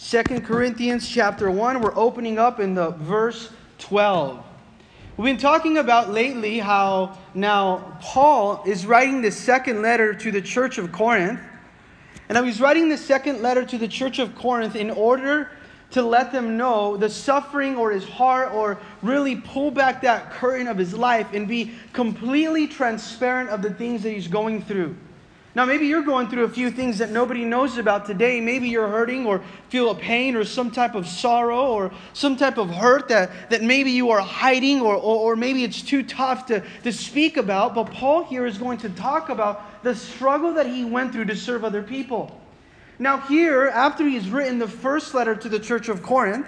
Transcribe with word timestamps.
Second 0.00 0.46
Corinthians 0.46 1.08
chapter 1.08 1.50
1. 1.50 1.80
We're 1.80 1.94
opening 1.96 2.38
up 2.38 2.60
in 2.60 2.72
the 2.72 2.90
verse 2.90 3.50
12. 3.78 4.40
We've 5.16 5.24
been 5.24 5.42
talking 5.42 5.78
about 5.78 6.10
lately 6.10 6.60
how 6.60 7.18
now 7.34 7.98
Paul 8.00 8.62
is 8.64 8.86
writing 8.86 9.22
the 9.22 9.32
second 9.32 9.82
letter 9.82 10.14
to 10.14 10.30
the 10.30 10.40
church 10.40 10.78
of 10.78 10.92
Corinth. 10.92 11.40
And 12.28 12.46
he's 12.46 12.60
writing 12.60 12.88
the 12.88 12.96
second 12.96 13.42
letter 13.42 13.64
to 13.64 13.76
the 13.76 13.88
church 13.88 14.20
of 14.20 14.36
Corinth 14.36 14.76
in 14.76 14.92
order 14.92 15.50
to 15.90 16.02
let 16.02 16.30
them 16.30 16.56
know 16.56 16.96
the 16.96 17.10
suffering 17.10 17.74
or 17.74 17.90
his 17.90 18.08
heart 18.08 18.52
or 18.52 18.78
really 19.02 19.34
pull 19.34 19.72
back 19.72 20.00
that 20.02 20.30
curtain 20.30 20.68
of 20.68 20.78
his 20.78 20.94
life 20.94 21.26
and 21.32 21.48
be 21.48 21.72
completely 21.92 22.68
transparent 22.68 23.50
of 23.50 23.62
the 23.62 23.74
things 23.74 24.04
that 24.04 24.10
he's 24.10 24.28
going 24.28 24.62
through. 24.62 24.96
Now, 25.58 25.64
maybe 25.64 25.88
you're 25.88 26.02
going 26.02 26.28
through 26.28 26.44
a 26.44 26.48
few 26.48 26.70
things 26.70 26.98
that 26.98 27.10
nobody 27.10 27.44
knows 27.44 27.78
about 27.78 28.06
today. 28.06 28.40
Maybe 28.40 28.68
you're 28.68 28.86
hurting 28.86 29.26
or 29.26 29.42
feel 29.70 29.90
a 29.90 29.94
pain 29.96 30.36
or 30.36 30.44
some 30.44 30.70
type 30.70 30.94
of 30.94 31.04
sorrow 31.04 31.72
or 31.72 31.90
some 32.12 32.36
type 32.36 32.58
of 32.58 32.70
hurt 32.70 33.08
that, 33.08 33.50
that 33.50 33.64
maybe 33.64 33.90
you 33.90 34.10
are 34.10 34.20
hiding 34.20 34.80
or, 34.80 34.94
or, 34.94 35.32
or 35.32 35.34
maybe 35.34 35.64
it's 35.64 35.82
too 35.82 36.04
tough 36.04 36.46
to, 36.46 36.62
to 36.84 36.92
speak 36.92 37.38
about. 37.38 37.74
But 37.74 37.90
Paul 37.90 38.22
here 38.22 38.46
is 38.46 38.56
going 38.56 38.78
to 38.78 38.88
talk 38.90 39.30
about 39.30 39.82
the 39.82 39.96
struggle 39.96 40.54
that 40.54 40.68
he 40.68 40.84
went 40.84 41.10
through 41.12 41.24
to 41.24 41.34
serve 41.34 41.64
other 41.64 41.82
people. 41.82 42.40
Now, 43.00 43.18
here, 43.22 43.66
after 43.66 44.04
he's 44.04 44.28
written 44.28 44.60
the 44.60 44.68
first 44.68 45.12
letter 45.12 45.34
to 45.34 45.48
the 45.48 45.58
church 45.58 45.88
of 45.88 46.04
Corinth, 46.04 46.46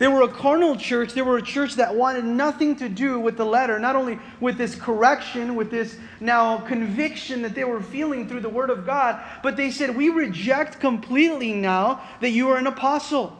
they 0.00 0.08
were 0.08 0.22
a 0.22 0.28
carnal 0.28 0.76
church. 0.76 1.12
They 1.12 1.20
were 1.20 1.36
a 1.36 1.42
church 1.42 1.74
that 1.74 1.94
wanted 1.94 2.24
nothing 2.24 2.74
to 2.76 2.88
do 2.88 3.20
with 3.20 3.36
the 3.36 3.44
letter, 3.44 3.78
not 3.78 3.96
only 3.96 4.18
with 4.40 4.56
this 4.56 4.74
correction, 4.74 5.56
with 5.56 5.70
this 5.70 5.98
now 6.20 6.56
conviction 6.56 7.42
that 7.42 7.54
they 7.54 7.64
were 7.64 7.82
feeling 7.82 8.26
through 8.26 8.40
the 8.40 8.48
Word 8.48 8.70
of 8.70 8.86
God, 8.86 9.22
but 9.42 9.58
they 9.58 9.70
said, 9.70 9.94
We 9.94 10.08
reject 10.08 10.80
completely 10.80 11.52
now 11.52 12.00
that 12.22 12.30
you 12.30 12.48
are 12.48 12.56
an 12.56 12.66
apostle. 12.66 13.36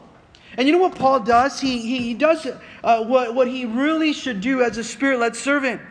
And 0.55 0.67
you 0.67 0.73
know 0.73 0.79
what 0.79 0.93
Paul 0.93 1.21
does? 1.21 1.59
He, 1.59 1.79
he 1.79 2.13
does 2.13 2.45
uh, 2.83 3.05
what, 3.05 3.33
what 3.33 3.47
he 3.47 3.65
really 3.65 4.13
should 4.13 4.39
do 4.39 4.61
as 4.61 4.77
a 4.77 4.83
spirit 4.83 5.19
led 5.19 5.35
servant. 5.35 5.81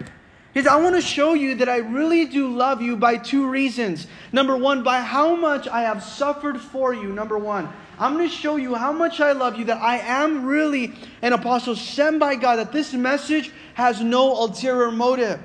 Says, 0.55 0.67
I 0.67 0.81
want 0.81 0.97
to 0.97 1.03
show 1.03 1.35
you 1.35 1.55
that 1.57 1.69
I 1.69 1.77
really 1.77 2.25
do 2.25 2.49
love 2.49 2.83
you 2.83 2.97
by 2.97 3.17
two 3.17 3.49
reasons. 3.49 4.09
Number 4.33 4.57
one, 4.57 4.83
by 4.83 5.01
how 5.01 5.37
much 5.37 5.69
I 5.69 5.83
have 5.83 6.03
suffered 6.03 6.61
for 6.61 6.93
you. 6.93 7.13
Number 7.13 7.39
one, 7.39 7.73
I'm 8.01 8.15
going 8.15 8.29
to 8.29 8.35
show 8.35 8.57
you 8.57 8.75
how 8.75 8.93
much 8.93 9.21
I 9.21 9.33
love 9.33 9.57
you, 9.57 9.67
that 9.67 9.81
I 9.81 9.99
am 9.99 10.47
really 10.47 10.95
an 11.23 11.35
apostle 11.35 11.77
sent 11.77 12.19
by 12.19 12.35
God, 12.35 12.57
that 12.57 12.73
this 12.73 12.93
message 12.95 13.53
has 13.75 14.01
no 14.01 14.33
ulterior 14.43 14.91
motive. 14.91 15.39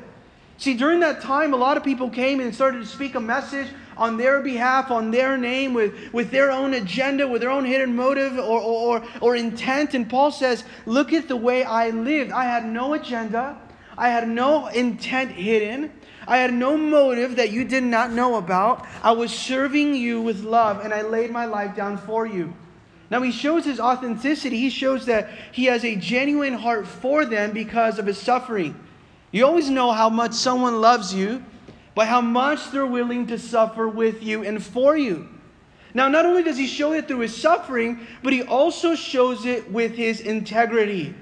See, 0.57 0.73
during 0.73 1.01
that 1.01 1.21
time, 1.21 1.53
a 1.53 1.57
lot 1.57 1.77
of 1.77 1.83
people 1.83 2.09
came 2.09 2.39
and 2.39 2.55
started 2.55 2.79
to 2.79 2.85
speak 2.85 3.13
a 3.15 3.19
message 3.19 3.67
on 3.97 4.17
their 4.17 4.41
behalf, 4.41 4.89
on 4.89 5.11
their 5.11 5.37
name, 5.37 5.73
with, 5.73 5.93
with 6.13 6.31
their 6.31 6.49
own 6.49 6.73
agenda, 6.73 7.27
with 7.27 7.41
their 7.41 7.51
own 7.51 7.65
hidden 7.65 7.95
motive 7.95 8.37
or, 8.39 8.61
or, 8.61 9.03
or 9.21 9.35
intent. 9.35 9.93
And 9.93 10.09
Paul 10.09 10.31
says, 10.31 10.63
Look 10.85 11.13
at 11.13 11.27
the 11.27 11.35
way 11.35 11.63
I 11.63 11.89
lived. 11.89 12.31
I 12.31 12.45
had 12.45 12.65
no 12.65 12.93
agenda, 12.93 13.57
I 13.97 14.09
had 14.09 14.27
no 14.27 14.67
intent 14.67 15.31
hidden. 15.31 15.91
I 16.27 16.37
had 16.37 16.53
no 16.53 16.77
motive 16.77 17.35
that 17.37 17.51
you 17.51 17.63
did 17.63 17.83
not 17.83 18.11
know 18.11 18.35
about. 18.35 18.85
I 19.03 19.11
was 19.11 19.31
serving 19.31 19.95
you 19.95 20.21
with 20.21 20.43
love, 20.43 20.83
and 20.83 20.93
I 20.93 21.01
laid 21.01 21.31
my 21.31 21.45
life 21.45 21.75
down 21.75 21.97
for 21.97 22.25
you. 22.25 22.53
Now, 23.11 23.21
he 23.21 23.31
shows 23.31 23.63
his 23.63 23.79
authenticity. 23.79 24.57
He 24.57 24.69
shows 24.69 25.05
that 25.05 25.29
he 25.51 25.65
has 25.65 25.85
a 25.85 25.95
genuine 25.95 26.53
heart 26.53 26.87
for 26.87 27.25
them 27.25 27.51
because 27.51 27.99
of 27.99 28.07
his 28.07 28.17
suffering. 28.17 28.75
You 29.31 29.45
always 29.45 29.69
know 29.69 29.91
how 29.91 30.09
much 30.09 30.33
someone 30.33 30.81
loves 30.81 31.13
you 31.13 31.43
by 31.93 32.05
how 32.05 32.21
much 32.21 32.71
they're 32.71 32.85
willing 32.85 33.27
to 33.27 33.37
suffer 33.37 33.87
with 33.87 34.23
you 34.23 34.43
and 34.43 34.63
for 34.63 34.97
you. 34.97 35.29
Now, 35.93 36.09
not 36.09 36.25
only 36.25 36.43
does 36.43 36.57
he 36.57 36.67
show 36.67 36.91
it 36.91 37.07
through 37.07 37.19
his 37.19 37.35
suffering, 37.35 38.05
but 38.21 38.33
he 38.33 38.41
also 38.43 38.95
shows 38.95 39.45
it 39.45 39.71
with 39.71 39.95
his 39.95 40.19
integrity. 40.19 41.13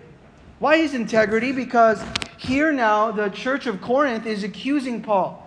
Why 0.60 0.78
his 0.78 0.94
integrity? 0.94 1.52
Because 1.52 2.04
here 2.38 2.72
now, 2.72 3.12
the 3.12 3.30
church 3.30 3.68
of 3.68 3.82
Corinth 3.82 4.26
is 4.26 4.44
accusing 4.44 5.02
Paul 5.02 5.40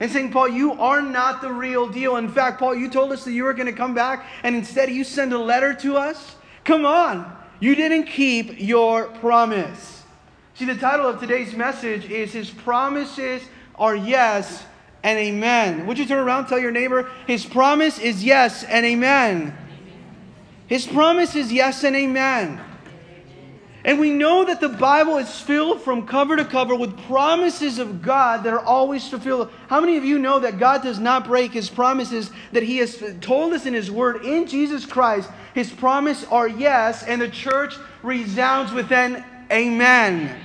and 0.00 0.10
saying, 0.10 0.32
Paul, 0.32 0.48
you 0.48 0.72
are 0.72 1.00
not 1.00 1.40
the 1.40 1.52
real 1.52 1.88
deal. 1.88 2.16
In 2.16 2.28
fact, 2.28 2.58
Paul, 2.58 2.74
you 2.74 2.90
told 2.90 3.12
us 3.12 3.24
that 3.24 3.32
you 3.32 3.44
were 3.44 3.54
going 3.54 3.66
to 3.66 3.72
come 3.72 3.94
back, 3.94 4.26
and 4.42 4.54
instead 4.54 4.90
you 4.90 5.04
send 5.04 5.32
a 5.32 5.38
letter 5.38 5.72
to 5.74 5.96
us? 5.96 6.36
Come 6.64 6.84
on. 6.84 7.34
You 7.60 7.74
didn't 7.74 8.04
keep 8.04 8.60
your 8.60 9.06
promise. 9.06 10.02
See, 10.54 10.66
the 10.66 10.74
title 10.74 11.06
of 11.06 11.20
today's 11.20 11.54
message 11.54 12.10
is 12.10 12.32
His 12.32 12.50
Promises 12.50 13.42
Are 13.76 13.96
Yes 13.96 14.64
and 15.02 15.18
Amen. 15.18 15.86
Would 15.86 15.98
you 15.98 16.04
turn 16.04 16.18
around 16.18 16.46
tell 16.46 16.58
your 16.58 16.72
neighbor, 16.72 17.08
His 17.26 17.46
promise 17.46 17.98
is 17.98 18.22
yes 18.22 18.64
and 18.64 18.84
amen? 18.84 19.56
His 20.66 20.86
promise 20.86 21.36
is 21.36 21.52
yes 21.52 21.84
and 21.84 21.96
amen. 21.96 22.60
And 23.86 24.00
we 24.00 24.10
know 24.10 24.44
that 24.44 24.60
the 24.60 24.68
Bible 24.68 25.16
is 25.18 25.40
filled 25.40 25.80
from 25.80 26.08
cover 26.08 26.36
to 26.36 26.44
cover 26.44 26.74
with 26.74 26.98
promises 27.06 27.78
of 27.78 28.02
God 28.02 28.42
that 28.42 28.52
are 28.52 28.60
always 28.60 29.08
fulfilled. 29.08 29.48
How 29.68 29.80
many 29.80 29.96
of 29.96 30.04
you 30.04 30.18
know 30.18 30.40
that 30.40 30.58
God 30.58 30.82
does 30.82 30.98
not 30.98 31.24
break 31.24 31.52
his 31.52 31.70
promises 31.70 32.32
that 32.50 32.64
he 32.64 32.78
has 32.78 33.00
told 33.20 33.52
us 33.52 33.64
in 33.64 33.74
his 33.74 33.88
word 33.88 34.24
in 34.24 34.48
Jesus 34.48 34.84
Christ? 34.84 35.30
His 35.54 35.70
promise 35.70 36.24
are 36.24 36.48
yes, 36.48 37.04
and 37.04 37.22
the 37.22 37.28
church 37.28 37.74
resounds 38.02 38.72
with 38.72 38.90
an 38.90 39.24
amen. 39.52 40.36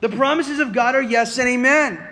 The 0.00 0.08
promises 0.08 0.58
of 0.58 0.72
God 0.72 0.96
are 0.96 1.02
yes 1.02 1.38
and 1.38 1.48
amen. 1.48 2.04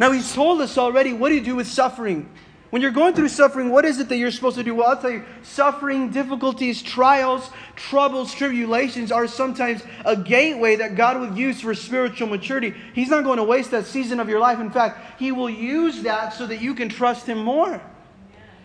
Now, 0.00 0.10
he's 0.10 0.34
told 0.34 0.60
us 0.60 0.76
already 0.76 1.12
what 1.12 1.28
do 1.28 1.36
you 1.36 1.40
do 1.40 1.54
with 1.54 1.68
suffering? 1.68 2.28
When 2.72 2.80
you're 2.80 2.90
going 2.90 3.12
through 3.12 3.28
suffering, 3.28 3.68
what 3.68 3.84
is 3.84 4.00
it 4.00 4.08
that 4.08 4.16
you're 4.16 4.30
supposed 4.30 4.56
to 4.56 4.64
do? 4.64 4.74
Well, 4.74 4.88
I'll 4.88 4.96
tell 4.96 5.10
you 5.10 5.24
suffering, 5.42 6.08
difficulties, 6.08 6.80
trials, 6.80 7.50
troubles, 7.82 8.32
tribulations 8.32 9.10
are 9.10 9.26
sometimes 9.26 9.82
a 10.04 10.16
gateway 10.16 10.76
that 10.76 10.94
God 10.94 11.20
will 11.20 11.36
use 11.36 11.60
for 11.60 11.74
spiritual 11.74 12.28
maturity. 12.28 12.74
He's 12.94 13.10
not 13.10 13.24
going 13.24 13.38
to 13.38 13.44
waste 13.44 13.72
that 13.72 13.86
season 13.86 14.20
of 14.20 14.28
your 14.28 14.38
life. 14.38 14.60
In 14.60 14.70
fact, 14.70 15.20
He 15.20 15.32
will 15.32 15.50
use 15.50 16.02
that 16.02 16.32
so 16.32 16.46
that 16.46 16.60
you 16.60 16.74
can 16.74 16.88
trust 16.88 17.26
Him 17.26 17.38
more. 17.38 17.82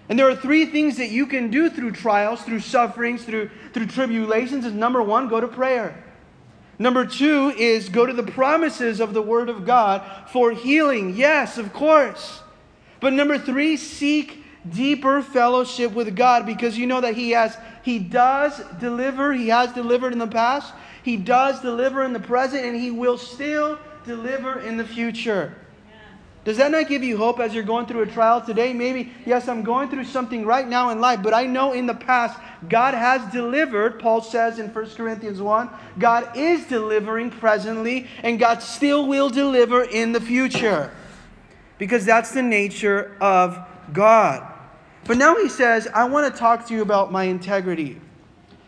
And 0.10 0.18
there 0.18 0.30
are 0.30 0.36
three 0.36 0.68
things 0.68 0.98
that 0.98 1.10
you 1.10 1.26
can 1.26 1.50
do 1.50 1.70
through 1.70 1.92
trials, 1.92 2.42
through 2.44 2.62
sufferings, 2.62 3.24
through, 3.26 3.50
through 3.74 3.88
tribulations. 3.88 4.66
Is 4.66 4.74
number 4.74 5.02
one, 5.02 5.28
go 5.28 5.42
to 5.42 5.48
prayer. 5.48 6.04
Number 6.80 7.06
two 7.06 7.50
is 7.58 7.90
go 7.90 8.06
to 8.06 8.14
the 8.14 8.24
promises 8.24 9.00
of 9.00 9.14
the 9.14 9.22
Word 9.22 9.50
of 9.50 9.66
God 9.66 10.04
for 10.30 10.52
healing. 10.52 11.16
Yes, 11.16 11.58
of 11.58 11.74
course. 11.74 12.42
But 13.00 13.14
number 13.14 13.38
three, 13.38 13.78
seek 13.78 14.44
deeper 14.72 15.22
fellowship 15.22 15.94
with 15.94 16.16
God 16.16 16.46
because 16.46 16.78
you 16.78 16.88
know 16.88 17.02
that 17.02 17.16
He 17.16 17.32
has 17.32 17.58
He 17.84 18.00
does 18.00 18.62
deliver, 18.80 19.34
He 19.34 19.50
has 19.50 19.74
delivered 19.74 20.14
in 20.14 20.20
the 20.20 20.28
past, 20.28 20.74
He 21.04 21.18
does 21.18 21.62
deliver 21.62 22.04
in 22.04 22.14
the 22.14 22.20
present, 22.20 22.66
and 22.66 22.76
He 22.76 22.92
will 22.92 23.18
still 23.18 23.80
deliver 24.06 24.60
in 24.60 24.78
the 24.78 24.86
future. 24.86 25.56
Does 26.48 26.56
that 26.58 26.72
not 26.72 26.88
give 26.88 27.04
you 27.04 27.18
hope 27.18 27.42
as 27.42 27.54
you're 27.54 27.62
going 27.62 27.88
through 27.88 28.04
a 28.04 28.08
trial 28.08 28.40
today? 28.40 28.72
Maybe, 28.72 29.12
yes, 29.26 29.50
I'm 29.50 29.64
going 29.64 29.90
through 29.90 30.06
something 30.06 30.46
right 30.46 30.66
now 30.66 30.92
in 30.92 31.02
life, 31.02 31.22
but 31.22 31.34
I 31.34 31.46
know 31.46 31.74
in 31.74 31.88
the 31.88 31.94
past 31.94 32.40
God 32.70 32.94
has 32.94 33.22
delivered. 33.34 34.00
Paul 34.00 34.22
says 34.22 34.58
in 34.58 34.70
1 34.70 34.90
Corinthians 34.92 35.42
1 35.42 35.70
God 36.00 36.38
is 36.38 36.66
delivering 36.68 37.32
presently, 37.32 38.08
and 38.24 38.40
God 38.40 38.64
still 38.64 39.08
will 39.08 39.30
deliver 39.30 39.84
in 39.84 40.14
the 40.14 40.22
future 40.22 40.90
because 41.78 42.06
that's 42.06 42.32
the 42.32 42.42
nature 42.42 43.18
of 43.20 43.60
God. 43.92 44.57
But 45.08 45.18
now 45.18 45.38
he 45.38 45.48
says, 45.48 45.88
I 45.94 46.04
want 46.04 46.32
to 46.32 46.38
talk 46.38 46.68
to 46.68 46.74
you 46.74 46.82
about 46.82 47.12
my 47.12 47.24
integrity 47.24 48.02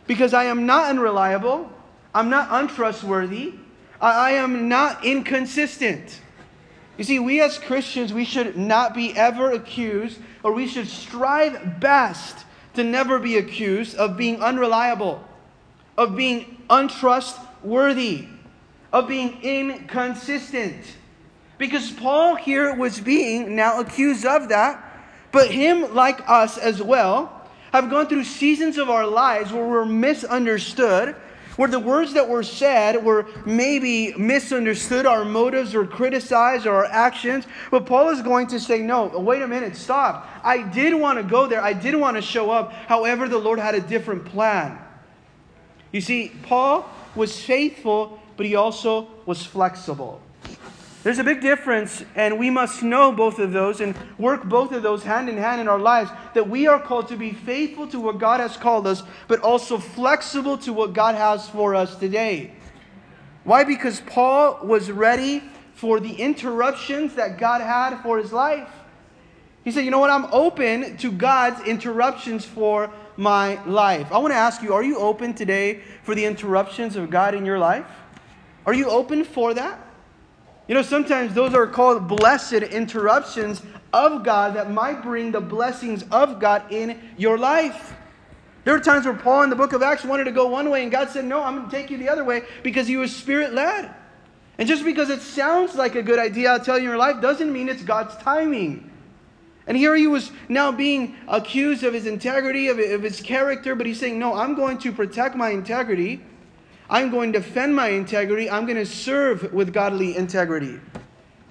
because 0.07 0.33
I 0.33 0.45
am 0.45 0.65
not 0.65 0.89
unreliable, 0.89 1.69
I'm 2.15 2.29
not 2.29 2.47
untrustworthy, 2.49 3.55
I 4.01 4.31
am 4.31 4.69
not 4.69 5.03
inconsistent. 5.05 6.21
You 6.97 7.03
see, 7.03 7.19
we 7.19 7.41
as 7.41 7.59
Christians, 7.59 8.13
we 8.13 8.23
should 8.23 8.57
not 8.57 8.93
be 8.93 9.15
ever 9.15 9.51
accused, 9.51 10.19
or 10.41 10.53
we 10.53 10.67
should 10.67 10.87
strive 10.87 11.79
best 11.79 12.45
to 12.73 12.83
never 12.83 13.19
be 13.19 13.37
accused 13.37 13.95
of 13.97 14.17
being 14.17 14.41
unreliable, 14.41 15.23
of 15.97 16.15
being 16.15 16.61
untrustworthy, 16.69 18.27
of 18.93 19.07
being 19.07 19.41
inconsistent. 19.41 20.95
Because 21.57 21.91
Paul 21.91 22.35
here 22.35 22.73
was 22.73 23.01
being 23.01 23.55
now 23.55 23.81
accused 23.81 24.25
of 24.25 24.49
that. 24.49 24.88
But 25.31 25.51
him, 25.51 25.93
like 25.93 26.27
us 26.27 26.57
as 26.57 26.81
well, 26.81 27.47
have 27.71 27.89
gone 27.89 28.07
through 28.07 28.23
seasons 28.23 28.77
of 28.77 28.89
our 28.89 29.05
lives 29.05 29.53
where 29.53 29.65
we're 29.65 29.85
misunderstood, 29.85 31.15
where 31.55 31.69
the 31.69 31.79
words 31.79 32.13
that 32.13 32.27
were 32.27 32.41
said 32.41 33.03
were 33.03 33.27
maybe 33.45 34.13
misunderstood, 34.13 35.05
our 35.05 35.25
motives 35.25 35.73
were 35.73 35.85
criticized, 35.85 36.65
or 36.65 36.73
our 36.73 36.85
actions. 36.85 37.45
But 37.69 37.85
Paul 37.85 38.09
is 38.09 38.21
going 38.21 38.47
to 38.47 38.59
say, 38.59 38.79
No, 38.79 39.07
wait 39.07 39.41
a 39.41 39.47
minute, 39.47 39.75
stop. 39.75 40.27
I 40.43 40.63
did 40.63 40.93
want 40.93 41.19
to 41.19 41.23
go 41.23 41.47
there, 41.47 41.61
I 41.61 41.73
did 41.73 41.95
want 41.95 42.15
to 42.15 42.21
show 42.21 42.49
up. 42.49 42.71
However, 42.71 43.27
the 43.27 43.37
Lord 43.37 43.59
had 43.59 43.75
a 43.75 43.81
different 43.81 44.25
plan. 44.25 44.79
You 45.91 46.01
see, 46.01 46.31
Paul 46.43 46.89
was 47.15 47.39
faithful, 47.39 48.19
but 48.37 48.45
he 48.45 48.55
also 48.55 49.07
was 49.25 49.45
flexible. 49.45 50.21
There's 51.01 51.19
a 51.19 51.23
big 51.23 51.39
difference, 51.39 52.03
and 52.15 52.37
we 52.37 52.49
must 52.49 52.83
know 52.83 53.13
both 53.13 53.39
of 53.39 53.53
those 53.53 53.79
and 53.79 53.95
work 54.17 54.43
both 54.43 54.73
of 54.73 54.83
those 54.83 55.03
hand 55.03 55.29
in 55.29 55.37
hand 55.37 55.61
in 55.61 55.69
our 55.69 55.79
lives. 55.79 56.11
That 56.33 56.49
we 56.49 56.67
are 56.67 56.79
called 56.79 57.07
to 57.07 57.15
be 57.15 57.31
faithful 57.31 57.87
to 57.87 57.99
what 57.99 58.17
God 58.17 58.41
has 58.41 58.57
called 58.57 58.85
us, 58.85 59.03
but 59.29 59.39
also 59.39 59.77
flexible 59.77 60.57
to 60.59 60.73
what 60.73 60.93
God 60.93 61.15
has 61.15 61.47
for 61.47 61.73
us 61.73 61.95
today. 61.95 62.51
Why? 63.45 63.63
Because 63.63 64.01
Paul 64.01 64.59
was 64.63 64.91
ready 64.91 65.41
for 65.73 66.01
the 66.01 66.13
interruptions 66.13 67.15
that 67.15 67.37
God 67.37 67.61
had 67.61 68.01
for 68.01 68.17
his 68.17 68.33
life. 68.33 68.69
He 69.63 69.71
said, 69.71 69.85
You 69.85 69.91
know 69.91 69.99
what? 69.99 70.09
I'm 70.09 70.25
open 70.33 70.97
to 70.97 71.11
God's 71.13 71.65
interruptions 71.65 72.43
for 72.43 72.91
my 73.15 73.63
life. 73.63 74.11
I 74.11 74.17
want 74.17 74.33
to 74.33 74.37
ask 74.37 74.61
you, 74.61 74.73
are 74.73 74.83
you 74.83 74.97
open 74.97 75.33
today 75.33 75.81
for 76.03 76.15
the 76.15 76.25
interruptions 76.25 76.97
of 76.97 77.09
God 77.09 77.35
in 77.35 77.45
your 77.45 77.59
life? 77.59 77.85
Are 78.65 78.73
you 78.73 78.89
open 78.89 79.23
for 79.23 79.53
that? 79.53 79.88
You 80.69 80.75
know, 80.75 80.83
sometimes 80.83 81.33
those 81.33 81.55
are 81.55 81.65
called 81.65 82.07
blessed 82.07 82.53
interruptions 82.53 83.63
of 83.91 84.23
God 84.23 84.53
that 84.53 84.69
might 84.69 85.01
bring 85.01 85.31
the 85.31 85.41
blessings 85.41 86.05
of 86.11 86.39
God 86.39 86.71
in 86.71 87.01
your 87.17 87.39
life. 87.39 87.95
There 88.65 88.75
are 88.75 88.79
times 88.79 89.05
where 89.05 89.15
Paul 89.15 89.41
in 89.41 89.49
the 89.49 89.55
book 89.55 89.73
of 89.73 89.81
Acts 89.81 90.03
wanted 90.03 90.25
to 90.25 90.31
go 90.31 90.45
one 90.45 90.69
way, 90.69 90.83
and 90.83 90.91
God 90.91 91.09
said, 91.09 91.25
No, 91.25 91.41
I'm 91.41 91.55
going 91.55 91.69
to 91.71 91.75
take 91.75 91.89
you 91.89 91.97
the 91.97 92.07
other 92.07 92.23
way 92.23 92.43
because 92.61 92.87
he 92.87 92.97
was 92.97 93.15
spirit 93.15 93.55
led. 93.55 93.89
And 94.59 94.67
just 94.67 94.85
because 94.85 95.09
it 95.09 95.21
sounds 95.21 95.73
like 95.73 95.95
a 95.95 96.03
good 96.03 96.19
idea, 96.19 96.51
I'll 96.51 96.59
tell 96.59 96.77
you 96.77 96.83
in 96.83 96.89
your 96.89 96.97
life, 96.97 97.19
doesn't 97.19 97.51
mean 97.51 97.67
it's 97.67 97.81
God's 97.81 98.15
timing. 98.17 98.91
And 99.65 99.75
here 99.75 99.95
he 99.95 100.05
was 100.05 100.31
now 100.49 100.71
being 100.71 101.15
accused 101.27 101.83
of 101.83 101.95
his 101.95 102.05
integrity, 102.05 102.67
of, 102.67 102.77
of 102.77 103.01
his 103.01 103.21
character, 103.21 103.73
but 103.73 103.87
he's 103.87 103.99
saying, 103.99 104.19
No, 104.19 104.35
I'm 104.35 104.53
going 104.53 104.77
to 104.79 104.91
protect 104.91 105.35
my 105.35 105.49
integrity. 105.49 106.21
I'm 106.89 107.11
going 107.11 107.33
to 107.33 107.39
defend 107.39 107.75
my 107.75 107.89
integrity. 107.89 108.49
I'm 108.49 108.65
going 108.65 108.77
to 108.77 108.85
serve 108.85 109.53
with 109.53 109.73
godly 109.73 110.17
integrity. 110.17 110.79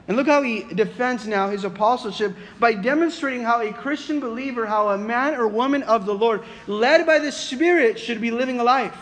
And 0.09 0.17
look 0.17 0.27
how 0.27 0.43
he 0.43 0.63
defends 0.63 1.27
now 1.27 1.51
his 1.51 1.65
apostleship 1.65 2.35
by 2.59 2.73
demonstrating 2.73 3.43
how 3.43 3.61
a 3.61 3.73
Christian 3.73 4.21
believer, 4.21 4.67
how 4.67 4.89
a 4.89 4.99
man 4.99 5.35
or 5.35 5.47
woman 5.47 5.83
of 5.83 6.07
the 6.07 6.15
Lord, 6.15 6.43
led 6.67 7.05
by 7.05 7.19
the 7.19 7.31
Spirit, 7.31 7.99
should 7.99 8.21
be 8.21 8.31
living 8.31 8.59
a 8.59 8.65
life. 8.65 8.97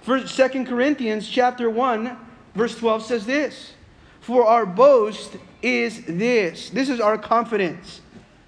First, 0.00 0.34
2 0.36 0.64
Corinthians 0.64 1.28
chapter 1.28 1.68
1, 1.68 2.16
verse 2.54 2.76
12 2.78 3.02
says 3.02 3.26
this. 3.26 3.74
For 4.20 4.46
our 4.46 4.64
boast 4.64 5.36
is 5.62 6.02
this. 6.06 6.70
This 6.70 6.88
is 6.88 6.98
our 6.98 7.18
confidence. 7.18 8.00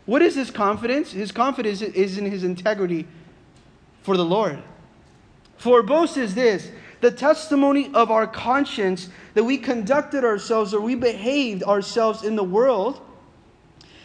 What 0.07 0.23
is 0.23 0.35
his 0.35 0.51
confidence? 0.51 1.13
His 1.13 1.33
confidence 1.33 1.83
is 1.83 2.17
in 2.17 2.25
his 2.25 2.45
integrity 2.45 3.07
for 4.03 4.17
the 4.17 4.25
Lord. 4.25 4.63
For 5.59 5.83
boast 5.83 6.17
is 6.17 6.35
this 6.35 6.71
the 7.01 7.11
testimony 7.11 7.91
of 7.95 8.11
our 8.11 8.27
conscience 8.27 9.09
that 9.35 9.45
we 9.45 9.59
conducted 9.59 10.25
ourselves 10.25 10.75
or 10.75 10.81
we 10.81 10.95
behaved 10.95 11.63
ourselves 11.63 12.25
in 12.25 12.37
the 12.37 12.45
world 12.45 13.01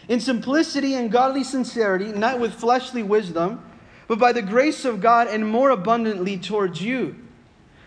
in 0.08 0.20
simplicity 0.20 0.94
and 0.94 1.10
godly 1.10 1.44
sincerity, 1.44 2.12
not 2.12 2.38
with 2.38 2.54
fleshly 2.54 3.02
wisdom, 3.02 3.64
but 4.06 4.18
by 4.18 4.32
the 4.32 4.42
grace 4.42 4.84
of 4.84 5.00
God 5.00 5.28
and 5.28 5.46
more 5.46 5.70
abundantly 5.70 6.36
towards 6.36 6.82
you. 6.82 7.16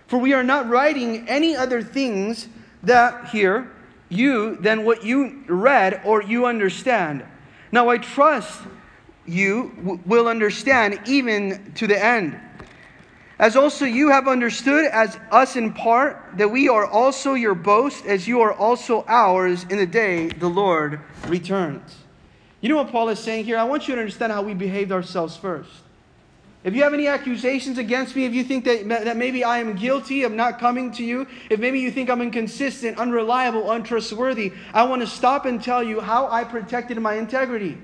For 0.07 0.18
we 0.18 0.33
are 0.33 0.44
not 0.44 0.68
writing 0.68 1.27
any 1.27 1.56
other 1.56 1.81
things 1.81 2.48
that 2.83 3.30
here 3.30 3.71
you 4.10 4.56
than 4.56 4.86
what 4.86 5.03
you 5.03 5.44
read 5.48 6.01
or 6.06 6.24
you 6.24 6.45
understand. 6.45 7.24
Now 7.71 7.89
I 7.89 7.98
trust 7.98 8.62
you 9.25 10.00
will 10.06 10.27
understand 10.27 11.01
even 11.06 11.74
to 11.74 11.86
the 11.86 12.01
end 12.01 12.39
as 13.39 13.56
also 13.56 13.86
you 13.86 14.10
have 14.10 14.28
understood, 14.28 14.86
as 14.86 15.19
us 15.31 15.56
in 15.56 15.74
part, 15.74 16.24
that 16.38 16.50
we 16.50 16.69
are 16.69 16.86
also 16.86 17.36
your 17.36 17.54
boast, 17.54 18.06
as 18.06 18.28
you 18.28 18.42
are 18.42 18.54
also 18.54 19.06
ours 19.07 19.63
in 19.69 19.78
the 19.78 19.86
day 19.86 20.30
the 20.30 20.48
Lord 20.48 21.00
returns. 21.28 21.98
You 22.62 22.69
know 22.69 22.78
what 22.78 22.92
Paul 22.92 23.10
is 23.10 23.19
saying 23.19 23.45
here? 23.45 23.57
I 23.57 23.63
want 23.63 23.88
you 23.88 23.94
to 23.94 24.01
understand 24.01 24.31
how 24.31 24.42
we 24.42 24.56
behaved 24.56 24.92
ourselves 24.92 25.38
first. 25.38 25.69
If 26.63 26.75
you 26.75 26.81
have 26.81 26.95
any 26.95 27.07
accusations 27.07 27.78
against 27.78 28.16
me, 28.16 28.25
if 28.25 28.34
you 28.34 28.44
think 28.44 28.66
that, 28.66 28.89
that 28.89 29.16
maybe 29.16 29.44
I 29.44 29.60
am 29.60 29.75
guilty 29.75 30.24
of 30.24 30.31
not 30.31 30.60
coming 30.60 30.92
to 30.94 31.04
you, 31.04 31.28
if 31.51 31.60
maybe 31.60 31.80
you 31.80 31.92
think 31.92 32.10
I'm 32.10 32.22
inconsistent, 32.22 32.98
unreliable, 32.98 33.72
untrustworthy, 33.72 34.51
I 34.74 34.84
want 34.84 35.01
to 35.01 35.07
stop 35.07 35.45
and 35.45 35.63
tell 35.63 35.84
you 35.84 36.01
how 36.01 36.28
I 36.30 36.44
protected 36.44 37.00
my 37.00 37.13
integrity. 37.13 37.78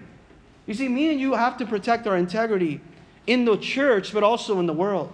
You 0.66 0.74
see, 0.74 0.90
me 0.90 1.12
and 1.12 1.20
you 1.20 1.34
have 1.34 1.58
to 1.58 1.66
protect 1.66 2.08
our 2.08 2.18
integrity 2.18 2.82
in 3.28 3.46
the 3.46 3.58
church, 3.58 4.12
but 4.12 4.24
also 4.24 4.60
in 4.60 4.66
the 4.66 4.74
world. 4.74 5.14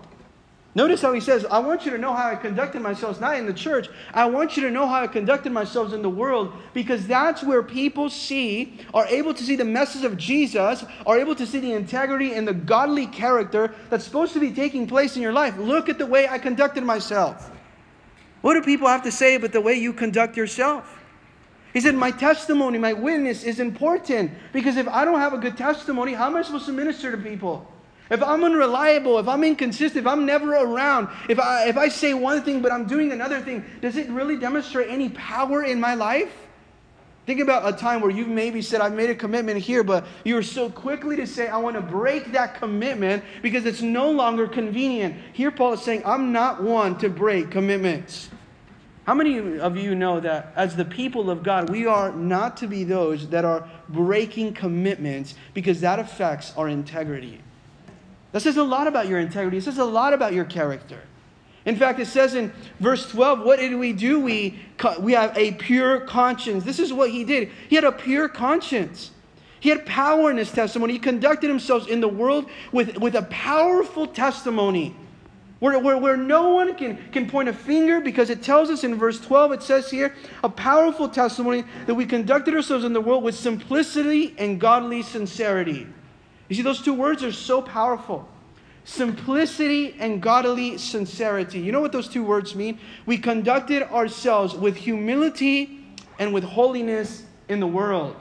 Notice 0.79 1.01
how 1.01 1.11
he 1.11 1.19
says, 1.19 1.43
I 1.43 1.59
want 1.59 1.83
you 1.83 1.91
to 1.91 1.97
know 1.97 2.13
how 2.13 2.29
I 2.29 2.37
conducted 2.37 2.81
myself, 2.81 3.19
not 3.19 3.37
in 3.37 3.45
the 3.45 3.51
church. 3.51 3.89
I 4.13 4.27
want 4.27 4.55
you 4.55 4.63
to 4.63 4.71
know 4.71 4.87
how 4.87 5.03
I 5.03 5.07
conducted 5.07 5.51
myself 5.51 5.91
in 5.91 6.01
the 6.01 6.09
world 6.09 6.53
because 6.73 7.05
that's 7.05 7.43
where 7.43 7.61
people 7.61 8.09
see, 8.09 8.79
are 8.93 9.05
able 9.07 9.33
to 9.33 9.43
see 9.43 9.57
the 9.57 9.65
message 9.65 10.05
of 10.05 10.15
Jesus, 10.15 10.85
are 11.05 11.19
able 11.19 11.35
to 11.35 11.45
see 11.45 11.59
the 11.59 11.73
integrity 11.73 12.31
and 12.33 12.47
the 12.47 12.53
godly 12.53 13.07
character 13.07 13.75
that's 13.89 14.05
supposed 14.05 14.31
to 14.35 14.39
be 14.39 14.51
taking 14.51 14.87
place 14.87 15.17
in 15.17 15.21
your 15.21 15.33
life. 15.33 15.57
Look 15.57 15.89
at 15.89 15.97
the 15.97 16.05
way 16.05 16.29
I 16.29 16.37
conducted 16.37 16.85
myself. 16.85 17.51
What 18.39 18.53
do 18.53 18.61
people 18.61 18.87
have 18.87 19.03
to 19.03 19.11
say 19.11 19.35
about 19.35 19.51
the 19.51 19.59
way 19.59 19.73
you 19.73 19.91
conduct 19.91 20.37
yourself? 20.37 20.97
He 21.73 21.81
said, 21.81 21.95
My 21.95 22.11
testimony, 22.11 22.77
my 22.77 22.93
witness 22.93 23.43
is 23.43 23.59
important 23.59 24.31
because 24.53 24.77
if 24.77 24.87
I 24.87 25.03
don't 25.03 25.19
have 25.19 25.33
a 25.33 25.39
good 25.39 25.57
testimony, 25.57 26.13
how 26.13 26.27
am 26.27 26.37
I 26.37 26.41
supposed 26.41 26.67
to 26.67 26.71
minister 26.71 27.11
to 27.11 27.17
people? 27.17 27.69
If 28.09 28.23
I'm 28.23 28.43
unreliable, 28.43 29.19
if 29.19 29.27
I'm 29.27 29.43
inconsistent, 29.43 30.05
if 30.05 30.07
I'm 30.07 30.25
never 30.25 30.53
around, 30.53 31.09
if 31.29 31.39
I, 31.39 31.67
if 31.67 31.77
I 31.77 31.89
say 31.89 32.13
one 32.13 32.41
thing 32.41 32.61
but 32.61 32.71
I'm 32.71 32.85
doing 32.85 33.11
another 33.11 33.39
thing, 33.39 33.63
does 33.81 33.97
it 33.97 34.09
really 34.09 34.37
demonstrate 34.37 34.89
any 34.89 35.09
power 35.09 35.63
in 35.63 35.79
my 35.79 35.93
life? 35.93 36.31
Think 37.27 37.41
about 37.41 37.71
a 37.71 37.77
time 37.77 38.01
where 38.01 38.09
you've 38.09 38.27
maybe 38.27 38.59
said, 38.63 38.81
I've 38.81 38.95
made 38.95 39.11
a 39.11 39.15
commitment 39.15 39.59
here, 39.59 39.83
but 39.83 40.07
you 40.23 40.33
were 40.33 40.41
so 40.41 40.67
quickly 40.67 41.15
to 41.17 41.27
say, 41.27 41.47
I 41.47 41.57
want 41.57 41.75
to 41.75 41.81
break 41.81 42.31
that 42.31 42.55
commitment 42.55 43.23
because 43.43 43.65
it's 43.67 43.83
no 43.83 44.09
longer 44.09 44.47
convenient. 44.47 45.15
Here, 45.33 45.51
Paul 45.51 45.73
is 45.73 45.81
saying, 45.83 46.01
I'm 46.07 46.31
not 46.31 46.63
one 46.63 46.97
to 46.97 47.09
break 47.09 47.51
commitments. 47.51 48.31
How 49.03 49.13
many 49.13 49.59
of 49.59 49.77
you 49.77 49.93
know 49.93 50.19
that 50.19 50.53
as 50.55 50.75
the 50.75 50.85
people 50.85 51.29
of 51.29 51.43
God, 51.43 51.69
we 51.69 51.85
are 51.85 52.11
not 52.11 52.57
to 52.57 52.67
be 52.67 52.83
those 52.83 53.27
that 53.29 53.45
are 53.45 53.69
breaking 53.89 54.55
commitments 54.55 55.35
because 55.53 55.81
that 55.81 55.99
affects 55.99 56.55
our 56.57 56.67
integrity? 56.67 57.41
That 58.31 58.41
says 58.41 58.57
a 58.57 58.63
lot 58.63 58.87
about 58.87 59.07
your 59.07 59.19
integrity. 59.19 59.57
It 59.57 59.63
says 59.63 59.77
a 59.77 59.85
lot 59.85 60.13
about 60.13 60.33
your 60.33 60.45
character. 60.45 61.01
In 61.65 61.75
fact, 61.75 61.99
it 61.99 62.07
says 62.07 62.35
in 62.35 62.51
verse 62.79 63.09
12, 63.11 63.41
what 63.41 63.59
did 63.59 63.75
we 63.75 63.93
do? 63.93 64.19
We, 64.19 64.59
we 64.99 65.13
have 65.13 65.37
a 65.37 65.51
pure 65.53 66.01
conscience. 66.01 66.63
This 66.63 66.79
is 66.79 66.93
what 66.93 67.09
he 67.09 67.23
did. 67.23 67.51
He 67.67 67.75
had 67.75 67.83
a 67.83 67.91
pure 67.91 68.29
conscience. 68.29 69.11
He 69.59 69.69
had 69.69 69.85
power 69.85 70.31
in 70.31 70.37
his 70.37 70.51
testimony. 70.51 70.93
He 70.93 70.99
conducted 70.99 71.47
himself 71.47 71.87
in 71.87 71.99
the 71.99 72.07
world 72.07 72.49
with, 72.71 72.97
with 72.97 73.15
a 73.15 73.23
powerful 73.23 74.07
testimony 74.07 74.95
where, 75.59 75.77
where, 75.77 75.97
where 75.97 76.15
no 76.15 76.49
one 76.49 76.73
can, 76.75 76.97
can 77.11 77.29
point 77.29 77.49
a 77.49 77.53
finger 77.53 77.99
because 77.99 78.29
it 78.29 78.41
tells 78.41 78.69
us 78.69 78.85
in 78.85 78.95
verse 78.95 79.19
12, 79.19 79.51
it 79.51 79.63
says 79.63 79.91
here, 79.91 80.15
a 80.43 80.49
powerful 80.49 81.09
testimony 81.09 81.65
that 81.85 81.95
we 81.95 82.05
conducted 82.05 82.53
ourselves 82.53 82.85
in 82.85 82.93
the 82.93 83.01
world 83.01 83.23
with 83.23 83.35
simplicity 83.35 84.33
and 84.37 84.59
godly 84.59 85.01
sincerity. 85.01 85.85
You 86.49 86.55
see, 86.55 86.61
those 86.61 86.81
two 86.81 86.93
words 86.93 87.23
are 87.23 87.31
so 87.31 87.61
powerful 87.61 88.27
simplicity 88.89 89.95
and 89.99 90.19
godly 90.19 90.75
sincerity. 90.77 91.59
You 91.59 91.71
know 91.71 91.79
what 91.79 91.91
those 91.91 92.07
two 92.07 92.23
words 92.23 92.55
mean? 92.55 92.79
We 93.05 93.19
conducted 93.19 93.83
ourselves 93.83 94.55
with 94.55 94.75
humility 94.75 95.85
and 96.17 96.33
with 96.33 96.43
holiness 96.43 97.23
in 97.47 97.59
the 97.59 97.67
world. 97.67 98.15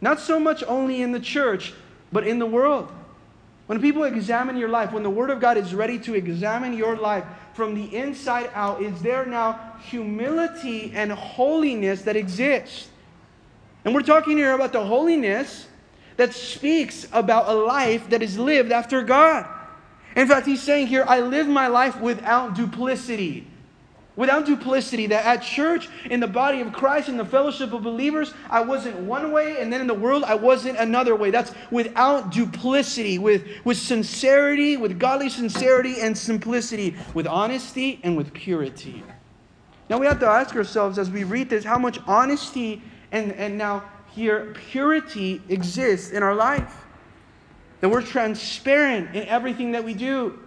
Not 0.00 0.18
so 0.18 0.40
much 0.40 0.64
only 0.66 1.00
in 1.00 1.12
the 1.12 1.20
church, 1.20 1.74
but 2.10 2.26
in 2.26 2.40
the 2.40 2.46
world. 2.46 2.90
When 3.66 3.80
people 3.80 4.02
examine 4.02 4.56
your 4.56 4.68
life, 4.68 4.92
when 4.92 5.04
the 5.04 5.10
Word 5.10 5.30
of 5.30 5.40
God 5.40 5.56
is 5.56 5.72
ready 5.74 5.98
to 6.00 6.14
examine 6.14 6.72
your 6.72 6.96
life 6.96 7.24
from 7.54 7.74
the 7.74 7.94
inside 7.94 8.50
out, 8.54 8.82
is 8.82 9.00
there 9.00 9.26
now 9.26 9.76
humility 9.84 10.90
and 10.92 11.12
holiness 11.12 12.02
that 12.02 12.16
exists? 12.16 12.88
And 13.84 13.94
we're 13.94 14.02
talking 14.02 14.36
here 14.36 14.54
about 14.54 14.72
the 14.72 14.84
holiness 14.84 15.67
that 16.18 16.34
speaks 16.34 17.06
about 17.12 17.48
a 17.48 17.54
life 17.54 18.10
that 18.10 18.22
is 18.22 18.38
lived 18.38 18.70
after 18.70 19.02
God. 19.02 19.46
In 20.16 20.26
fact, 20.26 20.46
he's 20.46 20.62
saying 20.62 20.88
here, 20.88 21.04
I 21.06 21.20
live 21.20 21.46
my 21.46 21.68
life 21.68 21.98
without 22.00 22.54
duplicity. 22.54 23.46
Without 24.16 24.44
duplicity, 24.44 25.06
that 25.06 25.24
at 25.24 25.42
church, 25.42 25.88
in 26.10 26.18
the 26.18 26.26
body 26.26 26.60
of 26.60 26.72
Christ, 26.72 27.08
in 27.08 27.16
the 27.16 27.24
fellowship 27.24 27.72
of 27.72 27.84
believers, 27.84 28.34
I 28.50 28.60
wasn't 28.60 28.96
one 28.96 29.30
way, 29.30 29.60
and 29.60 29.72
then 29.72 29.80
in 29.80 29.86
the 29.86 29.94
world, 29.94 30.24
I 30.24 30.34
wasn't 30.34 30.76
another 30.78 31.14
way. 31.14 31.30
That's 31.30 31.52
without 31.70 32.32
duplicity, 32.32 33.20
with, 33.20 33.46
with 33.64 33.78
sincerity, 33.78 34.76
with 34.76 34.98
godly 34.98 35.28
sincerity 35.28 36.00
and 36.00 36.18
simplicity, 36.18 36.96
with 37.14 37.28
honesty 37.28 38.00
and 38.02 38.16
with 38.16 38.34
purity. 38.34 39.04
Now 39.88 39.98
we 39.98 40.06
have 40.06 40.18
to 40.18 40.26
ask 40.26 40.56
ourselves 40.56 40.98
as 40.98 41.10
we 41.10 41.22
read 41.22 41.48
this 41.48 41.64
how 41.64 41.78
much 41.78 42.00
honesty 42.08 42.82
and, 43.12 43.30
and 43.32 43.56
now 43.56 43.84
here 44.18 44.54
purity 44.70 45.40
exists 45.48 46.10
in 46.10 46.22
our 46.22 46.34
life. 46.34 46.84
That 47.80 47.88
we're 47.88 48.02
transparent 48.02 49.14
in 49.14 49.26
everything 49.28 49.72
that 49.72 49.84
we 49.84 49.94
do. 49.94 50.38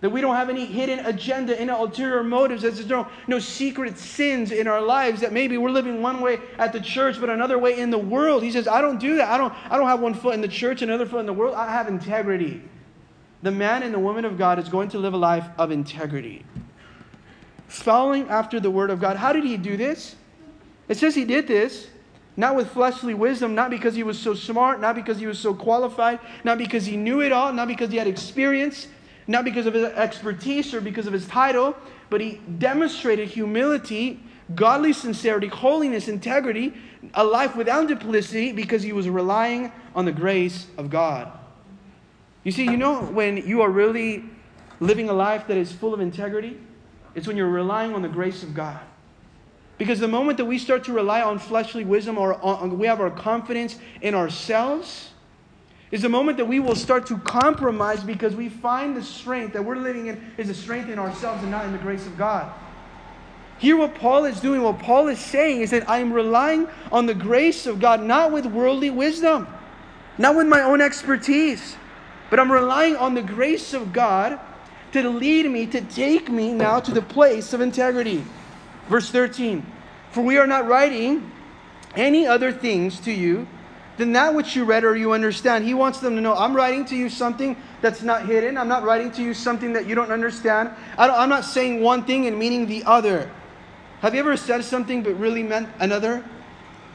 That 0.00 0.10
we 0.10 0.20
don't 0.20 0.34
have 0.34 0.48
any 0.48 0.64
hidden 0.64 1.04
agenda, 1.06 1.60
any 1.60 1.70
ulterior 1.70 2.24
motives, 2.24 2.62
that 2.62 2.74
there's 2.74 2.88
no, 2.88 3.06
no 3.28 3.38
secret 3.38 3.98
sins 3.98 4.50
in 4.50 4.66
our 4.66 4.80
lives, 4.80 5.20
that 5.20 5.32
maybe 5.32 5.58
we're 5.58 5.70
living 5.70 6.02
one 6.02 6.20
way 6.20 6.38
at 6.58 6.72
the 6.72 6.80
church, 6.80 7.20
but 7.20 7.30
another 7.30 7.58
way 7.58 7.78
in 7.78 7.90
the 7.90 7.98
world. 7.98 8.42
He 8.42 8.50
says, 8.50 8.66
I 8.66 8.80
don't 8.80 8.98
do 8.98 9.16
that. 9.16 9.28
I 9.28 9.38
don't, 9.38 9.52
I 9.70 9.76
don't 9.76 9.86
have 9.86 10.00
one 10.00 10.14
foot 10.14 10.34
in 10.34 10.40
the 10.40 10.48
church 10.48 10.82
and 10.82 10.90
another 10.90 11.08
foot 11.08 11.20
in 11.20 11.26
the 11.26 11.32
world. 11.32 11.54
I 11.54 11.70
have 11.70 11.88
integrity. 11.88 12.62
The 13.42 13.50
man 13.50 13.82
and 13.82 13.92
the 13.92 13.98
woman 13.98 14.24
of 14.24 14.38
God 14.38 14.58
is 14.58 14.68
going 14.68 14.88
to 14.90 14.98
live 14.98 15.14
a 15.14 15.18
life 15.18 15.46
of 15.58 15.70
integrity. 15.70 16.44
Following 17.68 18.28
after 18.28 18.60
the 18.60 18.70
word 18.70 18.90
of 18.90 19.00
God. 19.00 19.16
How 19.16 19.32
did 19.32 19.44
he 19.44 19.56
do 19.56 19.76
this? 19.76 20.16
It 20.88 20.96
says 20.96 21.14
he 21.14 21.24
did 21.24 21.46
this 21.46 21.88
not 22.36 22.56
with 22.56 22.70
fleshly 22.70 23.14
wisdom, 23.14 23.54
not 23.54 23.70
because 23.70 23.94
he 23.94 24.02
was 24.02 24.18
so 24.18 24.34
smart, 24.34 24.80
not 24.80 24.94
because 24.94 25.18
he 25.18 25.26
was 25.26 25.38
so 25.38 25.52
qualified, 25.52 26.18
not 26.44 26.58
because 26.58 26.86
he 26.86 26.96
knew 26.96 27.20
it 27.20 27.32
all, 27.32 27.52
not 27.52 27.68
because 27.68 27.90
he 27.90 27.98
had 27.98 28.06
experience, 28.06 28.88
not 29.26 29.44
because 29.44 29.66
of 29.66 29.74
his 29.74 29.84
expertise 29.84 30.72
or 30.72 30.80
because 30.80 31.06
of 31.06 31.12
his 31.12 31.26
title, 31.26 31.76
but 32.08 32.20
he 32.20 32.40
demonstrated 32.58 33.28
humility, 33.28 34.20
godly 34.54 34.92
sincerity, 34.92 35.48
holiness, 35.48 36.08
integrity, 36.08 36.72
a 37.14 37.24
life 37.24 37.54
without 37.54 37.88
duplicity 37.88 38.52
because 38.52 38.82
he 38.82 38.92
was 38.92 39.08
relying 39.08 39.70
on 39.94 40.04
the 40.04 40.12
grace 40.12 40.66
of 40.78 40.88
God. 40.88 41.30
You 42.44 42.52
see, 42.52 42.64
you 42.64 42.76
know 42.76 43.02
when 43.02 43.36
you 43.36 43.60
are 43.62 43.70
really 43.70 44.24
living 44.80 45.08
a 45.08 45.12
life 45.12 45.46
that 45.46 45.56
is 45.56 45.70
full 45.70 45.94
of 45.94 46.00
integrity? 46.00 46.58
It's 47.14 47.26
when 47.26 47.36
you're 47.36 47.48
relying 47.48 47.94
on 47.94 48.02
the 48.02 48.08
grace 48.08 48.42
of 48.42 48.54
God. 48.54 48.80
Because 49.82 49.98
the 49.98 50.06
moment 50.06 50.38
that 50.38 50.44
we 50.44 50.58
start 50.58 50.84
to 50.84 50.92
rely 50.92 51.22
on 51.22 51.40
fleshly 51.40 51.84
wisdom 51.84 52.16
or 52.16 52.40
on, 52.40 52.78
we 52.78 52.86
have 52.86 53.00
our 53.00 53.10
confidence 53.10 53.80
in 54.00 54.14
ourselves, 54.14 55.10
is 55.90 56.02
the 56.02 56.08
moment 56.08 56.36
that 56.36 56.44
we 56.44 56.60
will 56.60 56.76
start 56.76 57.04
to 57.06 57.18
compromise 57.18 58.04
because 58.04 58.36
we 58.36 58.48
find 58.48 58.96
the 58.96 59.02
strength 59.02 59.54
that 59.54 59.64
we're 59.64 59.74
living 59.74 60.06
in 60.06 60.24
is 60.38 60.48
a 60.48 60.54
strength 60.54 60.88
in 60.88 61.00
ourselves 61.00 61.42
and 61.42 61.50
not 61.50 61.64
in 61.64 61.72
the 61.72 61.78
grace 61.78 62.06
of 62.06 62.16
God. 62.16 62.52
Here, 63.58 63.76
what 63.76 63.96
Paul 63.96 64.24
is 64.24 64.38
doing, 64.38 64.62
what 64.62 64.78
Paul 64.78 65.08
is 65.08 65.18
saying 65.18 65.62
is 65.62 65.72
that 65.72 65.90
I 65.90 65.98
am 65.98 66.12
relying 66.12 66.68
on 66.92 67.06
the 67.06 67.14
grace 67.14 67.66
of 67.66 67.80
God, 67.80 68.04
not 68.04 68.30
with 68.30 68.46
worldly 68.46 68.90
wisdom, 68.90 69.48
not 70.16 70.36
with 70.36 70.46
my 70.46 70.60
own 70.60 70.80
expertise, 70.80 71.76
but 72.30 72.38
I'm 72.38 72.52
relying 72.52 72.94
on 72.94 73.14
the 73.14 73.22
grace 73.22 73.74
of 73.74 73.92
God 73.92 74.38
to 74.92 75.10
lead 75.10 75.50
me, 75.50 75.66
to 75.66 75.80
take 75.80 76.30
me 76.30 76.52
now 76.52 76.78
to 76.78 76.92
the 76.92 77.02
place 77.02 77.52
of 77.52 77.60
integrity. 77.60 78.24
Verse 78.88 79.10
13 79.10 79.64
For 80.10 80.22
we 80.22 80.38
are 80.38 80.46
not 80.46 80.66
writing 80.66 81.30
any 81.94 82.26
other 82.26 82.52
things 82.52 83.00
to 83.00 83.12
you 83.12 83.46
than 83.96 84.12
that 84.12 84.34
which 84.34 84.56
you 84.56 84.64
read 84.64 84.84
or 84.84 84.96
you 84.96 85.12
understand. 85.12 85.64
He 85.64 85.74
wants 85.74 86.00
them 86.00 86.14
to 86.16 86.20
know 86.20 86.34
I'm 86.34 86.54
writing 86.54 86.84
to 86.86 86.96
you 86.96 87.08
something 87.08 87.56
that's 87.80 88.02
not 88.02 88.26
hidden. 88.26 88.56
I'm 88.56 88.68
not 88.68 88.84
writing 88.84 89.10
to 89.12 89.22
you 89.22 89.34
something 89.34 89.72
that 89.74 89.86
you 89.86 89.94
don't 89.94 90.10
understand. 90.10 90.70
I 90.96 91.22
am 91.22 91.28
not 91.28 91.44
saying 91.44 91.80
one 91.80 92.04
thing 92.04 92.26
and 92.26 92.38
meaning 92.38 92.66
the 92.66 92.84
other. 92.84 93.30
Have 94.00 94.14
you 94.14 94.20
ever 94.20 94.36
said 94.36 94.64
something 94.64 95.02
but 95.02 95.14
really 95.14 95.42
meant 95.42 95.68
another? 95.78 96.24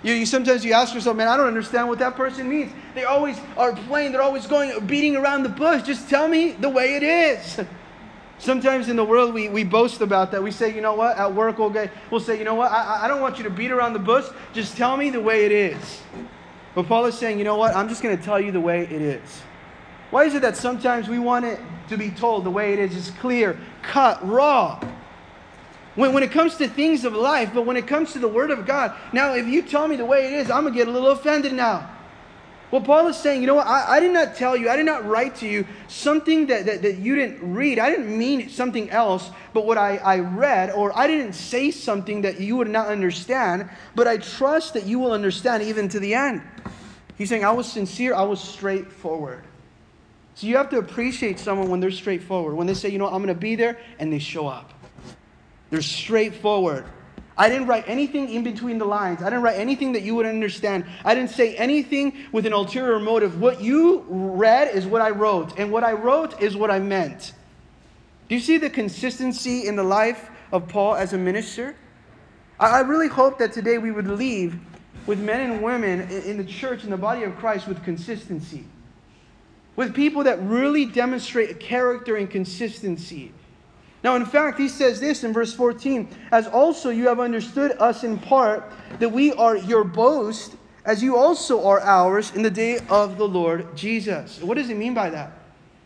You, 0.04 0.14
you 0.14 0.26
sometimes 0.26 0.64
you 0.64 0.74
ask 0.74 0.94
yourself, 0.94 1.18
man, 1.18 1.28
I 1.28 1.38
don't 1.38 1.48
understand 1.48 1.88
what 1.88 2.00
that 2.00 2.16
person 2.16 2.50
means. 2.50 2.72
They 2.94 3.06
always 3.06 3.40
are 3.58 3.74
playing. 3.74 4.12
They're 4.12 4.22
always 4.22 4.46
going 4.46 4.86
beating 4.86 5.16
around 5.16 5.44
the 5.44 5.50
bush. 5.50 5.84
Just 5.84 6.10
tell 6.10 6.28
me 6.28 6.52
the 6.52 6.70
way 6.70 6.96
it 6.96 7.04
is. 7.04 7.62
Sometimes 8.40 8.88
in 8.88 8.96
the 8.96 9.04
world 9.04 9.34
we, 9.34 9.50
we 9.50 9.64
boast 9.64 10.02
about 10.02 10.32
that. 10.32 10.44
We 10.44 10.52
say, 10.52 10.74
you 10.74 10.82
know 10.82 10.94
what, 10.94 11.18
at 11.18 11.34
work 11.34 11.58
get, 11.74 11.92
we'll 12.12 12.22
say, 12.22 12.38
you 12.38 12.44
know 12.44 12.56
what, 12.56 12.72
I, 12.72 13.06
I 13.06 13.08
don't 13.08 13.22
want 13.22 13.38
you 13.38 13.44
to 13.46 13.50
beat 13.50 13.72
around 13.72 13.94
the 13.94 14.00
bush. 14.00 14.26
Just 14.54 14.78
tell 14.78 14.96
me 14.96 15.10
the 15.10 15.20
way 15.20 15.46
it 15.46 15.52
is. 15.52 16.02
But 16.76 16.88
Paul 16.88 17.06
is 17.06 17.18
saying, 17.18 17.40
you 17.40 17.44
know 17.44 17.58
what? 17.58 17.76
I'm 17.76 17.90
just 17.90 18.04
going 18.04 18.16
to 18.16 18.24
tell 18.24 18.40
you 18.40 18.52
the 18.52 18.60
way 18.60 18.84
it 18.84 18.92
is. 18.92 19.42
Why 20.12 20.26
is 20.26 20.36
it 20.36 20.44
that 20.44 20.56
sometimes 20.56 21.10
we 21.10 21.20
want 21.20 21.46
it 21.46 21.60
to 21.90 21.98
be 21.98 22.12
told 22.12 22.44
the 22.44 22.52
way 22.52 22.74
it 22.74 22.80
is, 22.80 22.96
is 22.96 23.12
clear, 23.20 23.60
cut, 23.82 24.26
raw? 24.26 24.80
When, 25.96 26.14
when 26.14 26.22
it 26.22 26.32
comes 26.32 26.56
to 26.58 26.68
things 26.68 27.04
of 27.04 27.14
life, 27.14 27.50
but 27.54 27.66
when 27.66 27.76
it 27.76 27.88
comes 27.88 28.14
to 28.14 28.20
the 28.20 28.28
Word 28.28 28.52
of 28.52 28.68
God, 28.68 28.96
now 29.12 29.34
if 29.34 29.48
you 29.48 29.64
tell 29.64 29.88
me 29.88 29.96
the 29.96 30.06
way 30.06 30.28
it 30.28 30.34
is, 30.34 30.52
I'm 30.52 30.62
going 30.62 30.74
to 30.74 30.78
get 30.78 30.88
a 30.88 30.92
little 30.92 31.10
offended 31.10 31.54
now. 31.54 31.90
Well, 32.70 32.82
Paul 32.82 33.08
is 33.08 33.16
saying, 33.16 33.42
you 33.42 33.48
know 33.48 33.56
what? 33.56 33.68
I, 33.68 33.96
I, 33.96 34.00
did 34.02 34.12
not 34.12 34.36
tell 34.36 34.58
you, 34.58 34.70
I 34.70 34.76
did 34.76 34.86
not 34.86 35.06
write 35.06 35.36
to 35.38 35.48
you 35.48 35.66
something 35.88 36.48
that, 36.48 36.66
that, 36.66 36.82
that 36.82 36.98
you 36.98 37.16
didn't 37.16 37.54
read. 37.54 37.80
I 37.80 37.90
didn't 37.90 38.18
mean 38.18 38.50
something 38.50 38.90
else, 38.90 39.30
but 39.54 39.66
what 39.66 39.78
I, 39.78 39.98
I 39.98 40.20
read, 40.20 40.72
or 40.72 40.98
I 40.98 41.08
didn't 41.08 41.34
say 41.34 41.72
something 41.72 42.24
that 42.24 42.42
you 42.42 42.58
would 42.58 42.68
not 42.68 42.88
understand, 42.88 43.70
but 43.96 44.06
I 44.06 44.18
trust 44.18 44.74
that 44.74 44.86
you 44.86 45.00
will 45.00 45.14
understand 45.14 45.64
even 45.64 45.88
to 45.90 46.00
the 46.00 46.14
end. 46.14 46.42
He's 47.18 47.30
saying, 47.30 47.46
I 47.46 47.52
was 47.52 47.72
sincere, 47.72 48.14
I 48.14 48.24
was 48.24 48.42
straightforward. 48.42 49.44
So 50.36 50.46
you 50.46 50.58
have 50.58 50.70
to 50.70 50.78
appreciate 50.78 51.40
someone 51.40 51.70
when 51.70 51.80
they're 51.80 51.90
straightforward. 51.90 52.56
When 52.56 52.68
they 52.68 52.74
say, 52.74 52.90
you 52.90 53.00
know, 53.00 53.08
I'm 53.08 53.24
going 53.24 53.28
to 53.28 53.34
be 53.34 53.56
there, 53.56 53.80
and 53.98 54.12
they 54.12 54.20
show 54.20 54.46
up. 54.46 54.74
They're 55.70 55.82
straightforward. 55.82 56.86
I 57.38 57.50
didn't 57.50 57.68
write 57.68 57.84
anything 57.88 58.30
in 58.30 58.44
between 58.44 58.80
the 58.80 58.86
lines. 58.86 59.22
I 59.22 59.26
didn't 59.26 59.44
write 59.44 59.60
anything 59.60 59.92
that 59.94 60.02
you 60.02 60.16
would 60.16 60.26
understand. 60.26 60.86
I 61.06 61.14
didn't 61.14 61.30
say 61.30 61.56
anything 61.56 62.14
with 62.32 62.48
an 62.48 62.54
ulterior 62.54 63.00
motive. 63.00 63.40
What 63.40 63.62
you 63.62 64.06
read 64.10 64.74
is 64.74 64.88
what 64.88 65.02
I 65.02 65.12
wrote, 65.12 65.60
and 65.60 65.72
what 65.72 65.84
I 65.84 65.92
wrote 65.92 66.42
is 66.42 66.58
what 66.58 66.72
I 66.72 66.80
meant. 66.80 67.34
Do 68.28 68.36
you 68.36 68.42
see 68.42 68.58
the 68.58 68.70
consistency 68.70 69.68
in 69.68 69.76
the 69.76 69.84
life 69.84 70.32
of 70.52 70.68
Paul 70.68 70.96
as 70.96 71.14
a 71.14 71.18
minister? 71.18 71.76
I 72.60 72.80
really 72.80 73.08
hope 73.08 73.38
that 73.38 73.54
today 73.54 73.78
we 73.78 73.92
would 73.92 74.08
leave 74.08 74.60
with 75.06 75.20
men 75.20 75.52
and 75.52 75.62
women 75.62 76.02
in 76.10 76.38
the 76.38 76.44
church, 76.44 76.84
in 76.84 76.90
the 76.90 76.98
body 76.98 77.24
of 77.24 77.36
Christ, 77.38 77.68
with 77.68 77.84
consistency. 77.84 78.66
With 79.76 79.94
people 79.94 80.24
that 80.24 80.42
really 80.42 80.86
demonstrate 80.86 81.52
a 81.52 81.54
character 81.54 82.16
and 82.16 82.30
consistency. 82.30 83.32
Now, 84.08 84.16
in 84.16 84.26
fact, 84.26 84.58
he 84.58 84.70
says 84.70 85.02
this 85.02 85.26
in 85.26 85.34
verse 85.34 85.54
14 85.54 86.08
As 86.32 86.48
also 86.48 86.92
you 86.92 87.10
have 87.10 87.20
understood 87.20 87.74
us 87.78 88.06
in 88.06 88.18
part, 88.18 88.72
that 89.00 89.10
we 89.10 89.34
are 89.34 89.58
your 89.58 89.84
boast, 89.84 90.56
as 90.86 91.04
you 91.04 91.18
also 91.18 91.68
are 91.68 91.82
ours 91.82 92.32
in 92.34 92.42
the 92.42 92.50
day 92.50 92.80
of 92.90 93.18
the 93.18 93.28
Lord 93.28 93.76
Jesus. 93.76 94.42
What 94.42 94.56
does 94.56 94.70
he 94.70 94.74
mean 94.74 94.94
by 94.94 95.10
that? 95.10 95.34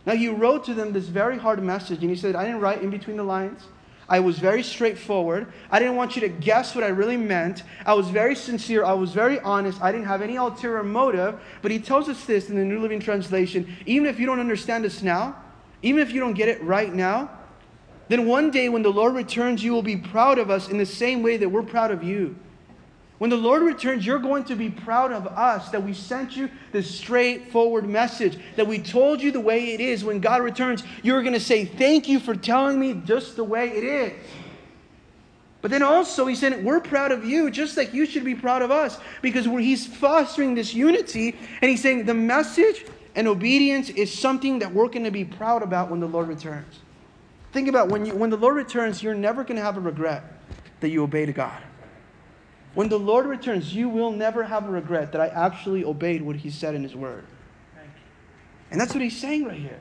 Now, 0.06 0.14
he 0.14 0.28
wrote 0.28 0.66
to 0.66 0.76
them 0.76 0.94
this 0.94 1.08
very 1.08 1.36
hard 1.36 1.64
message, 1.64 2.02
and 2.02 2.12
he 2.12 2.16
said, 2.16 2.36
I 2.36 2.46
didn't 2.46 2.60
write 2.60 2.84
in 2.84 2.92
between 2.92 3.18
the 3.18 3.24
lines. 3.24 3.64
I 4.08 4.20
was 4.20 4.38
very 4.38 4.62
straightforward. 4.62 5.52
I 5.72 5.80
didn't 5.80 5.96
want 5.96 6.16
you 6.16 6.22
to 6.22 6.30
guess 6.30 6.76
what 6.76 6.84
I 6.84 6.90
really 6.90 7.18
meant. 7.18 7.64
I 7.88 7.96
was 7.96 8.08
very 8.10 8.36
sincere. 8.36 8.86
I 8.86 8.94
was 8.94 9.14
very 9.14 9.40
honest. 9.40 9.82
I 9.82 9.92
didn't 9.92 10.06
have 10.06 10.22
any 10.22 10.36
ulterior 10.36 10.84
motive. 10.84 11.40
But 11.64 11.72
he 11.72 11.80
tells 11.80 12.08
us 12.08 12.24
this 12.26 12.52
in 12.52 12.56
the 12.56 12.66
New 12.66 12.82
Living 12.82 13.00
Translation 13.00 13.76
even 13.88 14.06
if 14.06 14.20
you 14.20 14.28
don't 14.28 14.40
understand 14.40 14.86
us 14.86 15.02
now, 15.02 15.38
even 15.82 16.00
if 16.00 16.12
you 16.12 16.20
don't 16.20 16.34
get 16.34 16.50
it 16.50 16.62
right 16.62 16.94
now, 16.94 17.32
then 18.12 18.26
one 18.26 18.52
day 18.52 18.68
when 18.68 18.82
the 18.82 18.92
Lord 18.92 19.14
returns, 19.14 19.64
you 19.64 19.72
will 19.72 19.84
be 19.84 19.96
proud 19.96 20.38
of 20.38 20.50
us 20.50 20.70
in 20.70 20.78
the 20.78 20.86
same 20.86 21.24
way 21.24 21.38
that 21.38 21.50
we're 21.50 21.64
proud 21.64 21.92
of 21.92 22.04
you. 22.04 22.36
When 23.20 23.30
the 23.30 23.38
Lord 23.38 23.62
returns, 23.62 24.04
you're 24.04 24.18
going 24.18 24.46
to 24.46 24.56
be 24.56 24.72
proud 24.72 25.12
of 25.12 25.28
us 25.28 25.70
that 25.70 25.84
we 25.84 25.94
sent 25.94 26.36
you 26.36 26.50
this 26.72 26.90
straightforward 26.90 27.88
message, 27.88 28.40
that 28.56 28.66
we 28.66 28.80
told 28.80 29.22
you 29.22 29.32
the 29.32 29.40
way 29.40 29.74
it 29.74 29.80
is. 29.80 30.04
When 30.04 30.20
God 30.20 30.42
returns, 30.42 30.84
you're 31.04 31.22
going 31.22 31.36
to 31.36 31.40
say, 31.40 31.64
Thank 31.64 32.08
you 32.08 32.20
for 32.20 32.36
telling 32.36 32.80
me 32.80 32.96
just 33.06 33.36
the 33.36 33.44
way 33.44 33.70
it 33.70 33.84
is. 33.84 34.14
But 35.62 35.70
then 35.70 35.84
also, 35.84 36.26
he 36.26 36.34
said, 36.34 36.66
We're 36.66 36.80
proud 36.80 37.12
of 37.12 37.24
you, 37.24 37.52
just 37.52 37.78
like 37.78 37.94
you 37.94 38.08
should 38.08 38.26
be 38.26 38.34
proud 38.34 38.64
of 38.64 38.72
us, 38.72 38.98
because 39.22 39.46
he's 39.46 39.86
fostering 39.86 40.56
this 40.56 40.74
unity, 40.74 41.38
and 41.62 41.70
he's 41.70 41.84
saying 41.84 42.06
the 42.06 42.16
message 42.16 42.86
and 43.14 43.28
obedience 43.28 43.90
is 43.90 44.12
something 44.12 44.58
that 44.60 44.74
we're 44.74 44.88
going 44.88 45.04
to 45.04 45.12
be 45.12 45.26
proud 45.26 45.62
about 45.62 45.92
when 45.92 46.00
the 46.00 46.08
Lord 46.08 46.28
returns. 46.28 46.80
Think 47.52 47.68
about 47.68 47.90
when, 47.90 48.06
you, 48.06 48.16
when 48.16 48.30
the 48.30 48.38
Lord 48.38 48.56
returns, 48.56 49.04
you're 49.04 49.14
never 49.14 49.44
going 49.44 49.58
to 49.58 49.62
have 49.62 49.78
a 49.78 49.82
regret 49.82 50.24
that 50.80 50.90
you 50.90 51.04
obeyed 51.04 51.34
God. 51.36 51.62
When 52.74 52.88
the 52.88 53.00
Lord 53.00 53.26
returns, 53.26 53.76
you 53.76 53.90
will 53.90 54.12
never 54.12 54.44
have 54.44 54.68
a 54.68 54.72
regret 54.72 55.12
that 55.12 55.20
I 55.20 55.28
actually 55.28 55.84
obeyed 55.84 56.22
what 56.22 56.38
He 56.38 56.50
said 56.50 56.76
in 56.76 56.84
His 56.84 56.96
Word. 56.96 57.26
And 58.72 58.80
that's 58.80 58.94
what 58.94 59.04
He's 59.04 59.18
saying 59.18 59.46
right 59.46 59.60
here. 59.60 59.80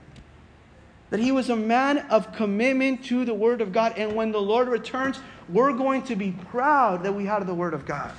That 1.10 1.20
He 1.20 1.30
was 1.30 1.50
a 1.50 1.56
man 1.56 1.98
of 2.10 2.32
commitment 2.32 3.04
to 3.04 3.24
the 3.24 3.34
Word 3.34 3.60
of 3.60 3.72
God. 3.72 3.94
And 3.96 4.16
when 4.16 4.32
the 4.32 4.40
Lord 4.40 4.68
returns, 4.68 5.20
we're 5.48 5.72
going 5.72 6.02
to 6.02 6.16
be 6.16 6.32
proud 6.32 7.04
that 7.04 7.12
we 7.12 7.24
had 7.24 7.46
the 7.46 7.54
Word 7.54 7.74
of 7.74 7.86
God. 7.86 8.12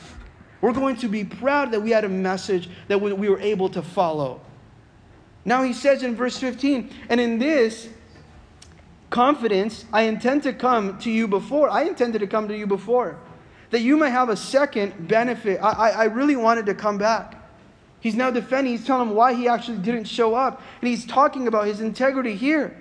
We're 0.62 0.74
going 0.74 0.96
to 0.98 1.10
be 1.10 1.25
proud 1.25 1.72
that 1.72 1.81
we 1.81 1.89
had 1.89 2.05
a 2.05 2.10
message 2.10 2.70
that 2.88 3.01
we 3.01 3.27
were 3.29 3.39
able 3.39 3.67
to 3.70 3.81
follow. 3.81 4.39
Now 5.43 5.63
He 5.63 5.74
says 5.74 6.03
in 6.03 6.15
verse 6.15 6.38
15, 6.38 6.89
and 7.10 7.20
in 7.20 7.38
this, 7.39 7.89
confidence, 9.11 9.85
I 9.93 10.03
intend 10.03 10.41
to 10.43 10.53
come 10.53 10.97
to 10.99 11.11
you 11.11 11.27
before. 11.27 11.69
I 11.69 11.83
intended 11.83 12.19
to 12.19 12.27
come 12.27 12.47
to 12.47 12.57
you 12.57 12.65
before 12.65 13.19
that 13.71 13.81
you 13.81 13.97
may 13.97 14.09
have 14.09 14.29
a 14.29 14.35
second 14.35 15.07
benefit. 15.07 15.59
I, 15.61 15.71
I, 15.71 15.89
I 15.89 16.03
really 16.05 16.35
wanted 16.35 16.65
to 16.67 16.73
come 16.73 16.97
back. 16.97 17.37
He's 17.99 18.15
now 18.15 18.31
defending, 18.31 18.73
he's 18.73 18.85
telling 18.85 19.09
him 19.09 19.15
why 19.15 19.33
he 19.33 19.47
actually 19.47 19.77
didn't 19.77 20.05
show 20.05 20.35
up. 20.35 20.61
And 20.81 20.87
he's 20.87 21.05
talking 21.05 21.47
about 21.47 21.67
his 21.67 21.81
integrity 21.81 22.35
here. 22.35 22.77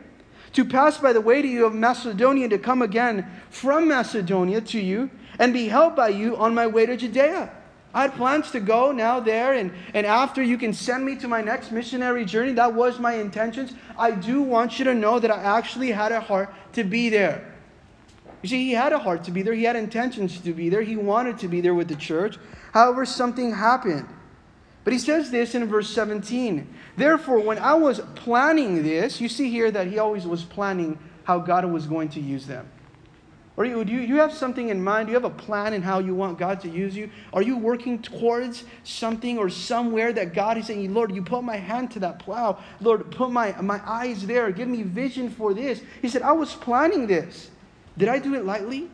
To 0.54 0.64
pass 0.64 0.98
by 0.98 1.12
the 1.12 1.20
way 1.20 1.42
to 1.42 1.48
you 1.48 1.64
of 1.66 1.74
Macedonia, 1.74 2.48
to 2.48 2.58
come 2.58 2.82
again 2.82 3.30
from 3.50 3.86
Macedonia 3.86 4.60
to 4.62 4.80
you, 4.80 5.10
and 5.38 5.52
be 5.52 5.68
helped 5.68 5.96
by 5.96 6.08
you 6.08 6.36
on 6.36 6.54
my 6.54 6.66
way 6.66 6.86
to 6.86 6.96
Judea. 6.96 7.52
I 7.92 8.02
had 8.02 8.14
plans 8.14 8.52
to 8.52 8.60
go 8.60 8.92
now 8.92 9.18
there, 9.18 9.54
and, 9.54 9.72
and 9.94 10.06
after 10.06 10.42
you 10.42 10.56
can 10.56 10.72
send 10.72 11.04
me 11.04 11.16
to 11.16 11.28
my 11.28 11.40
next 11.40 11.72
missionary 11.72 12.24
journey. 12.24 12.52
That 12.52 12.72
was 12.72 13.00
my 13.00 13.14
intentions. 13.14 13.72
I 13.98 14.12
do 14.12 14.42
want 14.42 14.78
you 14.78 14.84
to 14.84 14.94
know 14.94 15.18
that 15.18 15.30
I 15.30 15.58
actually 15.58 15.90
had 15.90 16.12
a 16.12 16.20
heart 16.20 16.54
to 16.74 16.84
be 16.84 17.08
there. 17.08 17.52
You 18.42 18.48
see, 18.48 18.64
he 18.64 18.72
had 18.72 18.92
a 18.92 18.98
heart 18.98 19.24
to 19.24 19.30
be 19.30 19.42
there, 19.42 19.54
he 19.54 19.64
had 19.64 19.76
intentions 19.76 20.40
to 20.40 20.52
be 20.52 20.68
there, 20.68 20.82
he 20.82 20.96
wanted 20.96 21.38
to 21.40 21.48
be 21.48 21.60
there 21.60 21.74
with 21.74 21.88
the 21.88 21.96
church. 21.96 22.38
However, 22.72 23.04
something 23.04 23.52
happened. 23.52 24.08
But 24.84 24.92
he 24.94 24.98
says 24.98 25.30
this 25.30 25.54
in 25.54 25.66
verse 25.66 25.90
17. 25.90 26.72
Therefore, 26.96 27.40
when 27.40 27.58
I 27.58 27.74
was 27.74 28.00
planning 28.14 28.82
this, 28.82 29.20
you 29.20 29.28
see 29.28 29.50
here 29.50 29.70
that 29.70 29.88
he 29.88 29.98
always 29.98 30.26
was 30.26 30.42
planning 30.42 30.98
how 31.24 31.38
God 31.38 31.64
was 31.66 31.86
going 31.86 32.08
to 32.10 32.20
use 32.20 32.46
them. 32.46 32.66
Or 33.56 33.64
you, 33.64 33.84
do 33.84 33.92
you, 33.92 34.16
have 34.16 34.32
something 34.32 34.68
in 34.68 34.82
mind? 34.82 35.06
Do 35.06 35.12
you 35.12 35.20
have 35.20 35.30
a 35.30 35.34
plan 35.34 35.74
in 35.74 35.82
how 35.82 35.98
you 35.98 36.14
want 36.14 36.38
God 36.38 36.60
to 36.60 36.68
use 36.68 36.96
you? 36.96 37.10
Are 37.32 37.42
you 37.42 37.58
working 37.58 38.00
towards 38.00 38.64
something 38.84 39.38
or 39.38 39.50
somewhere 39.50 40.12
that 40.12 40.32
God 40.32 40.56
is 40.56 40.66
saying, 40.66 40.94
Lord, 40.94 41.14
you 41.14 41.22
put 41.22 41.42
my 41.42 41.56
hand 41.56 41.90
to 41.92 41.98
that 41.98 42.20
plow. 42.20 42.58
Lord, 42.80 43.10
put 43.10 43.30
my, 43.30 43.60
my 43.60 43.80
eyes 43.84 44.26
there. 44.26 44.50
Give 44.50 44.68
me 44.68 44.82
vision 44.82 45.28
for 45.28 45.52
this. 45.52 45.82
He 46.00 46.08
said, 46.08 46.22
I 46.22 46.32
was 46.32 46.54
planning 46.54 47.06
this. 47.06 47.50
Did 47.98 48.08
I 48.08 48.18
do 48.18 48.34
it 48.34 48.44
lightly? 48.44 48.88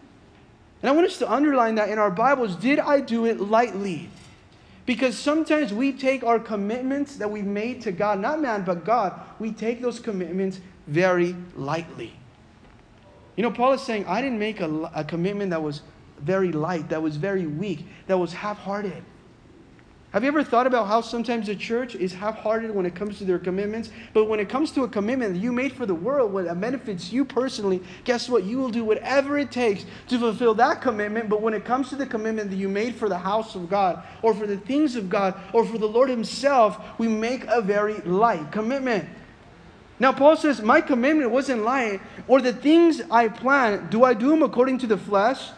And 0.82 0.90
I 0.90 0.92
want 0.92 1.06
us 1.06 1.18
to 1.18 1.30
underline 1.32 1.76
that 1.76 1.90
in 1.90 1.98
our 1.98 2.10
Bibles. 2.10 2.56
Did 2.56 2.80
I 2.80 3.00
do 3.00 3.24
it 3.26 3.40
lightly? 3.40 4.08
Because 4.84 5.18
sometimes 5.18 5.72
we 5.72 5.92
take 5.92 6.24
our 6.24 6.38
commitments 6.38 7.16
that 7.16 7.30
we've 7.30 7.44
made 7.44 7.82
to 7.82 7.92
God, 7.92 8.20
not 8.20 8.40
man, 8.40 8.64
but 8.64 8.84
God, 8.84 9.20
we 9.38 9.52
take 9.52 9.82
those 9.82 9.98
commitments 9.98 10.60
very 10.86 11.34
lightly. 11.56 12.12
You 13.36 13.42
know, 13.42 13.50
Paul 13.50 13.74
is 13.74 13.82
saying, 13.82 14.06
I 14.06 14.22
didn't 14.22 14.38
make 14.38 14.60
a, 14.60 14.90
a 14.94 15.04
commitment 15.04 15.50
that 15.50 15.62
was 15.62 15.82
very 16.18 16.52
light, 16.52 16.88
that 16.88 17.02
was 17.02 17.16
very 17.16 17.46
weak, 17.46 17.86
that 18.06 18.18
was 18.18 18.32
half 18.32 18.58
hearted. 18.58 19.04
Have 20.16 20.22
you 20.22 20.28
ever 20.28 20.42
thought 20.42 20.66
about 20.66 20.86
how 20.86 21.02
sometimes 21.02 21.48
the 21.48 21.54
church 21.54 21.94
is 21.94 22.14
half 22.14 22.38
hearted 22.38 22.70
when 22.70 22.86
it 22.86 22.94
comes 22.94 23.18
to 23.18 23.24
their 23.24 23.38
commitments? 23.38 23.90
But 24.14 24.30
when 24.30 24.40
it 24.40 24.48
comes 24.48 24.70
to 24.72 24.84
a 24.84 24.88
commitment 24.88 25.34
that 25.34 25.40
you 25.40 25.52
made 25.52 25.74
for 25.74 25.84
the 25.84 25.94
world, 25.94 26.32
what 26.32 26.46
benefits 26.58 27.12
you 27.12 27.22
personally, 27.22 27.82
guess 28.04 28.26
what? 28.26 28.44
You 28.44 28.56
will 28.56 28.70
do 28.70 28.82
whatever 28.82 29.36
it 29.36 29.52
takes 29.52 29.84
to 30.08 30.18
fulfill 30.18 30.54
that 30.54 30.80
commitment. 30.80 31.28
But 31.28 31.42
when 31.42 31.52
it 31.52 31.66
comes 31.66 31.90
to 31.90 31.96
the 31.96 32.06
commitment 32.06 32.48
that 32.48 32.56
you 32.56 32.70
made 32.70 32.94
for 32.94 33.10
the 33.10 33.18
house 33.18 33.56
of 33.56 33.68
God, 33.68 34.04
or 34.22 34.32
for 34.32 34.46
the 34.46 34.56
things 34.56 34.96
of 34.96 35.10
God, 35.10 35.38
or 35.52 35.66
for 35.66 35.76
the 35.76 35.88
Lord 35.88 36.08
Himself, 36.08 36.82
we 36.98 37.08
make 37.08 37.44
a 37.44 37.60
very 37.60 37.98
light 37.98 38.50
commitment. 38.50 39.06
Now, 39.98 40.12
Paul 40.12 40.36
says, 40.36 40.60
My 40.60 40.80
commandment 40.80 41.30
wasn't 41.30 41.64
lying, 41.64 42.00
or 42.28 42.40
the 42.40 42.52
things 42.52 43.00
I 43.10 43.28
plan, 43.28 43.88
do 43.90 44.04
I 44.04 44.14
do 44.14 44.30
them 44.30 44.42
according 44.42 44.78
to 44.78 44.86
the 44.86 44.98
flesh? 44.98 45.50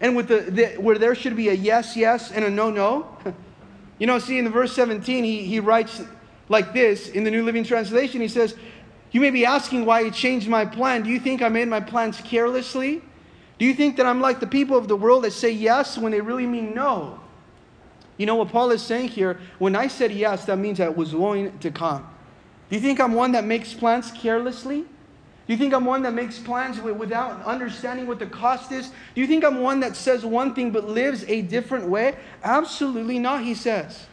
And 0.00 0.14
with 0.14 0.28
the, 0.28 0.40
the 0.50 0.66
where 0.74 0.98
there 0.98 1.14
should 1.14 1.36
be 1.36 1.48
a 1.48 1.54
yes, 1.54 1.96
yes, 1.96 2.30
and 2.30 2.44
a 2.44 2.50
no, 2.50 2.70
no? 2.70 3.16
You 3.98 4.06
know, 4.06 4.18
see 4.18 4.36
in 4.36 4.44
the 4.44 4.50
verse 4.50 4.74
17, 4.74 5.24
he, 5.24 5.44
he 5.46 5.58
writes 5.58 6.02
like 6.50 6.74
this 6.74 7.08
in 7.08 7.24
the 7.24 7.30
New 7.30 7.42
Living 7.44 7.64
Translation. 7.64 8.20
He 8.20 8.28
says, 8.28 8.54
You 9.10 9.22
may 9.22 9.30
be 9.30 9.46
asking 9.46 9.86
why 9.86 10.00
I 10.00 10.10
changed 10.10 10.48
my 10.48 10.66
plan. 10.66 11.02
Do 11.02 11.08
you 11.08 11.18
think 11.18 11.40
I 11.40 11.48
made 11.48 11.68
my 11.68 11.80
plans 11.80 12.20
carelessly? 12.20 13.00
Do 13.58 13.64
you 13.64 13.72
think 13.72 13.96
that 13.96 14.04
I'm 14.04 14.20
like 14.20 14.38
the 14.38 14.46
people 14.46 14.76
of 14.76 14.86
the 14.86 14.96
world 14.96 15.24
that 15.24 15.32
say 15.32 15.50
yes 15.50 15.96
when 15.96 16.12
they 16.12 16.20
really 16.20 16.46
mean 16.46 16.74
no? 16.74 17.20
You 18.18 18.26
know 18.26 18.34
what 18.34 18.50
Paul 18.50 18.70
is 18.70 18.82
saying 18.82 19.08
here? 19.08 19.40
When 19.58 19.74
I 19.74 19.88
said 19.88 20.12
yes, 20.12 20.44
that 20.44 20.58
means 20.58 20.78
I 20.78 20.88
was 20.88 21.14
willing 21.14 21.58
to 21.60 21.70
come. 21.70 22.06
Do 22.68 22.76
you 22.76 22.80
think 22.80 23.00
I'm 23.00 23.12
one 23.12 23.32
that 23.32 23.44
makes 23.44 23.72
plans 23.74 24.10
carelessly? 24.10 24.80
Do 25.46 25.52
you 25.52 25.56
think 25.56 25.72
I'm 25.72 25.84
one 25.84 26.02
that 26.02 26.12
makes 26.12 26.40
plans 26.40 26.80
without 26.80 27.44
understanding 27.44 28.08
what 28.08 28.18
the 28.18 28.26
cost 28.26 28.72
is? 28.72 28.90
Do 29.14 29.20
you 29.20 29.28
think 29.28 29.44
I'm 29.44 29.60
one 29.60 29.78
that 29.80 29.94
says 29.94 30.24
one 30.24 30.54
thing 30.54 30.72
but 30.72 30.88
lives 30.88 31.24
a 31.28 31.42
different 31.42 31.88
way? 31.88 32.16
Absolutely 32.42 33.20
not, 33.20 33.44
he 33.44 33.54
says. 33.54 34.06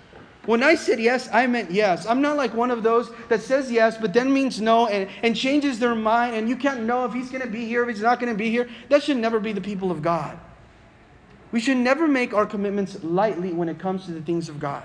When 0.46 0.62
I 0.62 0.76
said 0.76 1.00
yes, 1.00 1.30
I 1.32 1.48
meant 1.48 1.72
yes. 1.72 2.06
I'm 2.06 2.22
not 2.22 2.38
like 2.38 2.54
one 2.54 2.70
of 2.70 2.84
those 2.84 3.10
that 3.30 3.42
says 3.42 3.72
yes, 3.72 3.98
but 3.98 4.14
then 4.14 4.32
means 4.32 4.62
no 4.62 4.88
and, 4.88 5.10
and 5.24 5.36
changes 5.36 5.80
their 5.80 5.96
mind, 5.96 6.36
and 6.36 6.48
you 6.48 6.56
can't 6.56 6.84
know 6.84 7.06
if 7.06 7.14
he's 7.14 7.30
going 7.30 7.42
to 7.42 7.50
be 7.50 7.66
here, 7.66 7.82
if 7.84 7.90
he's 7.90 8.02
not 8.02 8.20
going 8.20 8.32
to 8.32 8.38
be 8.38 8.52
here. 8.52 8.70
That 8.90 9.02
should 9.02 9.18
never 9.18 9.40
be 9.40 9.54
the 9.54 9.62
people 9.62 9.90
of 9.90 10.02
God. 10.04 10.38
We 11.52 11.60
should 11.60 11.78
never 11.78 12.08
make 12.08 12.34
our 12.34 12.46
commitments 12.46 13.04
lightly 13.04 13.54
when 13.54 13.70
it 13.70 13.80
comes 13.80 14.06
to 14.06 14.12
the 14.12 14.22
things 14.22 14.50
of 14.50 14.60
God. 14.60 14.84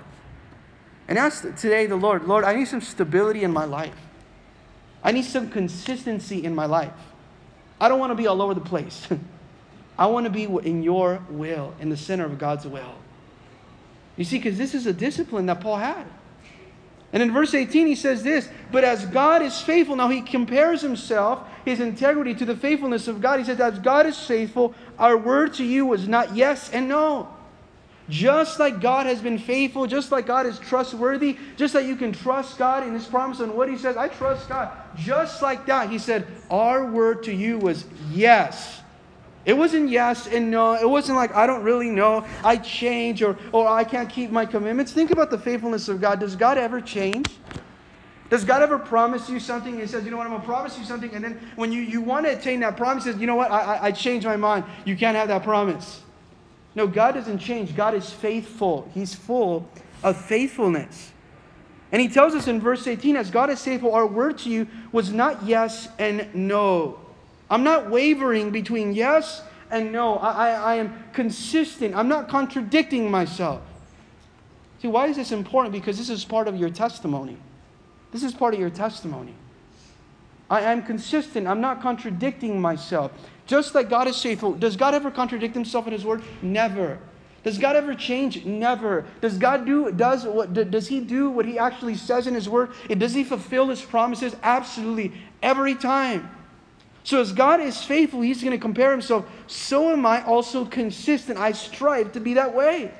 And 1.09 1.17
ask 1.17 1.41
today 1.55 1.87
the 1.87 1.95
Lord, 1.95 2.25
Lord, 2.25 2.43
I 2.43 2.53
need 2.53 2.67
some 2.67 2.81
stability 2.81 3.43
in 3.43 3.51
my 3.51 3.65
life. 3.65 3.95
I 5.03 5.11
need 5.11 5.25
some 5.25 5.49
consistency 5.49 6.45
in 6.45 6.53
my 6.53 6.67
life. 6.67 6.93
I 7.81 7.89
don't 7.89 7.99
want 7.99 8.11
to 8.11 8.15
be 8.15 8.27
all 8.27 8.43
over 8.43 8.53
the 8.53 8.61
place. 8.61 9.07
I 9.97 10.05
want 10.05 10.25
to 10.25 10.29
be 10.29 10.43
in 10.43 10.83
your 10.83 11.23
will, 11.31 11.73
in 11.79 11.89
the 11.89 11.97
center 11.97 12.25
of 12.25 12.37
God's 12.37 12.67
will. 12.67 12.93
You 14.17 14.23
see, 14.23 14.37
because 14.37 14.59
this 14.59 14.75
is 14.75 14.85
a 14.85 14.93
discipline 14.93 15.47
that 15.47 15.61
Paul 15.61 15.77
had. 15.77 16.05
And 17.11 17.23
in 17.23 17.33
verse 17.33 17.55
18, 17.55 17.87
he 17.87 17.95
says 17.95 18.21
this 18.21 18.47
But 18.71 18.83
as 18.83 19.07
God 19.07 19.41
is 19.41 19.59
faithful, 19.59 19.95
now 19.95 20.09
he 20.09 20.21
compares 20.21 20.81
himself, 20.81 21.41
his 21.65 21.79
integrity, 21.79 22.35
to 22.35 22.45
the 22.45 22.55
faithfulness 22.55 23.07
of 23.07 23.19
God. 23.19 23.39
He 23.39 23.45
says, 23.45 23.59
As 23.59 23.79
God 23.79 24.05
is 24.05 24.19
faithful, 24.23 24.75
our 24.99 25.17
word 25.17 25.55
to 25.55 25.63
you 25.63 25.87
was 25.87 26.07
not 26.07 26.35
yes 26.35 26.69
and 26.69 26.87
no. 26.87 27.29
Just 28.09 28.59
like 28.59 28.81
God 28.81 29.05
has 29.05 29.21
been 29.21 29.37
faithful, 29.37 29.85
just 29.85 30.11
like 30.11 30.25
God 30.25 30.45
is 30.45 30.57
trustworthy, 30.57 31.37
just 31.57 31.75
like 31.75 31.85
you 31.85 31.95
can 31.95 32.11
trust 32.11 32.57
God 32.57 32.85
in 32.85 32.93
His 32.93 33.05
promise 33.05 33.39
and 33.39 33.53
what 33.53 33.69
He 33.69 33.77
says, 33.77 33.97
I 33.97 34.07
trust 34.07 34.49
God. 34.49 34.71
Just 34.97 35.41
like 35.41 35.67
that, 35.67 35.89
He 35.89 35.99
said, 35.99 36.25
Our 36.49 36.91
word 36.91 37.23
to 37.23 37.33
you 37.33 37.59
was 37.59 37.85
yes. 38.11 38.81
It 39.45 39.53
wasn't 39.53 39.89
yes 39.89 40.27
and 40.27 40.51
no. 40.51 40.73
It 40.73 40.89
wasn't 40.89 41.17
like, 41.17 41.33
I 41.35 41.47
don't 41.47 41.63
really 41.63 41.89
know. 41.89 42.25
I 42.43 42.57
change 42.57 43.23
or, 43.23 43.37
or 43.51 43.67
I 43.67 43.83
can't 43.83 44.09
keep 44.09 44.31
my 44.31 44.45
commitments. 44.45 44.91
Think 44.91 45.11
about 45.11 45.31
the 45.31 45.37
faithfulness 45.37 45.87
of 45.87 46.01
God. 46.01 46.19
Does 46.19 46.35
God 46.35 46.57
ever 46.57 46.81
change? 46.81 47.27
Does 48.29 48.43
God 48.43 48.61
ever 48.61 48.77
promise 48.77 49.27
you 49.29 49.39
something? 49.39 49.79
He 49.79 49.87
says, 49.87 50.03
you 50.05 50.11
know 50.11 50.17
what, 50.17 50.27
I'm 50.27 50.33
going 50.33 50.41
to 50.41 50.47
promise 50.47 50.77
you 50.77 50.85
something. 50.85 51.11
And 51.15 51.23
then 51.23 51.39
when 51.55 51.71
you, 51.71 51.81
you 51.81 52.01
want 52.01 52.25
to 52.27 52.37
attain 52.37 52.59
that 52.59 52.77
promise, 52.77 53.05
he 53.05 53.11
says, 53.11 53.19
you 53.19 53.25
know 53.25 53.35
what, 53.35 53.49
I, 53.49 53.75
I, 53.75 53.85
I 53.85 53.91
changed 53.91 54.27
my 54.27 54.35
mind. 54.35 54.65
You 54.85 54.95
can't 54.95 55.17
have 55.17 55.29
that 55.29 55.43
promise. 55.43 56.01
No, 56.79 56.87
God 56.87 57.15
doesn't 57.15 57.39
change. 57.39 57.75
God 57.75 57.93
is 57.93 58.09
faithful. 58.09 58.89
He's 58.93 59.13
full 59.13 59.67
of 60.01 60.15
faithfulness. 60.15 61.11
And 61.91 62.01
he 62.01 62.07
tells 62.07 62.33
us 62.33 62.47
in 62.47 62.61
verse 62.61 62.87
18, 62.87 63.17
as 63.17 63.29
God 63.29 63.49
is 63.49 63.61
faithful, 63.61 63.93
our 63.93 64.07
word 64.07 64.37
to 64.37 64.49
you 64.49 64.65
was 64.93 65.11
not 65.11 65.43
yes 65.43 65.89
and 65.99 66.33
no. 66.33 66.97
I'm 67.49 67.65
not 67.65 67.89
wavering 67.89 68.51
between 68.51 68.93
yes 68.93 69.41
and 69.69 69.91
no. 69.91 70.19
I, 70.19 70.29
I, 70.29 70.49
I 70.51 70.75
am 70.75 71.03
consistent. 71.11 71.95
I'm 71.95 72.07
not 72.07 72.29
contradicting 72.29 73.11
myself. 73.11 73.59
See, 74.81 74.87
why 74.87 75.07
is 75.07 75.17
this 75.17 75.33
important? 75.33 75.73
Because 75.73 75.97
this 75.97 76.09
is 76.09 76.23
part 76.23 76.47
of 76.47 76.55
your 76.55 76.69
testimony. 76.69 77.35
This 78.13 78.23
is 78.23 78.33
part 78.33 78.53
of 78.53 78.59
your 78.61 78.69
testimony. 78.69 79.33
I 80.49 80.61
am 80.61 80.81
consistent. 80.83 81.45
I'm 81.45 81.59
not 81.59 81.81
contradicting 81.81 82.61
myself. 82.61 83.11
Just 83.49 83.73
like 83.73 83.89
God 83.89 84.07
is 84.07 84.21
faithful. 84.21 84.53
Does 84.53 84.75
God 84.75 84.93
ever 84.93 85.09
contradict 85.09 85.55
himself 85.55 85.87
in 85.87 85.93
his 85.93 86.05
word? 86.05 86.21
Never. 86.43 86.99
Does 87.41 87.57
God 87.57 87.75
ever 87.75 87.95
change? 87.95 88.45
Never. 88.45 89.07
Does 89.21 89.39
God 89.39 89.65
do 89.65 89.91
does 89.91 90.23
what 90.23 90.53
does 90.53 90.87
he 90.87 90.99
do 90.99 91.31
what 91.31 91.47
he 91.47 91.57
actually 91.57 91.95
says 91.95 92.27
in 92.27 92.35
his 92.35 92.47
word? 92.47 92.69
And 92.91 92.99
does 92.99 93.15
he 93.15 93.23
fulfill 93.23 93.69
his 93.69 93.81
promises? 93.81 94.35
Absolutely. 94.43 95.13
Every 95.41 95.73
time. 95.73 96.29
So 97.03 97.19
as 97.19 97.31
God 97.31 97.59
is 97.59 97.83
faithful, 97.83 98.21
he's 98.21 98.43
going 98.43 98.51
to 98.51 98.61
compare 98.61 98.91
himself. 98.91 99.25
So 99.47 99.93
am 99.93 100.05
I 100.05 100.23
also 100.25 100.63
consistent. 100.63 101.39
I 101.39 101.53
strive 101.53 102.11
to 102.11 102.19
be 102.19 102.35
that 102.35 102.53
way. 102.53 102.91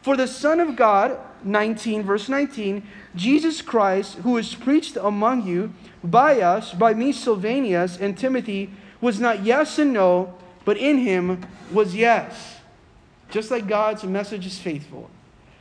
For 0.00 0.16
the 0.16 0.26
Son 0.26 0.60
of 0.60 0.76
God, 0.76 1.18
19, 1.42 2.04
verse 2.04 2.30
19, 2.30 2.82
Jesus 3.16 3.60
Christ, 3.60 4.14
who 4.14 4.38
is 4.38 4.54
preached 4.54 4.96
among 4.96 5.46
you 5.46 5.74
by 6.02 6.40
us, 6.40 6.72
by 6.72 6.94
me, 6.94 7.12
Silvanus, 7.12 7.98
and 7.98 8.16
Timothy, 8.16 8.70
was 9.04 9.20
not 9.20 9.44
yes 9.44 9.78
and 9.78 9.92
no, 9.92 10.34
but 10.64 10.78
in 10.78 10.96
him 10.96 11.46
was 11.70 11.94
yes. 11.94 12.56
Just 13.30 13.50
like 13.50 13.68
God's 13.68 14.02
message 14.02 14.46
is 14.46 14.58
faithful. 14.58 15.10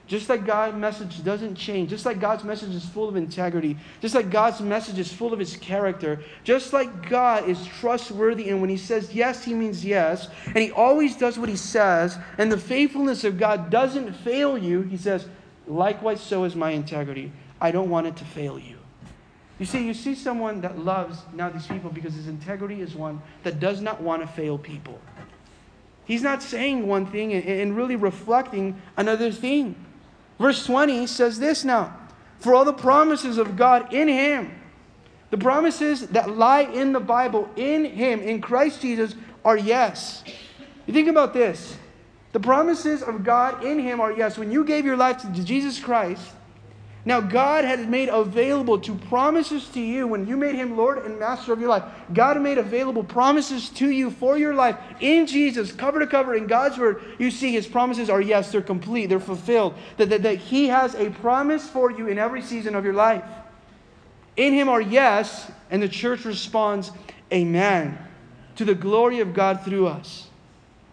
Just 0.08 0.30
like 0.30 0.46
God's 0.46 0.78
message 0.78 1.24
doesn't 1.26 1.56
change. 1.56 1.90
Just 1.90 2.06
like 2.06 2.22
God's 2.22 2.46
message 2.46 2.74
is 2.74 2.86
full 2.86 3.10
of 3.10 3.18
integrity. 3.18 3.78
Just 4.02 4.16
like 4.16 4.30
God's 4.30 4.62
message 4.62 4.98
is 4.98 5.12
full 5.12 5.34
of 5.34 5.40
his 5.40 5.58
character. 5.58 6.22
Just 6.46 6.72
like 6.72 7.10
God 7.10 7.50
is 7.50 7.66
trustworthy. 7.66 8.50
And 8.50 8.62
when 8.62 8.70
he 8.70 8.78
says 8.78 9.14
yes, 9.14 9.44
he 9.44 9.54
means 9.54 9.84
yes. 9.84 10.30
And 10.46 10.58
he 10.58 10.72
always 10.72 11.18
does 11.18 11.38
what 11.38 11.50
he 11.50 11.58
says. 11.58 12.18
And 12.38 12.50
the 12.50 12.58
faithfulness 12.58 13.26
of 13.26 13.38
God 13.38 13.70
doesn't 13.70 14.14
fail 14.14 14.58
you. 14.58 14.84
He 14.84 14.98
says, 14.98 15.28
likewise, 15.68 16.22
so 16.22 16.46
is 16.46 16.56
my 16.56 16.72
integrity. 16.72 17.32
I 17.60 17.72
don't 17.72 17.90
want 17.90 18.08
it 18.08 18.16
to 18.18 18.26
fail 18.26 18.58
you. 18.58 18.78
You 19.60 19.66
see, 19.66 19.86
you 19.86 19.94
see 19.94 20.16
someone 20.16 20.62
that 20.62 20.80
loves 20.80 21.20
now 21.34 21.50
these 21.50 21.68
people 21.68 21.90
because 21.90 22.14
his 22.14 22.28
integrity 22.28 22.82
is 22.82 22.96
one 22.96 23.22
that 23.44 23.60
does 23.60 23.82
not 23.82 24.02
want 24.02 24.22
to 24.22 24.28
fail 24.28 24.58
people. 24.58 25.00
He's 26.06 26.24
not 26.24 26.42
saying 26.42 26.88
one 26.88 27.06
thing 27.06 27.34
and 27.34 27.76
really 27.76 27.96
reflecting 27.96 28.82
another 28.98 29.32
thing. 29.32 29.76
Verse 30.40 30.66
20 30.66 31.08
says 31.08 31.40
this 31.40 31.64
now 31.64 31.96
For 32.40 32.54
all 32.56 32.66
the 32.66 32.74
promises 32.74 33.38
of 33.38 33.56
God 33.56 33.94
in 33.94 34.08
Him, 34.08 34.52
the 35.30 35.38
promises 35.38 36.08
that 36.08 36.30
lie 36.30 36.62
in 36.62 36.92
the 36.92 37.00
Bible, 37.00 37.50
in 37.56 37.86
Him, 37.86 38.22
in 38.22 38.42
Christ 38.42 38.82
Jesus, 38.82 39.16
are 39.46 39.58
yes. 39.58 40.24
You 40.86 40.94
think 40.94 41.08
about 41.08 41.34
this. 41.34 41.78
The 42.34 42.40
promises 42.40 43.04
of 43.04 43.24
God 43.24 43.64
in 43.64 43.80
Him 43.80 44.02
are 44.02 44.12
yes. 44.12 44.38
When 44.38 44.52
you 44.52 44.66
gave 44.66 44.86
your 44.86 44.98
life 44.98 45.22
to 45.22 45.44
Jesus 45.44 45.80
Christ, 45.80 46.34
now 47.06 47.20
God 47.20 47.66
has 47.66 47.86
made 47.86 48.08
available 48.08 48.80
to 48.80 48.96
promises 48.96 49.68
to 49.70 49.82
you 49.82 50.08
when 50.08 50.26
you 50.26 50.38
made 50.38 50.56
Him 50.56 50.78
Lord 50.78 51.00
and 51.00 51.20
Master 51.20 51.52
of 51.52 51.60
your 51.60 51.70
life. 51.70 51.84
God 52.14 52.40
made 52.42 52.58
available 52.58 53.04
promises 53.04 53.70
to 53.72 53.90
you 53.90 54.10
for 54.10 54.38
your 54.38 54.54
life 54.54 54.78
in 55.02 55.28
Jesus, 55.28 55.74
cover 55.74 56.00
to 56.00 56.08
cover 56.08 56.34
in 56.36 56.48
God's 56.48 56.78
Word. 56.78 57.04
You 57.20 57.30
see 57.30 57.52
His 57.52 57.68
promises 57.68 58.10
are 58.10 58.22
yes, 58.22 58.52
they're 58.52 58.62
complete, 58.62 59.08
they're 59.08 59.20
fulfilled. 59.20 59.76
That, 59.98 60.10
that, 60.10 60.24
that 60.24 60.38
He 60.38 60.68
has 60.68 60.96
a 60.96 61.10
promise 61.10 61.68
for 61.68 61.92
you 61.92 62.08
in 62.08 62.18
every 62.18 62.42
season 62.42 62.74
of 62.74 62.86
your 62.86 62.94
life. 62.94 63.24
In 64.38 64.54
Him 64.54 64.70
are 64.70 64.82
yes, 64.82 65.52
and 65.70 65.84
the 65.84 65.90
church 65.90 66.24
responds, 66.24 66.92
Amen, 67.34 67.98
to 68.56 68.64
the 68.64 68.76
glory 68.76 69.20
of 69.20 69.34
God 69.34 69.66
through 69.66 69.88
us. 69.88 70.28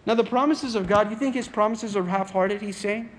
Now, 0.05 0.15
the 0.15 0.23
promises 0.23 0.75
of 0.75 0.87
God, 0.87 1.11
you 1.11 1.15
think 1.15 1.35
his 1.35 1.47
promises 1.47 1.95
are 1.95 2.03
half 2.03 2.31
hearted, 2.31 2.61
he's 2.61 2.77
saying? 2.77 3.09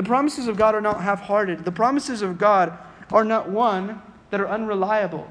The 0.00 0.06
promises 0.06 0.48
of 0.48 0.56
God 0.56 0.74
are 0.74 0.80
not 0.80 1.02
half 1.02 1.20
hearted. 1.20 1.62
The 1.62 1.70
promises 1.70 2.22
of 2.22 2.38
God 2.38 2.72
are 3.12 3.22
not 3.22 3.50
one 3.50 4.00
that 4.30 4.40
are 4.40 4.48
unreliable. 4.48 5.28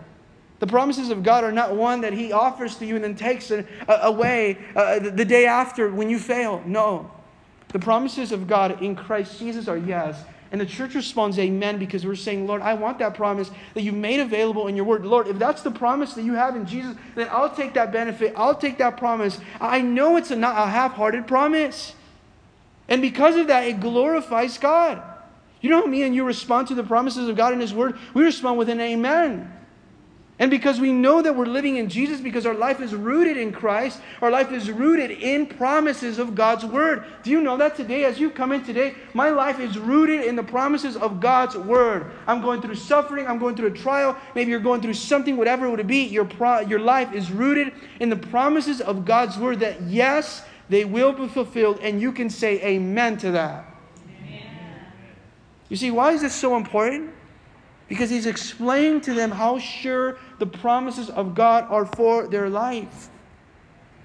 The 0.60 0.68
promises 0.68 1.10
of 1.10 1.24
God 1.24 1.44
are 1.44 1.52
not 1.52 1.76
one 1.76 2.02
that 2.02 2.14
he 2.14 2.32
offers 2.32 2.76
to 2.76 2.86
you 2.86 2.94
and 2.94 3.04
then 3.04 3.16
takes 3.16 3.50
it 3.50 3.66
away 3.88 4.60
uh, 4.76 5.00
the 5.00 5.26
day 5.26 5.48
after 5.48 5.90
when 5.90 6.08
you 6.08 6.20
fail. 6.20 6.62
No. 6.68 7.10
The 7.70 7.80
promises 7.80 8.32
of 8.32 8.46
God 8.46 8.80
in 8.80 8.96
Christ 8.96 9.40
Jesus 9.40 9.68
are 9.68 9.76
yes, 9.76 10.24
and 10.52 10.62
the 10.62 10.68
church 10.68 10.94
responds, 10.94 11.40
Amen, 11.40 11.80
because 11.80 12.06
we're 12.06 12.14
saying, 12.14 12.46
Lord, 12.46 12.62
I 12.62 12.76
want 12.76 13.00
that 13.00 13.16
promise 13.16 13.50
that 13.74 13.82
you've 13.82 13.96
made 13.96 14.20
available 14.20 14.68
in 14.68 14.76
your 14.76 14.86
word. 14.86 15.04
Lord, 15.04 15.28
if 15.28 15.40
that's 15.40 15.64
the 15.64 15.72
promise 15.72 16.14
that 16.14 16.22
you 16.22 16.34
have 16.34 16.56
in 16.56 16.68
Jesus, 16.68 16.96
then 17.16 17.28
I'll 17.32 17.50
take 17.50 17.74
that 17.74 17.92
benefit. 17.92 18.34
I'll 18.36 18.54
take 18.54 18.78
that 18.78 18.98
promise. 18.98 19.40
I 19.60 19.82
know 19.82 20.16
it's 20.16 20.30
a, 20.30 20.36
not 20.36 20.56
a 20.56 20.70
half 20.70 20.94
hearted 20.94 21.26
promise. 21.26 21.96
And 22.90 23.02
because 23.02 23.36
of 23.36 23.48
that, 23.48 23.66
it 23.66 23.80
glorifies 23.80 24.58
God. 24.58 25.02
You 25.62 25.70
know 25.70 25.82
how 25.82 25.88
me 25.88 26.04
and 26.04 26.16
you 26.16 26.24
respond 26.24 26.68
to 26.70 26.76
the 26.76 26.84
promises 26.84 27.30
of 27.30 27.38
God 27.38 27.54
in 27.54 27.60
His 27.60 27.74
word? 27.74 27.98
We 28.14 28.24
respond 28.24 28.58
with 28.58 28.70
an 28.70 28.82
amen. 28.82 29.54
And 30.40 30.50
because 30.50 30.80
we 30.80 30.94
know 30.94 31.22
that 31.22 31.36
we're 31.36 31.46
living 31.46 31.76
in 31.76 31.90
Jesus, 31.90 32.22
because 32.22 32.46
our 32.46 32.54
life 32.54 32.80
is 32.80 32.96
rooted 32.96 33.36
in 33.36 33.52
Christ, 33.52 34.00
our 34.22 34.32
life 34.32 34.54
is 34.54 34.72
rooted 34.72 35.12
in 35.12 35.46
promises 35.46 36.18
of 36.18 36.34
God's 36.34 36.64
Word. 36.64 37.04
Do 37.24 37.30
you 37.30 37.42
know 37.42 37.58
that 37.58 37.76
today, 37.76 38.06
as 38.06 38.22
you 38.22 38.30
come 38.30 38.54
in 38.54 38.64
today, 38.64 38.96
my 39.14 39.32
life 39.32 39.60
is 39.60 39.78
rooted 39.78 40.22
in 40.22 40.38
the 40.38 40.44
promises 40.44 40.96
of 40.96 41.20
God's 41.20 41.58
Word? 41.58 42.10
I'm 42.26 42.42
going 42.42 42.62
through 42.62 42.76
suffering, 42.76 43.28
I'm 43.28 43.38
going 43.38 43.58
through 43.58 43.68
a 43.68 43.72
trial, 43.72 44.16
maybe 44.34 44.50
you're 44.50 44.62
going 44.62 44.80
through 44.80 44.94
something, 44.94 45.36
whatever 45.36 45.66
it 45.66 45.72
would 45.72 45.86
be. 45.86 46.06
Your, 46.06 46.24
pro- 46.24 46.62
your 46.62 46.80
life 46.80 47.14
is 47.14 47.30
rooted 47.30 47.74
in 48.00 48.08
the 48.08 48.16
promises 48.16 48.80
of 48.80 49.04
God's 49.04 49.38
Word 49.38 49.60
that, 49.60 49.82
yes, 49.82 50.44
they 50.70 50.86
will 50.86 51.12
be 51.12 51.28
fulfilled, 51.28 51.80
and 51.82 52.00
you 52.00 52.12
can 52.12 52.30
say 52.30 52.62
amen 52.64 53.18
to 53.18 53.32
that. 53.32 53.66
Amen. 54.22 54.44
You 55.68 55.76
see, 55.76 55.92
why 55.92 56.12
is 56.14 56.22
this 56.22 56.36
so 56.36 56.56
important? 56.56 57.14
because 57.90 58.12
he's 58.12 58.28
explaining 58.28 59.02
to 59.02 59.14
them 59.14 59.32
how 59.32 59.58
sure 59.58 60.20
the 60.38 60.46
promises 60.46 61.10
of 61.10 61.36
God 61.36 61.66
are 61.70 61.86
for 61.86 62.28
their 62.28 62.48
life. 62.48 63.10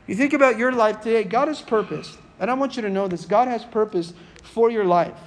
You 0.07 0.17
think 0.17 0.33
about 0.33 0.59
your 0.59 0.73
life 0.73 1.03
today, 1.03 1.23
God 1.23 1.49
has 1.49 1.61
purpose. 1.61 2.17
And 2.41 2.51
I 2.51 2.55
want 2.55 2.77
you 2.77 2.83
to 2.83 2.91
know 2.91 3.07
this 3.07 3.27
God 3.27 3.47
has 3.47 3.65
purpose 3.65 4.15
for 4.43 4.71
your 4.71 4.85
life 4.85 5.21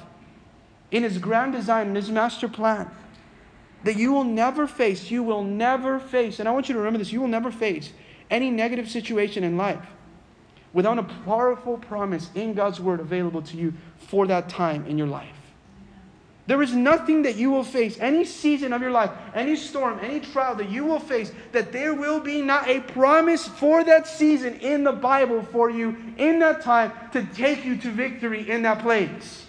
in 0.91 1.04
his 1.04 1.19
grand 1.19 1.54
design, 1.54 1.89
in 1.89 1.95
his 1.95 2.10
master 2.10 2.50
plan. 2.50 2.89
That 3.84 3.95
you 3.95 4.12
will 4.12 4.23
never 4.23 4.65
face, 4.65 5.12
you 5.12 5.21
will 5.21 5.43
never 5.43 6.00
face, 6.00 6.39
and 6.39 6.50
I 6.50 6.52
want 6.52 6.67
you 6.67 6.73
to 6.73 6.80
remember 6.80 6.97
this 6.97 7.12
you 7.12 7.21
will 7.21 7.28
never 7.28 7.52
face 7.52 7.93
any 8.30 8.50
negative 8.50 8.89
situation 8.89 9.43
in 9.43 9.56
life 9.56 9.86
without 10.74 11.00
a 11.00 11.04
powerful 11.04 11.78
promise 11.78 12.30
in 12.36 12.54
God's 12.54 12.80
word 12.80 13.00
available 13.00 13.42
to 13.42 13.58
you 13.58 13.74
for 13.98 14.28
that 14.28 14.50
time 14.50 14.86
in 14.86 14.98
your 14.98 15.08
life. 15.08 15.30
There 16.48 16.62
is 16.62 16.74
nothing 16.74 17.24
that 17.24 17.36
you 17.36 17.52
will 17.52 17.66
face, 17.66 17.98
any 18.00 18.24
season 18.24 18.72
of 18.72 18.82
your 18.82 18.92
life, 18.92 19.12
any 19.36 19.58
storm, 19.58 20.00
any 20.02 20.22
trial 20.22 20.56
that 20.56 20.70
you 20.70 20.86
will 20.86 21.00
face, 21.00 21.34
that 21.52 21.74
there 21.74 21.94
will 21.94 22.22
be 22.22 22.42
not 22.42 22.70
a 22.70 22.80
promise 22.80 23.46
for 23.46 23.84
that 23.84 24.08
season 24.08 24.54
in 24.62 24.86
the 24.86 24.94
Bible 24.94 25.44
for 25.52 25.70
you 25.70 25.98
in 26.18 26.40
that 26.40 26.62
time 26.62 26.94
to 27.12 27.24
take 27.34 27.66
you 27.66 27.76
to 27.78 27.92
victory 27.92 28.50
in 28.50 28.62
that 28.62 28.80
place. 28.80 29.46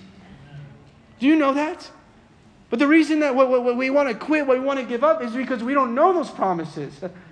Do 1.20 1.26
you 1.26 1.36
know 1.36 1.54
that? 1.54 1.88
But 2.68 2.80
the 2.80 2.88
reason 2.88 3.20
that 3.20 3.34
we 3.34 3.90
want 3.90 4.08
to 4.08 4.14
quit, 4.14 4.46
we 4.46 4.58
want 4.58 4.80
to 4.80 4.84
give 4.84 5.04
up, 5.04 5.22
is 5.22 5.32
because 5.32 5.62
we 5.62 5.74
don't 5.74 5.94
know 5.94 6.12
those 6.12 6.30
promises. 6.30 7.00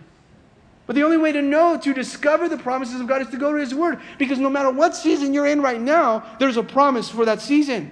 But 0.87 0.95
the 0.95 1.03
only 1.03 1.17
way 1.17 1.33
to 1.33 1.43
know, 1.43 1.77
to 1.79 1.93
discover 1.93 2.49
the 2.49 2.59
promises 2.59 3.01
of 3.01 3.09
God, 3.09 3.21
is 3.21 3.29
to 3.29 3.37
go 3.37 3.53
to 3.53 3.59
His 3.59 3.75
Word. 3.75 4.01
Because 4.19 4.39
no 4.39 4.49
matter 4.49 4.71
what 4.71 4.95
season 4.95 5.35
you're 5.35 5.47
in 5.47 5.61
right 5.61 5.81
now, 5.81 6.25
there's 6.39 6.57
a 6.57 6.63
promise 6.63 7.09
for 7.09 7.25
that 7.25 7.41
season. 7.41 7.91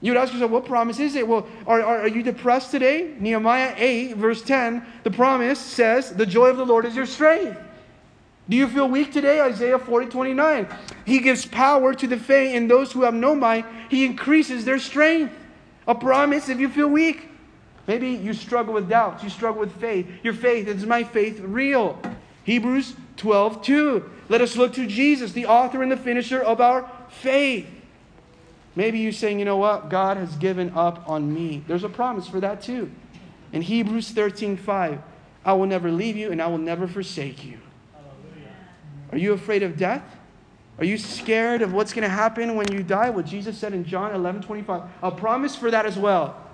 You 0.00 0.12
would 0.12 0.20
ask 0.20 0.32
yourself, 0.32 0.50
what 0.50 0.64
promise 0.64 1.00
is 1.00 1.16
it? 1.16 1.26
Well, 1.26 1.46
are, 1.66 1.82
are, 1.82 2.00
are, 2.02 2.08
you 2.08 2.22
depressed 2.22 2.70
today? 2.70 3.14
Nehemiah 3.18 3.74
8, 3.76 4.16
verse 4.16 4.42
10, 4.42 4.84
the 5.02 5.10
promise 5.10 5.58
says, 5.58 6.10
The 6.10 6.26
joy 6.26 6.48
of 6.48 6.56
the 6.56 6.66
Lord 6.66 6.84
is 6.84 6.94
your 6.94 7.06
strength. 7.06 7.58
Do 8.48 8.56
you 8.56 8.68
feel 8.68 8.88
weak 8.88 9.12
today? 9.12 9.40
Isaiah 9.40 9.78
40, 9.78 10.06
29. 10.06 10.68
He 11.04 11.18
gives 11.18 11.44
power 11.44 11.94
to 11.94 12.06
the 12.06 12.16
faint, 12.16 12.56
and 12.56 12.70
those 12.70 12.92
who 12.92 13.02
have 13.02 13.14
no 13.14 13.34
might, 13.34 13.66
He 13.90 14.04
increases 14.04 14.64
their 14.64 14.78
strength. 14.78 15.34
A 15.86 15.94
promise 15.94 16.48
if 16.48 16.60
you 16.60 16.68
feel 16.68 16.88
weak. 16.88 17.28
Maybe 17.88 18.10
you 18.10 18.34
struggle 18.34 18.74
with 18.74 18.88
doubts, 18.88 19.24
you 19.24 19.30
struggle 19.30 19.60
with 19.60 19.74
faith. 19.80 20.06
Your 20.22 20.34
faith, 20.34 20.68
is 20.68 20.84
my 20.84 21.02
faith 21.02 21.40
real? 21.40 21.98
Hebrews 22.44 22.94
12, 23.16 23.62
2. 23.62 24.10
Let 24.28 24.42
us 24.42 24.56
look 24.56 24.74
to 24.74 24.86
Jesus, 24.86 25.32
the 25.32 25.46
author 25.46 25.82
and 25.82 25.90
the 25.90 25.96
finisher 25.96 26.38
of 26.38 26.60
our 26.60 26.88
faith. 27.08 27.66
Maybe 28.76 28.98
you're 28.98 29.10
saying, 29.10 29.38
you 29.38 29.46
know 29.46 29.56
what? 29.56 29.88
God 29.88 30.18
has 30.18 30.36
given 30.36 30.70
up 30.76 31.08
on 31.08 31.32
me. 31.32 31.64
There's 31.66 31.82
a 31.82 31.88
promise 31.88 32.28
for 32.28 32.40
that 32.40 32.60
too. 32.60 32.92
In 33.52 33.62
Hebrews 33.62 34.10
13 34.10 34.58
5, 34.58 35.00
I 35.46 35.52
will 35.54 35.66
never 35.66 35.90
leave 35.90 36.16
you 36.16 36.30
and 36.30 36.42
I 36.42 36.46
will 36.46 36.58
never 36.58 36.86
forsake 36.86 37.42
you. 37.42 37.58
Hallelujah. 37.94 38.54
Are 39.12 39.18
you 39.18 39.32
afraid 39.32 39.62
of 39.62 39.78
death? 39.78 40.04
Are 40.78 40.84
you 40.84 40.98
scared 40.98 41.62
of 41.62 41.72
what's 41.72 41.94
going 41.94 42.02
to 42.02 42.14
happen 42.14 42.54
when 42.54 42.70
you 42.70 42.82
die? 42.82 43.08
What 43.08 43.24
Jesus 43.24 43.56
said 43.56 43.72
in 43.72 43.84
John 43.84 44.14
11 44.14 44.42
25. 44.42 44.82
A 45.02 45.10
promise 45.10 45.56
for 45.56 45.70
that 45.70 45.86
as 45.86 45.98
well. 45.98 46.47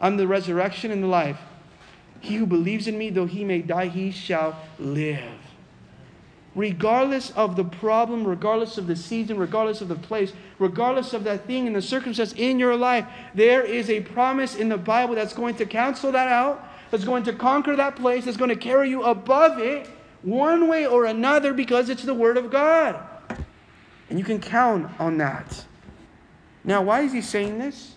I'm 0.00 0.16
the 0.16 0.26
resurrection 0.26 0.90
and 0.90 1.02
the 1.02 1.08
life. 1.08 1.38
He 2.20 2.36
who 2.36 2.46
believes 2.46 2.86
in 2.86 2.98
me, 2.98 3.10
though 3.10 3.26
he 3.26 3.44
may 3.44 3.62
die, 3.62 3.88
he 3.88 4.10
shall 4.10 4.58
live 4.78 5.22
regardless 6.56 7.30
of 7.32 7.54
the 7.54 7.64
problem, 7.64 8.26
regardless 8.26 8.78
of 8.78 8.88
the 8.88 8.96
season, 8.96 9.38
regardless 9.38 9.82
of 9.82 9.88
the 9.88 9.94
place, 9.94 10.32
regardless 10.58 11.12
of 11.12 11.22
that 11.22 11.46
thing 11.46 11.66
and 11.66 11.76
the 11.76 11.82
circumstance 11.82 12.32
in 12.32 12.58
your 12.58 12.74
life, 12.74 13.06
there 13.34 13.62
is 13.62 13.90
a 13.90 14.00
promise 14.00 14.56
in 14.56 14.70
the 14.70 14.78
Bible 14.78 15.14
that's 15.14 15.34
going 15.34 15.54
to 15.54 15.66
cancel 15.66 16.10
that 16.10 16.28
out, 16.28 16.66
that's 16.90 17.04
going 17.04 17.22
to 17.24 17.32
conquer 17.34 17.76
that 17.76 17.94
place, 17.94 18.24
that's 18.24 18.38
going 18.38 18.48
to 18.48 18.56
carry 18.56 18.88
you 18.88 19.02
above 19.02 19.58
it 19.58 19.88
one 20.22 20.66
way 20.66 20.86
or 20.86 21.04
another 21.04 21.52
because 21.52 21.90
it's 21.90 22.02
the 22.02 22.14
Word 22.14 22.38
of 22.38 22.50
God. 22.50 22.98
And 24.08 24.18
you 24.18 24.24
can 24.24 24.40
count 24.40 24.90
on 24.98 25.18
that. 25.18 25.66
Now, 26.64 26.82
why 26.82 27.02
is 27.02 27.12
he 27.12 27.20
saying 27.20 27.58
this? 27.58 27.95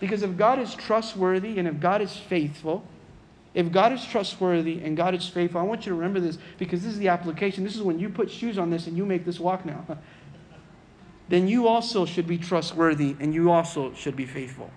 Because 0.00 0.22
if 0.22 0.36
God 0.36 0.58
is 0.58 0.74
trustworthy 0.74 1.58
and 1.58 1.68
if 1.68 1.78
God 1.78 2.00
is 2.00 2.16
faithful, 2.16 2.82
if 3.52 3.70
God 3.70 3.92
is 3.92 4.04
trustworthy 4.04 4.80
and 4.82 4.96
God 4.96 5.14
is 5.14 5.28
faithful, 5.28 5.60
I 5.60 5.64
want 5.64 5.84
you 5.84 5.90
to 5.90 5.96
remember 5.96 6.20
this 6.20 6.38
because 6.58 6.82
this 6.82 6.92
is 6.92 6.98
the 6.98 7.08
application. 7.08 7.64
This 7.64 7.76
is 7.76 7.82
when 7.82 7.98
you 7.98 8.08
put 8.08 8.30
shoes 8.30 8.58
on 8.58 8.70
this 8.70 8.86
and 8.86 8.96
you 8.96 9.04
make 9.04 9.24
this 9.24 9.38
walk 9.38 9.66
now. 9.66 9.84
then 11.28 11.46
you 11.46 11.68
also 11.68 12.06
should 12.06 12.26
be 12.26 12.38
trustworthy 12.38 13.14
and 13.20 13.34
you 13.34 13.50
also 13.50 13.92
should 13.94 14.16
be 14.16 14.26
faithful. 14.26 14.70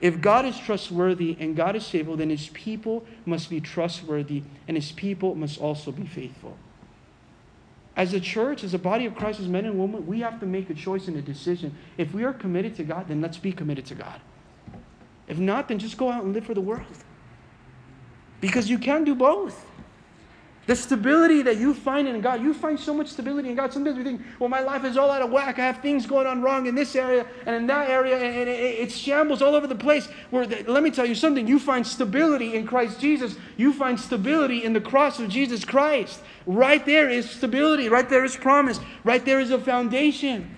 If 0.00 0.20
God 0.20 0.44
is 0.44 0.58
trustworthy 0.58 1.36
and 1.40 1.56
God 1.56 1.74
is 1.74 1.88
faithful, 1.88 2.16
then 2.16 2.30
his 2.30 2.48
people 2.48 3.04
must 3.24 3.50
be 3.50 3.60
trustworthy 3.60 4.42
and 4.68 4.76
his 4.76 4.92
people 4.92 5.34
must 5.34 5.60
also 5.60 5.90
be 5.90 6.06
faithful. 6.06 6.56
As 7.96 8.12
a 8.12 8.20
church, 8.20 8.62
as 8.62 8.74
a 8.74 8.78
body 8.78 9.06
of 9.06 9.14
Christ, 9.14 9.40
as 9.40 9.48
men 9.48 9.64
and 9.64 9.78
women, 9.78 10.06
we 10.06 10.20
have 10.20 10.38
to 10.40 10.46
make 10.46 10.68
a 10.68 10.74
choice 10.74 11.08
and 11.08 11.16
a 11.16 11.22
decision. 11.22 11.74
If 11.96 12.12
we 12.12 12.24
are 12.24 12.34
committed 12.34 12.76
to 12.76 12.84
God, 12.84 13.08
then 13.08 13.22
let's 13.22 13.38
be 13.38 13.52
committed 13.52 13.86
to 13.86 13.94
God. 13.94 14.20
If 15.28 15.38
not, 15.38 15.68
then 15.68 15.78
just 15.78 15.96
go 15.96 16.10
out 16.10 16.22
and 16.22 16.34
live 16.34 16.44
for 16.44 16.54
the 16.54 16.60
world. 16.60 16.84
Because 18.40 18.68
you 18.68 18.78
can 18.78 19.04
do 19.04 19.14
both. 19.14 19.66
The 20.66 20.74
stability 20.74 21.42
that 21.42 21.58
you 21.58 21.74
find 21.74 22.08
in 22.08 22.20
God, 22.20 22.42
you 22.42 22.52
find 22.52 22.78
so 22.78 22.92
much 22.92 23.06
stability 23.06 23.50
in 23.50 23.54
God. 23.54 23.72
Sometimes 23.72 23.96
we 23.96 24.02
think, 24.02 24.20
well, 24.40 24.48
my 24.48 24.60
life 24.60 24.84
is 24.84 24.96
all 24.96 25.12
out 25.12 25.22
of 25.22 25.30
whack. 25.30 25.60
I 25.60 25.64
have 25.64 25.78
things 25.78 26.06
going 26.06 26.26
on 26.26 26.42
wrong 26.42 26.66
in 26.66 26.74
this 26.74 26.96
area 26.96 27.24
and 27.46 27.54
in 27.54 27.66
that 27.68 27.88
area, 27.88 28.16
and 28.16 28.48
it, 28.48 28.90
shambles 28.90 29.42
all 29.42 29.54
over 29.54 29.68
the 29.68 29.76
place. 29.76 30.08
Where 30.30 30.44
the, 30.44 30.64
let 30.66 30.82
me 30.82 30.90
tell 30.90 31.06
you 31.06 31.14
something 31.14 31.46
you 31.46 31.60
find 31.60 31.86
stability 31.86 32.56
in 32.56 32.66
Christ 32.66 32.98
Jesus, 32.98 33.36
you 33.56 33.72
find 33.72 33.98
stability 33.98 34.64
in 34.64 34.72
the 34.72 34.80
cross 34.80 35.20
of 35.20 35.28
Jesus 35.28 35.64
Christ. 35.64 36.20
Right 36.46 36.84
there 36.84 37.08
is 37.08 37.30
stability, 37.30 37.88
right 37.88 38.08
there 38.08 38.24
is 38.24 38.36
promise, 38.36 38.80
right 39.04 39.24
there 39.24 39.38
is 39.38 39.52
a 39.52 39.60
foundation. 39.60 40.50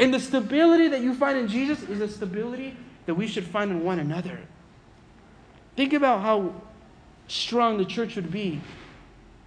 And 0.00 0.12
the 0.12 0.20
stability 0.20 0.88
that 0.88 1.00
you 1.00 1.14
find 1.14 1.38
in 1.38 1.46
Jesus 1.46 1.80
is 1.84 2.00
a 2.00 2.08
stability 2.08 2.76
that 3.06 3.14
we 3.14 3.28
should 3.28 3.46
find 3.46 3.70
in 3.70 3.84
one 3.84 4.00
another. 4.00 4.40
Think 5.76 5.92
about 5.92 6.22
how 6.22 6.54
strong 7.28 7.78
the 7.78 7.84
church 7.84 8.16
would 8.16 8.32
be 8.32 8.60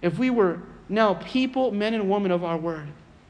if 0.02 0.18
we 0.18 0.28
were 0.28 0.60
now 0.88 1.14
people, 1.14 1.70
men 1.70 1.94
and 1.94 2.10
women 2.10 2.30
of 2.30 2.44
our 2.44 2.58
word. 2.58 2.88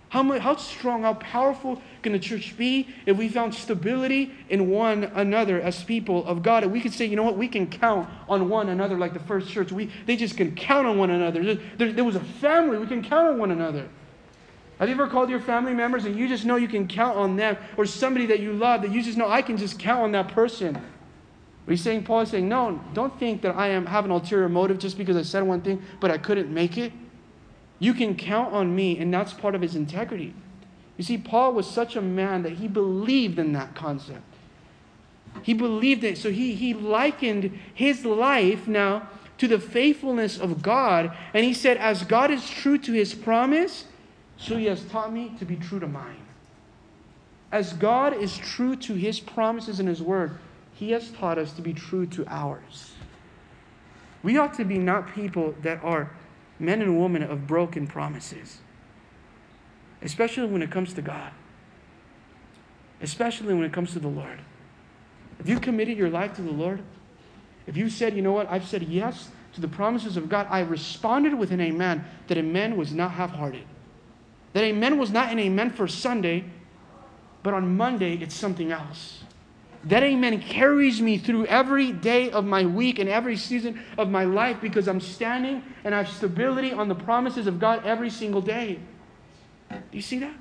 How, 0.08 0.22
much, 0.22 0.42
how 0.42 0.56
strong, 0.56 1.04
how 1.04 1.14
powerful 1.14 1.80
can 2.02 2.12
the 2.12 2.18
church 2.18 2.54
be 2.58 2.88
if 3.06 3.16
we 3.16 3.30
found 3.30 3.54
stability 3.54 4.30
in 4.50 4.68
one 4.68 5.04
another 5.04 5.58
as 5.58 5.82
people 5.84 6.26
of 6.26 6.42
God? 6.42 6.64
And 6.64 6.72
we 6.72 6.82
could 6.82 6.92
say, 6.92 7.06
you 7.06 7.16
know 7.16 7.22
what, 7.22 7.38
we 7.38 7.48
can 7.48 7.66
count 7.66 8.10
on 8.28 8.50
one 8.50 8.68
another 8.68 8.98
like 8.98 9.14
the 9.14 9.20
first 9.20 9.48
church. 9.48 9.72
We, 9.72 9.90
they 10.04 10.16
just 10.16 10.36
can 10.36 10.54
count 10.54 10.86
on 10.86 10.98
one 10.98 11.08
another. 11.08 11.42
There, 11.42 11.64
there, 11.78 11.92
there 11.92 12.04
was 12.04 12.16
a 12.16 12.20
family, 12.20 12.76
we 12.76 12.86
can 12.86 13.02
count 13.02 13.28
on 13.28 13.38
one 13.38 13.52
another. 13.52 13.88
Have 14.78 14.88
you 14.88 14.94
ever 14.94 15.06
called 15.06 15.30
your 15.30 15.40
family 15.40 15.72
members 15.72 16.04
and 16.04 16.18
you 16.18 16.28
just 16.28 16.44
know 16.44 16.56
you 16.56 16.68
can 16.68 16.88
count 16.88 17.16
on 17.16 17.36
them, 17.36 17.56
or 17.78 17.86
somebody 17.86 18.26
that 18.26 18.40
you 18.40 18.52
love 18.52 18.82
that 18.82 18.90
you 18.90 19.02
just 19.02 19.16
know 19.16 19.30
I 19.30 19.40
can 19.40 19.56
just 19.56 19.78
count 19.78 20.02
on 20.02 20.12
that 20.12 20.28
person? 20.28 20.78
He's 21.68 21.80
saying, 21.80 22.04
Paul 22.04 22.22
is 22.22 22.30
saying, 22.30 22.48
no, 22.48 22.80
don't 22.92 23.16
think 23.18 23.42
that 23.42 23.54
I 23.54 23.68
am 23.68 23.86
have 23.86 24.04
an 24.04 24.10
ulterior 24.10 24.48
motive 24.48 24.78
just 24.78 24.98
because 24.98 25.16
I 25.16 25.22
said 25.22 25.42
one 25.42 25.60
thing, 25.60 25.82
but 26.00 26.10
I 26.10 26.18
couldn't 26.18 26.52
make 26.52 26.76
it. 26.76 26.92
You 27.78 27.94
can 27.94 28.16
count 28.16 28.52
on 28.52 28.74
me, 28.74 28.98
and 28.98 29.12
that's 29.12 29.32
part 29.32 29.54
of 29.54 29.60
his 29.60 29.76
integrity. 29.76 30.34
You 30.96 31.04
see, 31.04 31.18
Paul 31.18 31.52
was 31.52 31.68
such 31.68 31.96
a 31.96 32.02
man 32.02 32.42
that 32.42 32.54
he 32.54 32.68
believed 32.68 33.38
in 33.38 33.52
that 33.52 33.74
concept. 33.74 34.22
He 35.42 35.54
believed 35.54 36.04
it. 36.04 36.18
So 36.18 36.30
he, 36.30 36.54
he 36.54 36.74
likened 36.74 37.58
his 37.72 38.04
life 38.04 38.68
now 38.68 39.08
to 39.38 39.48
the 39.48 39.58
faithfulness 39.58 40.38
of 40.38 40.62
God. 40.62 41.16
And 41.32 41.44
he 41.44 41.54
said, 41.54 41.76
As 41.78 42.04
God 42.04 42.30
is 42.30 42.48
true 42.48 42.78
to 42.78 42.92
his 42.92 43.14
promise, 43.14 43.86
so 44.36 44.56
he 44.56 44.66
has 44.66 44.84
taught 44.84 45.12
me 45.12 45.32
to 45.38 45.44
be 45.44 45.56
true 45.56 45.80
to 45.80 45.86
mine. 45.86 46.16
As 47.50 47.72
God 47.72 48.14
is 48.14 48.36
true 48.36 48.76
to 48.76 48.94
his 48.94 49.20
promises 49.20 49.80
and 49.80 49.88
his 49.88 50.02
word, 50.02 50.38
he 50.82 50.90
has 50.90 51.12
taught 51.12 51.38
us 51.38 51.52
to 51.52 51.62
be 51.62 51.72
true 51.72 52.04
to 52.04 52.26
ours. 52.26 52.90
We 54.24 54.36
ought 54.36 54.54
to 54.54 54.64
be 54.64 54.78
not 54.78 55.14
people 55.14 55.54
that 55.62 55.82
are 55.84 56.10
men 56.58 56.82
and 56.82 57.00
women 57.00 57.22
of 57.22 57.46
broken 57.46 57.86
promises, 57.86 58.58
especially 60.02 60.48
when 60.48 60.60
it 60.60 60.72
comes 60.72 60.92
to 60.94 61.00
God, 61.00 61.30
especially 63.00 63.54
when 63.54 63.62
it 63.62 63.72
comes 63.72 63.92
to 63.92 64.00
the 64.00 64.08
Lord. 64.08 64.40
If 65.38 65.48
you 65.48 65.60
committed 65.60 65.96
your 65.96 66.10
life 66.10 66.34
to 66.34 66.42
the 66.42 66.50
Lord, 66.50 66.82
if 67.68 67.76
you 67.76 67.88
said, 67.88 68.16
you 68.16 68.22
know 68.22 68.32
what, 68.32 68.50
I've 68.50 68.66
said 68.66 68.82
yes 68.82 69.28
to 69.52 69.60
the 69.60 69.68
promises 69.68 70.16
of 70.16 70.28
God, 70.28 70.48
I 70.50 70.62
responded 70.62 71.34
with 71.34 71.52
an 71.52 71.60
amen, 71.60 72.04
that 72.26 72.38
amen 72.38 72.76
was 72.76 72.92
not 72.92 73.12
half 73.12 73.30
hearted. 73.30 73.66
That 74.52 74.64
amen 74.64 74.98
was 74.98 75.12
not 75.12 75.30
an 75.30 75.38
amen 75.38 75.70
for 75.70 75.86
Sunday, 75.86 76.42
but 77.44 77.54
on 77.54 77.76
Monday 77.76 78.16
it's 78.16 78.34
something 78.34 78.72
else. 78.72 79.21
That 79.84 80.04
amen 80.04 80.40
carries 80.40 81.00
me 81.00 81.18
through 81.18 81.46
every 81.46 81.92
day 81.92 82.30
of 82.30 82.44
my 82.44 82.64
week 82.64 82.98
and 82.98 83.08
every 83.08 83.36
season 83.36 83.80
of 83.98 84.08
my 84.08 84.24
life 84.24 84.60
because 84.60 84.86
I'm 84.86 85.00
standing 85.00 85.62
and 85.84 85.94
I 85.94 86.02
have 86.02 86.08
stability 86.08 86.72
on 86.72 86.88
the 86.88 86.94
promises 86.94 87.46
of 87.48 87.58
God 87.58 87.84
every 87.84 88.10
single 88.10 88.40
day. 88.40 88.78
Do 89.70 89.78
you 89.90 90.02
see 90.02 90.18
that? 90.20 90.34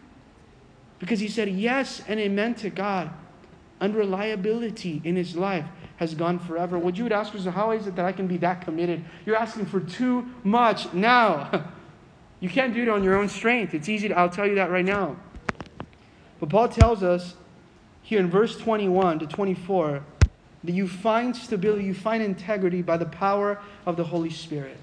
Because 0.99 1.19
he 1.19 1.27
said 1.27 1.49
yes 1.49 2.03
and 2.07 2.19
amen 2.19 2.55
to 2.55 2.69
God. 2.69 3.09
Unreliability 3.79 5.01
in 5.03 5.15
his 5.15 5.35
life 5.35 5.65
has 5.97 6.13
gone 6.13 6.37
forever. 6.37 6.77
What 6.77 6.97
you 6.97 7.03
would 7.03 7.11
ask 7.11 7.33
is, 7.33 7.45
how 7.45 7.71
is 7.71 7.87
it 7.87 7.95
that 7.95 8.05
I 8.05 8.11
can 8.11 8.27
be 8.27 8.37
that 8.37 8.61
committed? 8.61 9.03
You're 9.25 9.35
asking 9.35 9.65
for 9.65 9.79
too 9.79 10.27
much 10.43 10.93
now. 10.93 11.65
you 12.39 12.49
can't 12.49 12.75
do 12.75 12.83
it 12.83 12.89
on 12.89 13.03
your 13.03 13.15
own 13.15 13.27
strength. 13.27 13.73
It's 13.73 13.89
easy 13.89 14.07
to, 14.09 14.17
I'll 14.17 14.29
tell 14.29 14.45
you 14.45 14.55
that 14.55 14.69
right 14.69 14.85
now. 14.85 15.15
But 16.39 16.49
Paul 16.49 16.69
tells 16.69 17.01
us 17.01 17.35
here 18.11 18.19
in 18.19 18.29
verse 18.29 18.57
21 18.57 19.19
to 19.19 19.25
24 19.25 20.03
that 20.65 20.73
you 20.73 20.85
find 20.85 21.33
stability, 21.33 21.85
you 21.85 21.93
find 21.93 22.21
integrity 22.21 22.81
by 22.81 22.97
the 22.97 23.05
power 23.05 23.57
of 23.85 23.95
the 23.95 24.03
Holy 24.03 24.29
Spirit. 24.29 24.75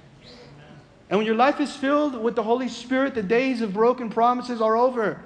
And 1.11 1.19
when 1.19 1.27
your 1.27 1.35
life 1.35 1.61
is 1.61 1.77
filled 1.77 2.19
with 2.23 2.35
the 2.35 2.43
Holy 2.43 2.71
Spirit, 2.71 3.15
the 3.15 3.23
days 3.23 3.61
of 3.61 3.75
broken 3.75 4.09
promises 4.09 4.63
are 4.63 4.79
over. 4.79 5.21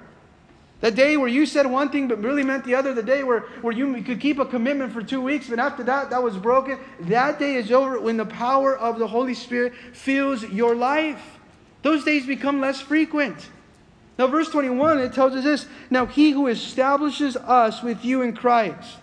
The 0.81 0.91
day 0.91 1.15
where 1.15 1.29
you 1.29 1.45
said 1.45 1.65
one 1.65 1.91
thing 1.91 2.09
but 2.09 2.21
really 2.21 2.43
meant 2.43 2.65
the 2.65 2.75
other, 2.75 2.93
the 2.93 3.01
day 3.01 3.23
where, 3.23 3.39
where 3.61 3.73
you 3.73 4.03
could 4.03 4.19
keep 4.19 4.37
a 4.37 4.45
commitment 4.45 4.91
for 4.91 5.01
two 5.01 5.21
weeks, 5.21 5.47
but 5.47 5.57
after 5.57 5.85
that, 5.85 6.09
that 6.09 6.21
was 6.21 6.35
broken, 6.35 6.79
that 7.03 7.39
day 7.39 7.55
is 7.55 7.71
over 7.71 8.01
when 8.01 8.17
the 8.17 8.25
power 8.25 8.77
of 8.77 8.99
the 8.99 9.07
Holy 9.07 9.33
Spirit 9.33 9.71
fills 9.93 10.43
your 10.43 10.75
life. 10.75 11.39
Those 11.83 12.03
days 12.03 12.25
become 12.25 12.59
less 12.59 12.81
frequent. 12.81 13.47
Now, 14.17 14.27
verse 14.27 14.49
21, 14.49 14.99
it 14.99 15.13
tells 15.13 15.33
us 15.33 15.43
this 15.43 15.65
Now, 15.89 16.05
he 16.05 16.31
who 16.31 16.47
establishes 16.47 17.35
us 17.35 17.81
with 17.81 18.05
you 18.05 18.21
in 18.21 18.35
Christ, 18.35 18.97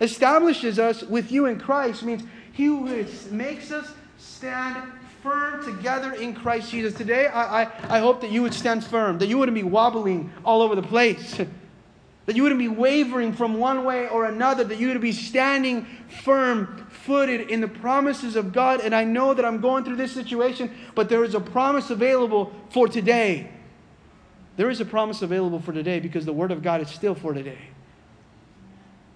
establishes 0.00 0.78
us 0.78 1.02
with 1.02 1.30
you 1.30 1.46
in 1.46 1.60
Christ 1.60 2.02
means 2.02 2.22
he 2.52 2.64
who 2.64 3.04
makes 3.30 3.70
us 3.70 3.92
stand 4.18 4.92
firm 5.22 5.64
together 5.64 6.12
in 6.12 6.34
Christ 6.34 6.70
Jesus. 6.70 6.94
Today, 6.94 7.26
I, 7.26 7.62
I, 7.62 7.70
I 7.88 7.98
hope 8.00 8.20
that 8.20 8.30
you 8.30 8.42
would 8.42 8.54
stand 8.54 8.84
firm, 8.84 9.18
that 9.18 9.26
you 9.26 9.38
wouldn't 9.38 9.54
be 9.54 9.62
wobbling 9.62 10.32
all 10.44 10.62
over 10.62 10.74
the 10.74 10.82
place, 10.82 11.36
that 12.26 12.36
you 12.36 12.42
wouldn't 12.42 12.58
be 12.58 12.68
wavering 12.68 13.32
from 13.32 13.58
one 13.58 13.84
way 13.84 14.08
or 14.08 14.24
another, 14.26 14.64
that 14.64 14.78
you 14.78 14.88
would 14.88 15.00
be 15.00 15.12
standing 15.12 15.86
firm 16.24 16.86
footed 16.90 17.48
in 17.50 17.60
the 17.60 17.68
promises 17.68 18.36
of 18.36 18.52
God. 18.52 18.80
And 18.80 18.94
I 18.94 19.04
know 19.04 19.34
that 19.34 19.44
I'm 19.44 19.60
going 19.60 19.84
through 19.84 19.96
this 19.96 20.12
situation, 20.12 20.74
but 20.94 21.08
there 21.08 21.24
is 21.24 21.34
a 21.34 21.40
promise 21.40 21.90
available 21.90 22.52
for 22.70 22.88
today. 22.88 23.50
There 24.58 24.68
is 24.68 24.80
a 24.80 24.84
promise 24.84 25.22
available 25.22 25.60
for 25.60 25.72
today 25.72 26.00
because 26.00 26.26
the 26.26 26.32
Word 26.32 26.50
of 26.50 26.64
God 26.64 26.80
is 26.80 26.90
still 26.90 27.14
for 27.14 27.32
today. 27.32 27.60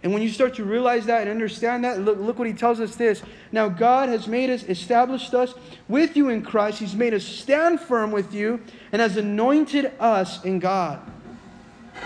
And 0.05 0.13
when 0.13 0.23
you 0.23 0.29
start 0.29 0.55
to 0.55 0.65
realize 0.65 1.07
that 1.07 1.23
and 1.23 1.31
understand 1.31 1.83
that, 1.83 2.01
look, 2.01 2.17
look 2.19 2.39
what 2.39 2.47
he 2.47 2.55
tells 2.55 2.79
us 2.79 2.95
this. 2.95 3.23
Now, 3.51 3.69
God 3.69 4.09
has 4.09 4.29
made 4.29 4.51
us, 4.51 4.63
established 4.63 5.35
us 5.35 5.53
with 5.89 6.17
you 6.17 6.29
in 6.29 6.43
Christ. 6.43 6.79
He's 6.79 6.95
made 6.95 7.13
us 7.13 7.25
stand 7.25 7.81
firm 7.81 8.13
with 8.13 8.33
you 8.33 8.63
and 8.93 9.03
has 9.03 9.17
anointed 9.17 9.93
us 9.99 10.45
in 10.45 10.61
God. 10.61 11.01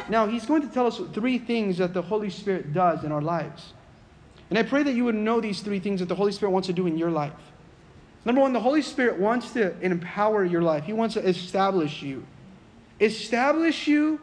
Now, 0.09 0.27
he's 0.27 0.47
going 0.47 0.63
to 0.63 0.69
tell 0.69 0.87
us 0.87 0.99
three 1.13 1.37
things 1.37 1.77
that 1.77 1.93
the 1.93 2.03
Holy 2.03 2.31
Spirit 2.31 2.73
does 2.73 3.05
in 3.05 3.13
our 3.13 3.23
lives. 3.23 3.75
And 4.49 4.59
I 4.59 4.63
pray 4.63 4.83
that 4.83 4.95
you 4.95 5.05
would 5.05 5.15
know 5.15 5.43
these 5.43 5.61
three 5.61 5.79
things 5.79 6.01
that 6.01 6.09
the 6.09 6.15
Holy 6.15 6.33
Spirit 6.33 6.53
wants 6.53 6.69
to 6.69 6.73
do 6.73 6.87
in 6.87 6.97
your 6.97 7.11
life. 7.11 7.33
Number 8.25 8.41
one, 8.41 8.55
the 8.55 8.61
Holy 8.61 8.83
Spirit 8.83 9.19
wants 9.19 9.53
to 9.53 9.79
empower 9.83 10.43
your 10.43 10.63
life, 10.63 10.85
He 10.85 10.95
wants 10.95 11.15
to 11.15 11.29
establish 11.29 12.03
you 12.03 12.25
establish 13.01 13.87
you, 13.87 14.21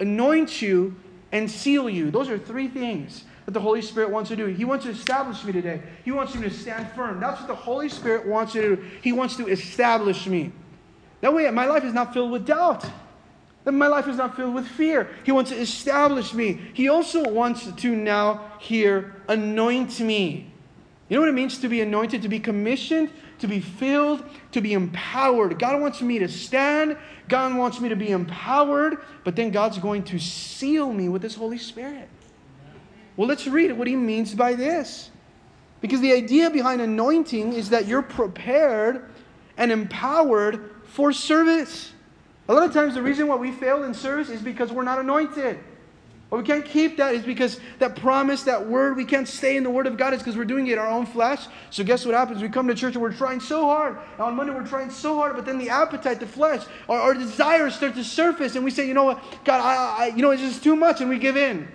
anoint 0.00 0.62
you, 0.62 0.96
and 1.32 1.50
seal 1.50 1.88
you. 1.90 2.10
Those 2.10 2.28
are 2.28 2.38
three 2.38 2.68
things 2.68 3.24
that 3.44 3.52
the 3.52 3.60
Holy 3.60 3.82
Spirit 3.82 4.10
wants 4.10 4.30
to 4.30 4.36
do. 4.36 4.46
He 4.46 4.64
wants 4.64 4.84
to 4.84 4.90
establish 4.90 5.44
me 5.44 5.52
today. 5.52 5.82
He 6.04 6.12
wants 6.12 6.34
me 6.34 6.48
to 6.48 6.54
stand 6.54 6.90
firm. 6.92 7.20
That's 7.20 7.40
what 7.40 7.48
the 7.48 7.54
Holy 7.54 7.88
Spirit 7.88 8.26
wants 8.26 8.52
to 8.52 8.76
do. 8.76 8.84
He 9.02 9.12
wants 9.12 9.36
to 9.36 9.48
establish 9.48 10.26
me. 10.26 10.52
That 11.20 11.34
way, 11.34 11.50
my 11.50 11.66
life 11.66 11.84
is 11.84 11.92
not 11.92 12.12
filled 12.12 12.30
with 12.30 12.46
doubt. 12.46 12.84
That 13.64 13.72
my 13.72 13.86
life 13.86 14.06
is 14.08 14.16
not 14.16 14.36
filled 14.36 14.54
with 14.54 14.66
fear. 14.66 15.08
He 15.24 15.32
wants 15.32 15.50
to 15.50 15.56
establish 15.56 16.34
me. 16.34 16.60
He 16.74 16.88
also 16.88 17.28
wants 17.30 17.66
to 17.66 17.96
now 17.96 18.52
here 18.60 19.16
anoint 19.28 20.00
me. 20.00 20.50
You 21.08 21.16
know 21.16 21.20
what 21.20 21.28
it 21.28 21.34
means 21.34 21.58
to 21.58 21.68
be 21.68 21.80
anointed, 21.80 22.22
to 22.22 22.28
be 22.28 22.40
commissioned, 22.40 23.10
to 23.38 23.48
be 23.48 23.60
filled, 23.60 24.24
to 24.52 24.60
be 24.60 24.72
empowered. 24.72 25.58
God 25.58 25.80
wants 25.80 26.00
me 26.00 26.18
to 26.18 26.28
stand. 26.28 26.96
God 27.28 27.56
wants 27.56 27.80
me 27.80 27.88
to 27.88 27.96
be 27.96 28.10
empowered, 28.10 28.98
but 29.24 29.34
then 29.36 29.50
God's 29.50 29.78
going 29.78 30.04
to 30.04 30.18
seal 30.18 30.92
me 30.92 31.08
with 31.08 31.22
His 31.22 31.34
Holy 31.34 31.58
Spirit. 31.58 32.08
Well, 33.16 33.28
let's 33.28 33.46
read 33.46 33.72
what 33.72 33.86
He 33.86 33.96
means 33.96 34.34
by 34.34 34.54
this. 34.54 35.10
Because 35.80 36.00
the 36.00 36.12
idea 36.12 36.50
behind 36.50 36.80
anointing 36.80 37.52
is 37.52 37.70
that 37.70 37.86
you're 37.86 38.02
prepared 38.02 39.10
and 39.56 39.70
empowered 39.70 40.70
for 40.84 41.12
service. 41.12 41.92
A 42.48 42.52
lot 42.54 42.64
of 42.64 42.72
times, 42.72 42.94
the 42.94 43.02
reason 43.02 43.26
why 43.26 43.36
we 43.36 43.52
fail 43.52 43.84
in 43.84 43.94
service 43.94 44.28
is 44.28 44.42
because 44.42 44.72
we're 44.72 44.84
not 44.84 44.98
anointed. 44.98 45.58
We 46.36 46.42
can't 46.42 46.64
keep 46.64 46.96
that 46.96 47.14
is 47.14 47.22
because 47.22 47.60
that 47.78 47.96
promise, 47.96 48.42
that 48.44 48.66
word, 48.66 48.96
we 48.96 49.04
can't 49.04 49.28
stay 49.28 49.56
in 49.56 49.62
the 49.62 49.70
word 49.70 49.86
of 49.86 49.96
God 49.96 50.14
is 50.14 50.20
because 50.20 50.36
we're 50.36 50.44
doing 50.44 50.66
it 50.66 50.72
in 50.72 50.78
our 50.78 50.88
own 50.88 51.06
flesh. 51.06 51.46
So 51.70 51.84
guess 51.84 52.04
what 52.04 52.14
happens? 52.14 52.40
We 52.40 52.48
come 52.48 52.66
to 52.68 52.74
church 52.74 52.94
and 52.94 53.02
we're 53.02 53.12
trying 53.12 53.40
so 53.40 53.66
hard. 53.66 53.98
And 54.12 54.20
on 54.20 54.34
Monday 54.34 54.52
we're 54.52 54.66
trying 54.66 54.90
so 54.90 55.16
hard, 55.16 55.36
but 55.36 55.44
then 55.44 55.58
the 55.58 55.70
appetite, 55.70 56.20
the 56.20 56.26
flesh, 56.26 56.64
our, 56.88 56.98
our 56.98 57.14
desires 57.14 57.74
start 57.74 57.94
to 57.94 58.04
surface, 58.04 58.56
and 58.56 58.64
we 58.64 58.70
say, 58.70 58.86
you 58.86 58.94
know 58.94 59.04
what, 59.04 59.22
God, 59.44 59.60
I, 59.60 60.04
I, 60.04 60.06
you 60.08 60.22
know, 60.22 60.30
it's 60.30 60.42
just 60.42 60.62
too 60.62 60.76
much, 60.76 61.00
and 61.00 61.10
we 61.10 61.18
give 61.18 61.36
in. 61.36 61.68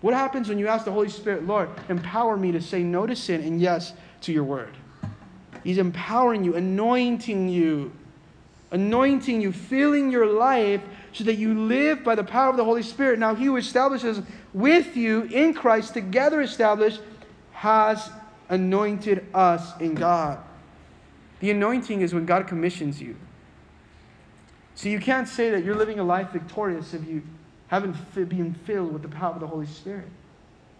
What 0.00 0.14
happens 0.14 0.48
when 0.48 0.58
you 0.58 0.68
ask 0.68 0.84
the 0.84 0.92
Holy 0.92 1.08
Spirit, 1.08 1.46
Lord, 1.46 1.68
empower 1.88 2.36
me 2.36 2.52
to 2.52 2.60
say 2.60 2.82
no 2.82 3.06
to 3.06 3.16
sin 3.16 3.42
and 3.42 3.60
yes 3.60 3.92
to 4.22 4.32
your 4.32 4.44
word? 4.44 4.74
He's 5.64 5.78
empowering 5.78 6.44
you, 6.44 6.54
anointing 6.54 7.48
you, 7.48 7.90
anointing 8.70 9.40
you, 9.40 9.50
filling 9.50 10.12
your 10.12 10.26
life 10.26 10.82
so 11.16 11.24
that 11.24 11.36
you 11.36 11.58
live 11.66 12.04
by 12.04 12.14
the 12.14 12.22
power 12.22 12.50
of 12.50 12.58
the 12.58 12.64
Holy 12.64 12.82
Spirit. 12.82 13.18
Now, 13.18 13.34
He 13.34 13.46
who 13.46 13.56
establishes 13.56 14.20
with 14.52 14.98
you 14.98 15.22
in 15.22 15.54
Christ, 15.54 15.94
together 15.94 16.42
established, 16.42 17.00
has 17.52 18.10
anointed 18.50 19.26
us 19.32 19.80
in 19.80 19.94
God. 19.94 20.38
The 21.40 21.50
anointing 21.50 22.02
is 22.02 22.12
when 22.12 22.26
God 22.26 22.46
commissions 22.46 23.00
you. 23.00 23.16
So 24.74 24.90
you 24.90 25.00
can't 25.00 25.26
say 25.26 25.48
that 25.50 25.64
you're 25.64 25.74
living 25.74 25.98
a 26.00 26.04
life 26.04 26.32
victorious 26.32 26.92
if 26.92 27.06
you 27.08 27.22
haven't 27.68 27.96
been 28.14 28.52
filled 28.66 28.92
with 28.92 29.00
the 29.00 29.08
power 29.08 29.32
of 29.32 29.40
the 29.40 29.46
Holy 29.46 29.66
Spirit. 29.66 30.08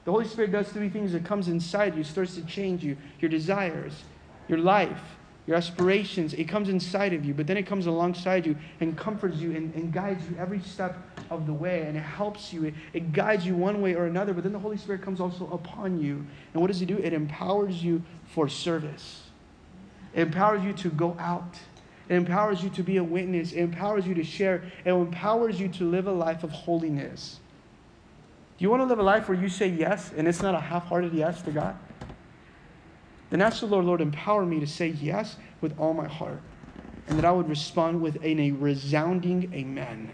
The 0.05 0.11
Holy 0.11 0.29
Spirit 0.29 0.53
does 0.53 0.68
three 0.68 0.90
things. 0.90 1.14
It 1.14 1.25
comes 1.25 1.49
inside 1.49 1.96
you, 1.96 2.05
starts 2.05 2.35
to 2.35 2.44
change 2.44 2.85
you, 2.85 2.99
your 3.20 3.31
desires, 3.31 4.05
your 4.49 4.59
life, 4.59 5.15
your 5.46 5.56
aspirations, 5.56 6.35
it 6.35 6.44
comes 6.44 6.68
inside 6.68 7.12
of 7.12 7.24
you, 7.24 7.32
but 7.32 7.46
then 7.46 7.56
it 7.56 7.66
comes 7.66 7.87
alongside 7.87 8.44
you 8.44 8.56
and 8.80 8.96
comforts 8.96 9.37
you 9.37 9.52
and, 9.52 9.72
and 9.74 9.92
guides 9.92 10.28
you 10.28 10.37
every 10.38 10.61
step 10.61 10.96
of 11.30 11.46
the 11.46 11.52
way 11.52 11.82
and 11.82 11.96
it 11.96 12.00
helps 12.00 12.52
you. 12.52 12.64
It, 12.64 12.74
it 12.92 13.12
guides 13.12 13.46
you 13.46 13.54
one 13.54 13.80
way 13.80 13.94
or 13.94 14.06
another, 14.06 14.35
but 14.35 14.42
then 14.42 14.52
the 14.52 14.59
Holy 14.59 14.76
Spirit 14.76 15.02
comes 15.02 15.20
also 15.20 15.48
upon 15.52 16.00
you. 16.00 16.26
And 16.52 16.61
what 16.61 16.66
does 16.66 16.80
He 16.80 16.87
do? 16.87 16.98
It 16.98 17.12
empowers 17.12 17.82
you 17.82 18.02
for 18.24 18.48
service, 18.48 19.22
it 20.14 20.22
empowers 20.22 20.64
you 20.64 20.72
to 20.72 20.90
go 20.90 21.16
out. 21.18 21.56
It 22.09 22.14
empowers 22.14 22.62
you 22.62 22.70
to 22.70 22.85
be 22.85 22.98
a 22.98 23.04
witness. 23.04 23.52
It 23.52 23.62
empowers 23.62 24.06
you 24.06 24.14
to 24.14 24.22
share. 24.22 24.62
It 24.85 24.92
empowers 24.92 25.59
you 25.59 25.66
to 25.70 25.90
live 25.90 26.06
a 26.06 26.12
life 26.12 26.44
of 26.44 26.52
holiness. 26.52 27.40
Do 28.56 28.62
you 28.62 28.70
want 28.70 28.80
to 28.80 28.87
live 28.87 29.00
a 29.00 29.02
life 29.02 29.28
where 29.28 29.37
you 29.37 29.48
say 29.48 29.66
yes 29.66 30.12
and 30.16 30.28
it's 30.28 30.40
not 30.40 30.54
a 30.54 30.61
half 30.61 30.87
hearted 30.87 31.12
yes 31.12 31.42
to 31.42 31.50
God? 31.50 31.76
Then 33.30 33.42
ask 33.42 33.60
the 33.60 33.66
Lord, 33.66 33.84
Lord, 33.84 34.00
empower 34.00 34.46
me 34.46 34.60
to 34.60 34.66
say 34.66 34.88
yes 34.88 35.36
with 35.60 35.78
all 35.78 35.94
my 35.94 36.06
heart. 36.06 36.40
And 37.08 37.18
that 37.18 37.24
I 37.24 37.32
would 37.32 37.48
respond 37.48 38.00
with 38.00 38.16
a, 38.22 38.40
a 38.40 38.50
resounding 38.52 39.52
amen. 39.54 40.10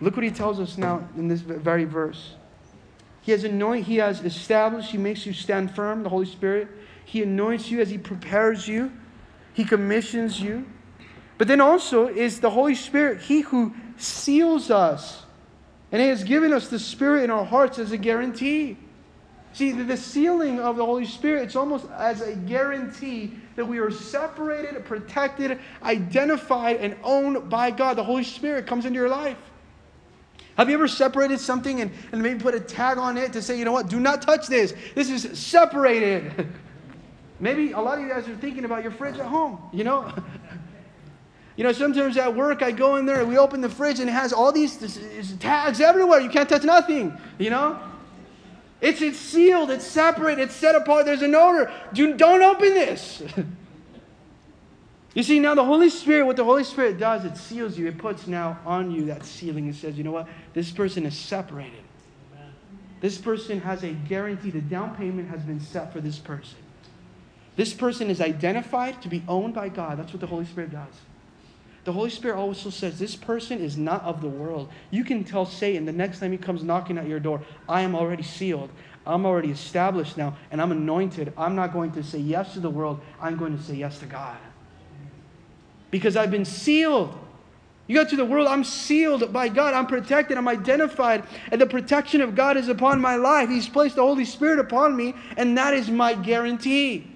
Look 0.00 0.16
what 0.16 0.24
he 0.24 0.30
tells 0.30 0.60
us 0.60 0.76
now 0.76 1.08
in 1.16 1.28
this 1.28 1.40
very 1.40 1.84
verse. 1.84 2.34
He 3.22 3.32
has 3.32 3.44
anointed, 3.44 3.86
he 3.86 3.96
has 3.96 4.24
established, 4.24 4.90
he 4.90 4.98
makes 4.98 5.26
you 5.26 5.32
stand 5.32 5.74
firm, 5.74 6.02
the 6.02 6.08
Holy 6.08 6.26
Spirit. 6.26 6.68
He 7.04 7.22
anoints 7.22 7.70
you 7.70 7.80
as 7.80 7.90
he 7.90 7.98
prepares 7.98 8.68
you, 8.68 8.92
he 9.54 9.64
commissions 9.64 10.40
you. 10.40 10.66
But 11.38 11.48
then 11.48 11.60
also 11.60 12.08
is 12.08 12.40
the 12.40 12.50
Holy 12.50 12.74
Spirit, 12.74 13.22
he 13.22 13.40
who 13.40 13.74
seals 13.96 14.70
us. 14.70 15.24
And 15.92 16.02
he 16.02 16.08
has 16.08 16.24
given 16.24 16.52
us 16.52 16.68
the 16.68 16.78
Spirit 16.78 17.24
in 17.24 17.30
our 17.30 17.44
hearts 17.44 17.78
as 17.78 17.92
a 17.92 17.96
guarantee. 17.96 18.76
See, 19.56 19.72
the 19.72 19.96
sealing 19.96 20.60
of 20.60 20.76
the 20.76 20.84
Holy 20.84 21.06
Spirit, 21.06 21.44
it's 21.44 21.56
almost 21.56 21.86
as 21.96 22.20
a 22.20 22.36
guarantee 22.36 23.32
that 23.54 23.64
we 23.64 23.78
are 23.78 23.90
separated, 23.90 24.84
protected, 24.84 25.58
identified, 25.82 26.76
and 26.76 26.94
owned 27.02 27.48
by 27.48 27.70
God. 27.70 27.96
The 27.96 28.04
Holy 28.04 28.22
Spirit 28.22 28.66
comes 28.66 28.84
into 28.84 28.98
your 28.98 29.08
life. 29.08 29.38
Have 30.58 30.68
you 30.68 30.74
ever 30.74 30.86
separated 30.86 31.40
something 31.40 31.80
and, 31.80 31.90
and 32.12 32.22
maybe 32.22 32.38
put 32.38 32.54
a 32.54 32.60
tag 32.60 32.98
on 32.98 33.16
it 33.16 33.32
to 33.32 33.40
say, 33.40 33.58
you 33.58 33.64
know 33.64 33.72
what, 33.72 33.88
do 33.88 33.98
not 33.98 34.20
touch 34.20 34.46
this? 34.46 34.74
This 34.94 35.08
is 35.08 35.38
separated. 35.38 36.48
maybe 37.40 37.72
a 37.72 37.80
lot 37.80 37.96
of 37.96 38.04
you 38.04 38.10
guys 38.10 38.28
are 38.28 38.36
thinking 38.36 38.66
about 38.66 38.82
your 38.82 38.92
fridge 38.92 39.16
at 39.18 39.24
home, 39.24 39.58
you 39.72 39.84
know? 39.84 40.12
you 41.56 41.64
know, 41.64 41.72
sometimes 41.72 42.18
at 42.18 42.36
work 42.36 42.60
I 42.60 42.72
go 42.72 42.96
in 42.96 43.06
there 43.06 43.20
and 43.20 43.28
we 43.30 43.38
open 43.38 43.62
the 43.62 43.70
fridge 43.70 44.00
and 44.00 44.10
it 44.10 44.12
has 44.12 44.34
all 44.34 44.52
these 44.52 44.76
this, 44.76 44.96
this 44.96 45.32
tags 45.40 45.80
everywhere. 45.80 46.20
You 46.20 46.28
can't 46.28 46.46
touch 46.46 46.64
nothing, 46.64 47.18
you 47.38 47.48
know? 47.48 47.80
It's, 48.80 49.00
it's 49.00 49.18
sealed, 49.18 49.70
it's 49.70 49.86
separate, 49.86 50.38
it's 50.38 50.54
set 50.54 50.74
apart, 50.74 51.06
there's 51.06 51.22
an 51.22 51.34
order. 51.34 51.72
Do, 51.92 52.14
don't 52.16 52.42
open 52.42 52.70
this. 52.74 53.22
You 55.16 55.22
see, 55.22 55.38
now 55.38 55.54
the 55.54 55.64
Holy 55.64 55.88
Spirit, 55.88 56.26
what 56.26 56.36
the 56.36 56.44
Holy 56.44 56.62
Spirit 56.62 56.98
does, 56.98 57.24
it 57.24 57.38
seals 57.38 57.78
you. 57.78 57.86
It 57.86 57.96
puts 57.96 58.26
now 58.26 58.58
on 58.66 58.90
you 58.90 59.06
that 59.06 59.24
sealing 59.24 59.64
and 59.64 59.74
says, 59.74 59.96
you 59.96 60.04
know 60.04 60.12
what? 60.12 60.28
This 60.52 60.70
person 60.70 61.06
is 61.06 61.16
separated. 61.16 61.82
This 63.00 63.16
person 63.16 63.58
has 63.62 63.82
a 63.82 63.92
guarantee. 63.92 64.50
The 64.50 64.60
down 64.60 64.94
payment 64.94 65.30
has 65.30 65.40
been 65.40 65.58
set 65.58 65.90
for 65.90 66.02
this 66.02 66.18
person. 66.18 66.58
This 67.56 67.72
person 67.72 68.10
is 68.10 68.20
identified 68.20 69.00
to 69.00 69.08
be 69.08 69.22
owned 69.26 69.54
by 69.54 69.70
God. 69.70 69.98
That's 69.98 70.12
what 70.12 70.20
the 70.20 70.26
Holy 70.26 70.44
Spirit 70.44 70.70
does. 70.72 70.92
The 71.86 71.92
Holy 71.92 72.10
Spirit 72.10 72.36
also 72.36 72.68
says 72.68 72.98
this 72.98 73.14
person 73.14 73.60
is 73.60 73.78
not 73.78 74.02
of 74.02 74.20
the 74.20 74.28
world. 74.28 74.70
You 74.90 75.04
can 75.04 75.22
tell 75.22 75.46
Satan 75.46 75.84
the 75.84 75.92
next 75.92 76.18
time 76.18 76.32
he 76.32 76.36
comes 76.36 76.64
knocking 76.64 76.98
at 76.98 77.06
your 77.06 77.20
door, 77.20 77.40
I 77.68 77.82
am 77.82 77.94
already 77.94 78.24
sealed. 78.24 78.70
I'm 79.06 79.24
already 79.24 79.52
established 79.52 80.18
now, 80.18 80.36
and 80.50 80.60
I'm 80.60 80.72
anointed. 80.72 81.32
I'm 81.38 81.54
not 81.54 81.72
going 81.72 81.92
to 81.92 82.02
say 82.02 82.18
yes 82.18 82.54
to 82.54 82.60
the 82.60 82.68
world. 82.68 83.00
I'm 83.20 83.36
going 83.36 83.56
to 83.56 83.62
say 83.62 83.76
yes 83.76 84.00
to 84.00 84.06
God 84.06 84.36
because 85.92 86.16
I've 86.16 86.32
been 86.32 86.44
sealed. 86.44 87.16
You 87.86 87.94
go 87.94 88.04
to 88.04 88.16
the 88.16 88.24
world, 88.24 88.48
I'm 88.48 88.64
sealed 88.64 89.32
by 89.32 89.48
God. 89.48 89.72
I'm 89.72 89.86
protected. 89.86 90.36
I'm 90.36 90.48
identified. 90.48 91.22
And 91.52 91.60
the 91.60 91.66
protection 91.66 92.20
of 92.20 92.34
God 92.34 92.56
is 92.56 92.68
upon 92.68 93.00
my 93.00 93.14
life. 93.14 93.48
He's 93.48 93.68
placed 93.68 93.94
the 93.94 94.02
Holy 94.02 94.24
Spirit 94.24 94.58
upon 94.58 94.96
me, 94.96 95.14
and 95.36 95.56
that 95.56 95.72
is 95.72 95.88
my 95.88 96.14
guarantee. 96.14 97.15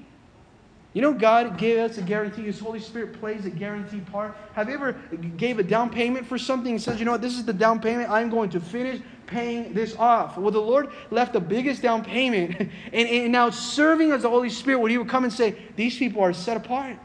You 0.93 1.03
know, 1.03 1.13
God 1.13 1.57
gave 1.57 1.79
us 1.79 1.99
a 1.99 2.03
guarantee. 2.03 2.43
His 2.43 2.59
Holy 2.59 2.81
Spirit 2.81 3.19
plays 3.21 3.45
a 3.47 3.51
guaranteed 3.51 4.07
part. 4.11 4.37
Have 4.55 4.69
you 4.69 4.75
ever 4.75 4.93
gave 5.37 5.61
a 5.61 5.63
down 5.63 5.89
payment 5.89 6.27
for 6.27 6.37
something 6.37 6.73
and 6.73 6.83
says, 6.83 6.99
you 6.99 7.05
know 7.05 7.13
what, 7.13 7.23
this 7.23 7.35
is 7.35 7.45
the 7.45 7.53
down 7.53 7.81
payment. 7.81 8.11
I'm 8.11 8.29
going 8.29 8.51
to 8.51 8.61
finish 8.61 9.01
paying 9.27 9.73
this 9.73 9.95
off. 9.97 10.37
Well, 10.37 10.51
the 10.51 10.59
Lord 10.59 10.91
left 11.13 11.33
the 11.33 11.41
biggest 11.41 11.81
down 11.81 12.05
payment. 12.05 12.57
and, 12.93 13.09
and 13.09 13.31
now 13.31 13.51
serving 13.51 14.11
as 14.11 14.23
the 14.23 14.31
Holy 14.31 14.51
Spirit, 14.51 14.81
when 14.81 14.91
He 14.91 14.99
would 14.99 15.09
come 15.09 15.23
and 15.23 15.33
say, 15.33 15.57
these 15.77 15.97
people 15.97 16.23
are 16.23 16.33
set 16.33 16.57
apart. 16.57 16.97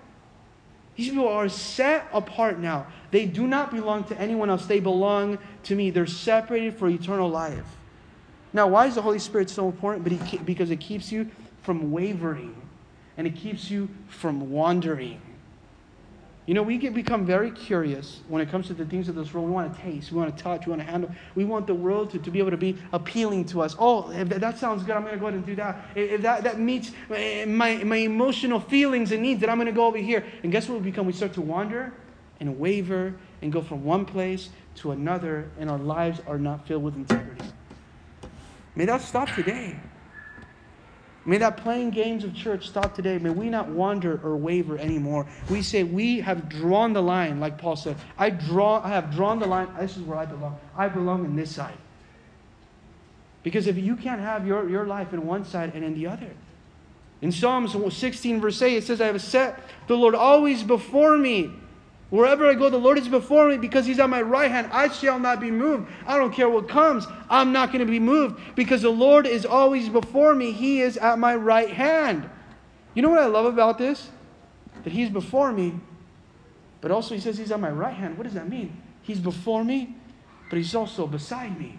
These 0.96 1.10
people 1.10 1.28
are 1.28 1.50
set 1.50 2.08
apart 2.12 2.58
now. 2.58 2.88
They 3.12 3.26
do 3.26 3.46
not 3.46 3.70
belong 3.70 4.06
to 4.06 4.20
anyone 4.20 4.50
else. 4.50 4.66
They 4.66 4.80
belong 4.80 5.38
to 5.64 5.76
me. 5.76 5.92
They're 5.92 6.08
separated 6.08 6.76
for 6.76 6.90
eternal 6.90 7.30
life. 7.30 7.66
Now, 8.52 8.68
why 8.68 8.88
is 8.88 8.96
the 8.96 9.02
Holy 9.02 9.20
Spirit 9.20 9.50
so 9.50 9.68
important? 9.68 10.04
But 10.04 10.14
he, 10.14 10.38
because 10.40 10.72
it 10.72 10.80
keeps 10.80 11.12
you 11.12 11.30
from 11.62 11.92
wavering 11.92 12.56
and 13.18 13.26
it 13.26 13.36
keeps 13.36 13.70
you 13.70 13.90
from 14.08 14.52
wandering. 14.52 15.22
You 16.46 16.54
know, 16.54 16.62
we 16.62 16.78
get 16.78 16.94
become 16.94 17.26
very 17.26 17.50
curious 17.50 18.22
when 18.28 18.40
it 18.40 18.52
comes 18.52 18.68
to 18.68 18.76
the 18.76 18.86
things 18.86 19.10
of 19.10 19.16
this 19.16 19.34
world. 19.34 19.48
We 19.48 19.54
want 19.54 19.76
to 19.76 19.82
taste, 19.82 20.12
we 20.12 20.20
want 20.20 20.38
to 20.38 20.44
touch, 20.44 20.68
we 20.68 20.72
want 20.72 20.82
to 20.84 20.88
handle. 20.88 21.10
We 21.34 21.44
want 21.44 21.66
the 21.66 21.74
world 21.74 22.12
to, 22.12 22.20
to 22.20 22.30
be 22.30 22.38
able 22.38 22.52
to 22.52 22.58
be 22.58 22.78
appealing 22.94 23.46
to 23.46 23.64
us. 23.64 23.76
Oh, 23.80 24.12
if 24.12 24.30
that 24.30 24.60
sounds 24.60 24.84
good, 24.84 24.96
I'm 24.96 25.02
going 25.02 25.16
to 25.16 25.20
go 25.20 25.26
ahead 25.26 25.38
and 25.38 25.46
do 25.46 25.56
that. 25.56 25.86
If 25.96 26.22
that, 26.22 26.44
that 26.44 26.60
meets 26.60 26.92
my, 27.10 27.82
my 27.84 27.98
emotional 27.98 28.60
feelings 28.60 29.12
and 29.12 29.24
needs, 29.24 29.42
then 29.42 29.50
I'm 29.50 29.58
going 29.58 29.66
to 29.66 29.72
go 29.72 29.88
over 29.88 29.98
here. 29.98 30.24
And 30.44 30.52
guess 30.52 30.70
what 30.70 30.80
we 30.80 30.84
become? 30.92 31.08
We 31.08 31.14
start 31.14 31.34
to 31.34 31.42
wander 31.42 31.94
and 32.40 32.60
waver 32.60 33.16
and 33.42 33.52
go 33.52 33.64
from 33.64 33.84
one 33.84 34.06
place 34.06 34.50
to 34.76 34.92
another, 34.92 35.50
and 35.60 35.70
our 35.70 35.80
lives 35.80 36.22
are 36.28 36.38
not 36.38 36.68
filled 36.68 36.84
with 36.84 36.96
integrity. 36.96 37.46
May 38.76 38.86
that 38.86 39.02
stop 39.02 39.30
today. 39.34 39.78
May 41.26 41.40
that 41.40 41.58
playing 41.58 41.90
games 41.90 42.24
of 42.24 42.36
church 42.36 42.68
stop 42.68 42.94
today. 42.94 43.18
May 43.18 43.32
we 43.32 43.50
not 43.50 43.68
wander 43.68 44.20
or 44.24 44.38
waver 44.38 44.78
anymore. 44.78 45.26
We 45.50 45.64
say 45.64 45.84
we 45.84 46.20
have 46.20 46.48
drawn 46.50 46.94
the 46.94 47.02
line, 47.02 47.40
like 47.40 47.58
Paul 47.58 47.76
said. 47.76 47.98
I 48.18 48.30
draw, 48.30 48.80
I 48.84 48.90
have 48.90 49.12
drawn 49.12 49.40
the 49.40 49.48
line. 49.48 49.68
This 49.80 49.98
is 49.98 50.04
where 50.04 50.20
I 50.20 50.26
belong. 50.26 50.60
I 50.78 50.88
belong 50.88 51.26
in 51.26 51.36
this 51.36 51.50
side. 51.50 51.78
Because 53.42 53.66
if 53.66 53.78
you 53.78 53.96
can't 53.96 54.22
have 54.22 54.46
your, 54.46 54.70
your 54.70 54.86
life 54.86 55.14
in 55.14 55.26
one 55.26 55.46
side 55.46 55.74
and 55.74 55.84
in 55.84 55.96
the 55.96 56.08
other. 56.08 56.30
In 57.22 57.32
Psalms 57.32 57.76
16, 57.98 58.40
verse 58.40 58.62
8, 58.62 58.78
it 58.78 58.84
says, 58.84 59.02
I 59.02 59.08
have 59.08 59.22
set 59.22 59.60
the 59.88 59.96
Lord 59.96 60.14
always 60.14 60.62
before 60.62 61.18
me. 61.18 61.52
Wherever 62.16 62.48
I 62.48 62.54
go, 62.54 62.70
the 62.70 62.78
Lord 62.78 62.98
is 62.98 63.10
before 63.10 63.50
me 63.50 63.58
because 63.58 63.86
He's 63.86 64.00
on 64.00 64.10
my 64.10 64.22
right 64.22 64.50
hand. 64.50 64.70
I 64.72 64.88
shall 64.88 65.20
not 65.20 65.42
be 65.42 65.52
moved. 65.52 65.90
I 66.08 66.18
don't 66.18 66.34
care 66.34 66.50
what 66.50 66.70
comes. 66.70 67.06
I'm 67.30 67.52
not 67.52 67.74
going 67.74 67.86
to 67.86 67.92
be 67.92 68.00
moved 68.00 68.40
because 68.56 68.84
the 68.84 68.90
Lord 68.90 69.28
is 69.28 69.46
always 69.46 69.90
before 69.90 70.34
me. 70.34 70.54
He 70.54 70.82
is 70.82 70.96
at 70.96 71.20
my 71.20 71.36
right 71.36 71.70
hand. 71.70 72.30
You 72.94 73.02
know 73.02 73.10
what 73.10 73.20
I 73.20 73.26
love 73.26 73.46
about 73.46 73.78
this? 73.78 74.10
That 74.86 74.94
He's 74.94 75.10
before 75.10 75.52
me, 75.52 75.78
but 76.80 76.90
also 76.90 77.16
He 77.16 77.20
says 77.20 77.38
He's 77.38 77.52
on 77.52 77.60
my 77.60 77.70
right 77.70 77.94
hand. 77.94 78.18
What 78.18 78.24
does 78.24 78.34
that 78.36 78.48
mean? 78.48 78.82
He's 79.02 79.20
before 79.20 79.66
me, 79.66 79.98
but 80.50 80.56
He's 80.56 80.74
also 80.74 81.08
beside 81.08 81.60
me. 81.60 81.78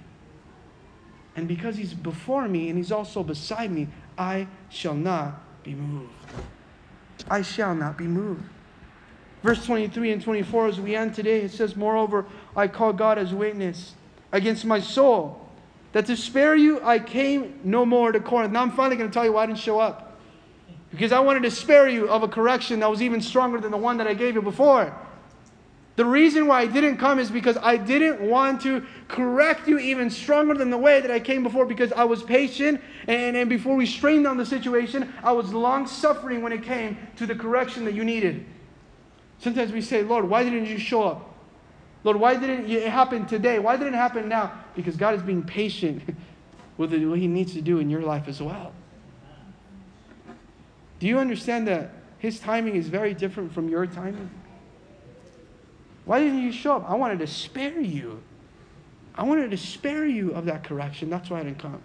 And 1.35 1.49
because 1.49 1.77
He's 1.79 1.95
before 1.95 2.47
me 2.47 2.69
and 2.69 2.77
He's 2.77 2.93
also 2.93 3.23
beside 3.23 3.73
me, 3.73 3.89
I 4.19 4.49
shall 4.69 4.95
not 4.95 5.63
be 5.65 5.75
moved. 5.75 6.13
I 7.31 7.41
shall 7.41 7.75
not 7.75 7.97
be 7.97 8.05
moved. 8.05 8.43
Verse 9.47 9.65
23 9.65 10.11
and 10.11 10.21
24, 10.21 10.67
as 10.67 10.81
we 10.81 10.97
end 10.97 11.15
today, 11.15 11.43
it 11.43 11.53
says, 11.53 11.77
Moreover, 11.77 12.27
I 12.57 12.67
call 12.67 12.93
God 12.93 13.17
as 13.17 13.33
witness 13.33 13.95
against 14.33 14.65
my 14.65 14.81
soul, 14.81 15.41
that 15.93 16.05
to 16.07 16.17
spare 16.17 16.57
you 16.57 16.81
I 16.83 16.99
came 16.99 17.61
no 17.63 17.87
more 17.87 18.11
to 18.11 18.19
Corinth. 18.19 18.53
Now 18.53 18.63
I'm 18.63 18.73
finally 18.73 18.97
going 18.97 19.09
to 19.09 19.15
tell 19.15 19.25
you 19.25 19.35
why 19.35 19.45
I 19.45 19.47
didn't 19.47 19.61
show 19.61 19.79
up. 19.79 20.19
Because 20.91 21.13
I 21.13 21.21
wanted 21.21 21.45
to 21.45 21.53
spare 21.53 21.89
you 21.89 22.09
of 22.09 22.25
a 22.25 22.29
correction 22.29 22.81
that 22.81 22.91
was 22.91 23.01
even 23.01 23.21
stronger 23.21 23.61
than 23.61 23.71
the 23.71 23.77
one 23.77 23.99
that 23.99 24.09
I 24.09 24.15
gave 24.15 24.35
you 24.35 24.43
before. 24.43 24.93
The 25.95 26.05
reason 26.05 26.49
why 26.49 26.63
I 26.63 26.67
didn't 26.67 26.97
come 26.97 27.21
is 27.21 27.31
because 27.31 27.57
I 27.57 27.77
didn't 27.77 28.21
want 28.21 28.63
to 28.63 28.85
correct 29.07 29.69
you 29.69 29.79
even 29.79 30.11
stronger 30.11 30.55
than 30.55 30.71
the 30.71 30.77
way 30.77 31.01
that 31.01 31.13
I 31.13 31.21
came 31.21 31.45
before 31.45 31.67
because 31.67 31.93
I 31.93 32.03
was 32.03 32.21
patient 32.25 32.81
and, 33.07 33.37
and 33.37 33.49
before 33.49 33.77
we 33.77 33.87
strained 33.87 34.27
on 34.27 34.39
the 34.39 34.45
situation, 34.45 35.15
I 35.23 35.31
was 35.31 35.53
long 35.53 35.87
suffering 35.87 36.43
when 36.43 36.51
it 36.51 36.65
came 36.65 36.99
to 37.15 37.27
the 37.27 37.37
correction 37.37 37.85
that 37.85 37.95
you 37.95 38.05
needed. 38.05 38.45
Sometimes 39.39 39.73
we 39.73 39.81
say, 39.81 40.03
Lord, 40.03 40.29
why 40.29 40.45
didn't 40.45 40.67
you 40.67 40.79
show 40.79 41.05
up? 41.05 41.35
Lord, 42.05 42.19
why 42.19 42.37
didn't 42.37 42.71
it 42.71 42.89
happen 42.89 43.27
today? 43.27 43.59
Why 43.59 43.77
didn't 43.77 43.95
it 43.95 43.99
happen 43.99 44.29
now? 44.29 44.53
Because 44.75 44.97
God 44.97 45.15
is 45.15 45.23
being 45.23 45.43
patient 45.43 46.03
with 46.77 46.93
what 46.93 47.19
He 47.19 47.27
needs 47.27 47.53
to 47.55 47.61
do 47.61 47.79
in 47.79 47.91
your 47.91 48.03
life 48.03 48.29
as 48.29 48.41
well. 48.41 48.73
Do 50.99 51.07
you 51.07 51.19
understand 51.19 51.69
that 51.69 51.91
His 52.19 52.39
timing 52.39 52.77
is 52.77 52.89
very 52.89 53.13
different 53.13 53.53
from 53.53 53.69
your 53.69 53.87
timing? 53.87 54.31
Why 56.05 56.21
didn't 56.21 56.43
you 56.43 56.53
show 56.53 56.77
up? 56.77 56.89
I 56.89 56.95
wanted 56.95 57.19
to 57.19 57.27
spare 57.27 57.81
you. 57.81 58.23
I 59.17 59.25
wanted 59.25 59.51
to 59.51 59.57
spare 59.57 60.07
you 60.07 60.33
of 60.33 60.45
that 60.45 60.63
correction. 60.63 61.11
That's 61.11 61.29
why 61.29 61.41
I 61.41 61.43
didn't 61.43 61.59
come. 61.59 61.83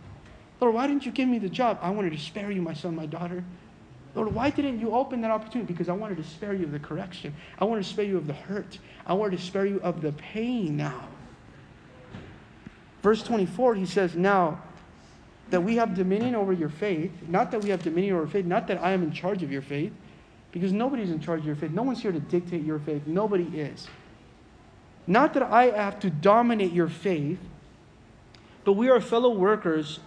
Lord, 0.59 0.75
why 0.75 0.85
didn't 0.85 1.05
you 1.05 1.11
give 1.11 1.27
me 1.27 1.39
the 1.39 1.49
job? 1.49 1.79
I 1.81 1.89
wanted 1.89 2.11
to 2.11 2.19
spare 2.19 2.51
you, 2.51 2.61
my 2.61 2.73
son, 2.73 2.95
my 2.95 3.07
daughter. 3.07 3.43
Lord, 4.13 4.33
why 4.33 4.49
didn't 4.49 4.79
you 4.79 4.93
open 4.93 5.21
that 5.21 5.31
opportunity? 5.31 5.71
Because 5.71 5.87
I 5.87 5.93
wanted 5.93 6.17
to 6.17 6.23
spare 6.23 6.53
you 6.53 6.65
of 6.65 6.71
the 6.71 6.79
correction. 6.79 7.33
I 7.59 7.65
wanted 7.65 7.83
to 7.83 7.89
spare 7.89 8.05
you 8.05 8.17
of 8.17 8.27
the 8.27 8.33
hurt. 8.33 8.77
I 9.05 9.13
wanted 9.13 9.37
to 9.37 9.43
spare 9.43 9.65
you 9.65 9.79
of 9.81 10.01
the 10.01 10.11
pain 10.11 10.75
now. 10.75 11.07
Verse 13.01 13.23
24, 13.23 13.75
he 13.75 13.85
says, 13.85 14.15
Now 14.15 14.61
that 15.49 15.61
we 15.61 15.77
have 15.77 15.95
dominion 15.95 16.35
over 16.35 16.53
your 16.53 16.69
faith, 16.69 17.11
not 17.27 17.51
that 17.51 17.63
we 17.63 17.69
have 17.69 17.83
dominion 17.83 18.15
over 18.15 18.27
faith, 18.27 18.45
not 18.45 18.67
that 18.67 18.81
I 18.81 18.91
am 18.91 19.01
in 19.03 19.11
charge 19.11 19.43
of 19.43 19.51
your 19.51 19.61
faith, 19.61 19.93
because 20.51 20.73
nobody's 20.73 21.09
in 21.09 21.19
charge 21.19 21.39
of 21.39 21.45
your 21.45 21.55
faith. 21.55 21.71
No 21.71 21.83
one's 21.83 22.01
here 22.01 22.11
to 22.11 22.19
dictate 22.19 22.63
your 22.63 22.79
faith. 22.79 23.03
Nobody 23.05 23.45
is. 23.59 23.87
Not 25.07 25.33
that 25.33 25.43
I 25.43 25.71
have 25.71 25.99
to 26.01 26.09
dominate 26.09 26.73
your 26.73 26.89
faith, 26.89 27.39
but 28.63 28.73
we 28.73 28.89
are 28.89 29.01
fellow 29.01 29.31
workers 29.33 29.99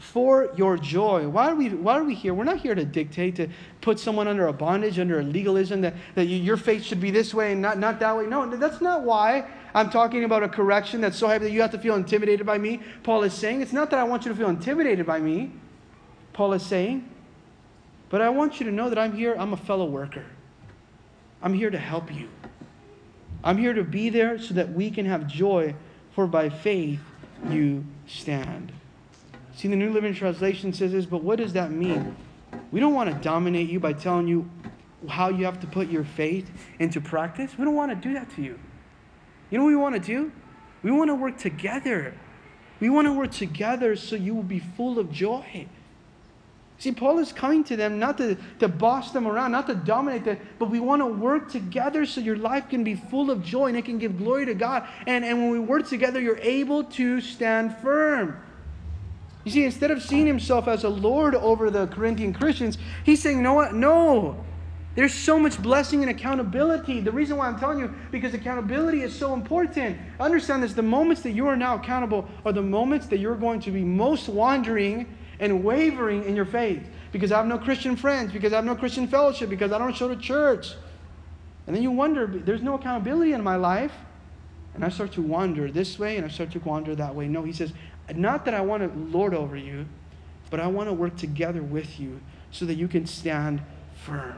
for 0.00 0.50
your 0.56 0.78
joy. 0.78 1.28
Why 1.28 1.50
are 1.50 1.54
we, 1.54 1.68
why 1.68 1.98
are 1.98 2.04
we 2.04 2.14
here? 2.14 2.32
We're 2.32 2.44
not 2.44 2.56
here 2.56 2.74
to 2.74 2.86
dictate, 2.86 3.36
to 3.36 3.48
put 3.82 4.00
someone 4.00 4.26
under 4.26 4.46
a 4.46 4.52
bondage, 4.52 4.98
under 4.98 5.20
a 5.20 5.22
legalism, 5.22 5.82
that, 5.82 5.94
that 6.14 6.24
you, 6.24 6.38
your 6.38 6.56
faith 6.56 6.82
should 6.82 7.02
be 7.02 7.10
this 7.10 7.34
way 7.34 7.52
and 7.52 7.60
not, 7.60 7.78
not 7.78 8.00
that 8.00 8.16
way. 8.16 8.26
No, 8.26 8.48
that's 8.56 8.80
not 8.80 9.02
why 9.02 9.46
I'm 9.74 9.90
talking 9.90 10.24
about 10.24 10.42
a 10.42 10.48
correction 10.48 11.02
that's 11.02 11.18
so 11.18 11.28
heavy 11.28 11.44
that 11.44 11.52
you 11.52 11.60
have 11.60 11.70
to 11.72 11.78
feel 11.78 11.96
intimidated 11.96 12.46
by 12.46 12.56
me. 12.56 12.80
Paul 13.02 13.24
is 13.24 13.34
saying, 13.34 13.60
it's 13.60 13.74
not 13.74 13.90
that 13.90 13.98
I 13.98 14.04
want 14.04 14.24
you 14.24 14.32
to 14.32 14.36
feel 14.36 14.48
intimidated 14.48 15.04
by 15.04 15.20
me, 15.20 15.52
Paul 16.32 16.54
is 16.54 16.64
saying, 16.64 17.06
but 18.08 18.22
I 18.22 18.30
want 18.30 18.58
you 18.58 18.66
to 18.66 18.72
know 18.72 18.88
that 18.88 18.98
I'm 18.98 19.14
here, 19.14 19.36
I'm 19.38 19.52
a 19.52 19.58
fellow 19.58 19.84
worker. 19.84 20.24
I'm 21.42 21.52
here 21.52 21.70
to 21.70 21.78
help 21.78 22.14
you. 22.14 22.28
I'm 23.44 23.58
here 23.58 23.74
to 23.74 23.84
be 23.84 24.08
there 24.08 24.38
so 24.38 24.54
that 24.54 24.72
we 24.72 24.90
can 24.90 25.04
have 25.04 25.26
joy, 25.26 25.74
for 26.14 26.26
by 26.26 26.48
faith 26.48 27.00
you 27.50 27.84
stand. 28.06 28.72
See, 29.60 29.68
the 29.68 29.76
New 29.76 29.92
Living 29.92 30.14
Translation 30.14 30.72
says 30.72 30.92
this, 30.92 31.04
but 31.04 31.22
what 31.22 31.36
does 31.36 31.52
that 31.52 31.70
mean? 31.70 32.16
We 32.72 32.80
don't 32.80 32.94
want 32.94 33.10
to 33.10 33.16
dominate 33.16 33.68
you 33.68 33.78
by 33.78 33.92
telling 33.92 34.26
you 34.26 34.48
how 35.06 35.28
you 35.28 35.44
have 35.44 35.60
to 35.60 35.66
put 35.66 35.90
your 35.90 36.02
faith 36.02 36.50
into 36.78 36.98
practice. 36.98 37.58
We 37.58 37.66
don't 37.66 37.74
want 37.74 37.90
to 37.90 38.08
do 38.08 38.14
that 38.14 38.30
to 38.36 38.42
you. 38.42 38.58
You 39.50 39.58
know 39.58 39.64
what 39.64 39.68
we 39.68 39.76
want 39.76 39.96
to 39.96 40.00
do? 40.00 40.32
We 40.82 40.90
want 40.90 41.10
to 41.10 41.14
work 41.14 41.36
together. 41.36 42.14
We 42.80 42.88
want 42.88 43.06
to 43.06 43.12
work 43.12 43.32
together 43.32 43.96
so 43.96 44.16
you 44.16 44.34
will 44.34 44.42
be 44.42 44.60
full 44.60 44.98
of 44.98 45.12
joy. 45.12 45.66
See, 46.78 46.92
Paul 46.92 47.18
is 47.18 47.30
coming 47.30 47.62
to 47.64 47.76
them 47.76 47.98
not 47.98 48.16
to, 48.16 48.38
to 48.60 48.68
boss 48.68 49.10
them 49.10 49.26
around, 49.26 49.52
not 49.52 49.66
to 49.66 49.74
dominate 49.74 50.24
them, 50.24 50.38
but 50.58 50.70
we 50.70 50.80
want 50.80 51.02
to 51.02 51.06
work 51.06 51.50
together 51.50 52.06
so 52.06 52.22
your 52.22 52.38
life 52.38 52.70
can 52.70 52.82
be 52.82 52.94
full 52.94 53.30
of 53.30 53.44
joy 53.44 53.66
and 53.66 53.76
it 53.76 53.84
can 53.84 53.98
give 53.98 54.16
glory 54.16 54.46
to 54.46 54.54
God. 54.54 54.88
And, 55.06 55.22
and 55.22 55.36
when 55.36 55.50
we 55.50 55.58
work 55.58 55.86
together, 55.86 56.18
you're 56.18 56.38
able 56.38 56.84
to 56.84 57.20
stand 57.20 57.76
firm. 57.76 58.40
You 59.44 59.50
see, 59.50 59.64
instead 59.64 59.90
of 59.90 60.02
seeing 60.02 60.26
himself 60.26 60.68
as 60.68 60.84
a 60.84 60.88
Lord 60.88 61.34
over 61.34 61.70
the 61.70 61.86
Corinthian 61.86 62.34
Christians, 62.34 62.76
he's 63.04 63.22
saying, 63.22 63.38
you 63.38 63.42
know 63.42 63.54
what? 63.54 63.74
No. 63.74 64.44
There's 64.96 65.14
so 65.14 65.38
much 65.38 65.62
blessing 65.62 66.02
and 66.02 66.10
accountability. 66.10 67.00
The 67.00 67.12
reason 67.12 67.36
why 67.36 67.46
I'm 67.46 67.58
telling 67.58 67.78
you, 67.78 67.94
because 68.10 68.34
accountability 68.34 69.02
is 69.02 69.16
so 69.16 69.32
important. 69.32 69.96
Understand 70.18 70.62
this 70.62 70.74
the 70.74 70.82
moments 70.82 71.22
that 71.22 71.30
you 71.30 71.46
are 71.46 71.56
now 71.56 71.76
accountable 71.76 72.28
are 72.44 72.52
the 72.52 72.62
moments 72.62 73.06
that 73.06 73.18
you're 73.18 73.36
going 73.36 73.60
to 73.60 73.70
be 73.70 73.82
most 73.82 74.28
wandering 74.28 75.06
and 75.38 75.64
wavering 75.64 76.24
in 76.24 76.36
your 76.36 76.44
faith. 76.44 76.86
Because 77.12 77.32
I 77.32 77.38
have 77.38 77.46
no 77.46 77.56
Christian 77.56 77.96
friends, 77.96 78.32
because 78.32 78.52
I 78.52 78.56
have 78.56 78.64
no 78.64 78.74
Christian 78.76 79.06
fellowship, 79.06 79.48
because 79.48 79.72
I 79.72 79.78
don't 79.78 79.94
show 79.94 80.08
to 80.08 80.16
church. 80.16 80.74
And 81.66 81.74
then 81.74 81.82
you 81.82 81.92
wonder, 81.92 82.26
there's 82.26 82.62
no 82.62 82.74
accountability 82.74 83.32
in 83.32 83.42
my 83.42 83.56
life. 83.56 83.92
And 84.74 84.84
I 84.84 84.88
start 84.88 85.12
to 85.12 85.22
wander 85.22 85.70
this 85.70 85.98
way 85.98 86.16
and 86.16 86.24
I 86.24 86.28
start 86.28 86.52
to 86.52 86.60
wander 86.60 86.94
that 86.94 87.14
way. 87.14 87.26
No, 87.26 87.42
he 87.42 87.52
says, 87.52 87.72
not 88.16 88.44
that 88.44 88.54
I 88.54 88.60
want 88.60 88.82
to 88.82 89.16
lord 89.16 89.34
over 89.34 89.56
you, 89.56 89.86
but 90.50 90.60
I 90.60 90.66
want 90.66 90.88
to 90.88 90.92
work 90.92 91.16
together 91.16 91.62
with 91.62 92.00
you 92.00 92.20
so 92.50 92.64
that 92.64 92.74
you 92.74 92.88
can 92.88 93.06
stand 93.06 93.62
firm. 93.94 94.36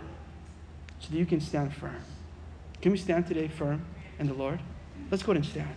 So 1.00 1.08
that 1.10 1.16
you 1.16 1.26
can 1.26 1.40
stand 1.40 1.74
firm. 1.74 2.02
Can 2.80 2.92
we 2.92 2.98
stand 2.98 3.26
today 3.26 3.48
firm 3.48 3.84
in 4.18 4.26
the 4.26 4.34
Lord? 4.34 4.60
Let's 5.10 5.22
go 5.22 5.32
ahead 5.32 5.44
and 5.44 5.50
stand. 5.50 5.74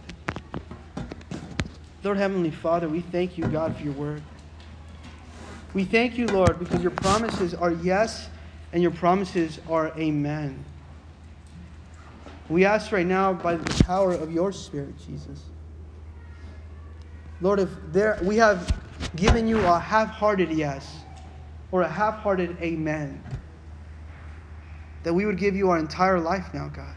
Lord 2.04 2.18
Heavenly 2.18 2.52
Father, 2.52 2.88
we 2.88 3.02
thank 3.02 3.38
you, 3.38 3.46
God, 3.48 3.76
for 3.76 3.84
your 3.84 3.94
word. 3.94 4.22
We 5.74 5.86
thank 5.86 6.18
you, 6.18 6.28
Lord, 6.28 6.60
because 6.60 6.82
your 6.82 6.92
promises 6.92 7.54
are 7.54 7.72
yes 7.72 8.30
and 8.74 8.82
your 8.82 8.92
promises 8.92 9.60
are 9.70 9.98
amen. 9.98 10.64
We 12.48 12.66
ask 12.66 12.92
right 12.92 13.06
now 13.06 13.34
by 13.34 13.56
the 13.56 13.84
power 13.84 14.14
of 14.14 14.32
your 14.32 14.52
Spirit, 14.52 14.94
Jesus 15.08 15.42
Lord, 17.42 17.60
if 17.60 17.70
there 17.92 18.20
we 18.24 18.38
have 18.38 18.80
given 19.16 19.48
you 19.48 19.60
a 19.66 19.80
half-hearted 19.80 20.52
yes 20.52 21.00
or 21.72 21.82
a 21.82 21.90
half-hearted 21.90 22.58
amen, 22.62 23.22
that 25.04 25.14
we 25.14 25.26
would 25.26 25.38
give 25.38 25.56
you 25.56 25.70
our 25.70 25.78
entire 25.78 26.20
life 26.20 26.54
now, 26.54 26.68
God. 26.70 26.96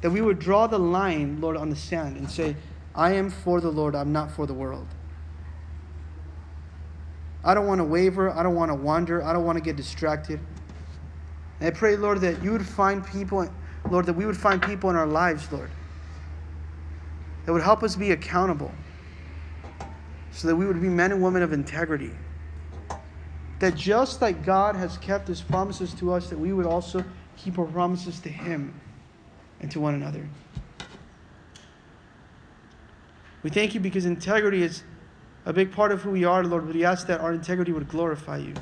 That 0.00 0.10
we 0.10 0.20
would 0.20 0.38
draw 0.38 0.66
the 0.66 0.78
line, 0.78 1.40
Lord, 1.40 1.56
on 1.56 1.70
the 1.70 1.76
sand 1.76 2.16
and 2.16 2.30
say, 2.30 2.56
I 2.94 3.12
am 3.12 3.30
for 3.30 3.60
the 3.60 3.70
Lord, 3.70 3.94
I'm 3.94 4.12
not 4.12 4.30
for 4.30 4.46
the 4.46 4.54
world. 4.54 4.86
I 7.44 7.54
don't 7.54 7.66
want 7.66 7.78
to 7.78 7.84
waver. 7.84 8.30
I 8.30 8.42
don't 8.42 8.54
want 8.54 8.70
to 8.70 8.74
wander. 8.74 9.22
I 9.22 9.32
don't 9.32 9.44
want 9.44 9.56
to 9.56 9.64
get 9.64 9.76
distracted. 9.76 10.40
And 11.60 11.68
I 11.68 11.70
pray, 11.70 11.96
Lord, 11.96 12.20
that 12.20 12.42
you 12.42 12.52
would 12.52 12.66
find 12.66 13.06
people, 13.06 13.48
Lord, 13.90 14.06
that 14.06 14.12
we 14.12 14.26
would 14.26 14.36
find 14.36 14.60
people 14.60 14.90
in 14.90 14.96
our 14.96 15.06
lives, 15.06 15.50
Lord, 15.52 15.70
that 17.48 17.54
would 17.54 17.62
help 17.62 17.82
us 17.82 17.96
be 17.96 18.10
accountable 18.10 18.70
so 20.32 20.46
that 20.46 20.54
we 20.54 20.66
would 20.66 20.82
be 20.82 20.88
men 20.90 21.12
and 21.12 21.22
women 21.22 21.42
of 21.42 21.54
integrity. 21.54 22.10
That 23.60 23.74
just 23.74 24.20
like 24.20 24.44
God 24.44 24.76
has 24.76 24.98
kept 24.98 25.28
his 25.28 25.40
promises 25.40 25.94
to 25.94 26.12
us, 26.12 26.28
that 26.28 26.38
we 26.38 26.52
would 26.52 26.66
also 26.66 27.02
keep 27.38 27.58
our 27.58 27.64
promises 27.64 28.20
to 28.20 28.28
him 28.28 28.78
and 29.60 29.70
to 29.70 29.80
one 29.80 29.94
another. 29.94 30.28
We 33.42 33.48
thank 33.48 33.72
you 33.72 33.80
because 33.80 34.04
integrity 34.04 34.62
is 34.62 34.82
a 35.46 35.52
big 35.54 35.72
part 35.72 35.90
of 35.90 36.02
who 36.02 36.10
we 36.10 36.26
are, 36.26 36.44
Lord, 36.44 36.66
but 36.66 36.74
we 36.74 36.84
ask 36.84 37.06
that 37.06 37.22
our 37.22 37.32
integrity 37.32 37.72
would 37.72 37.88
glorify 37.88 38.36
you. 38.36 38.52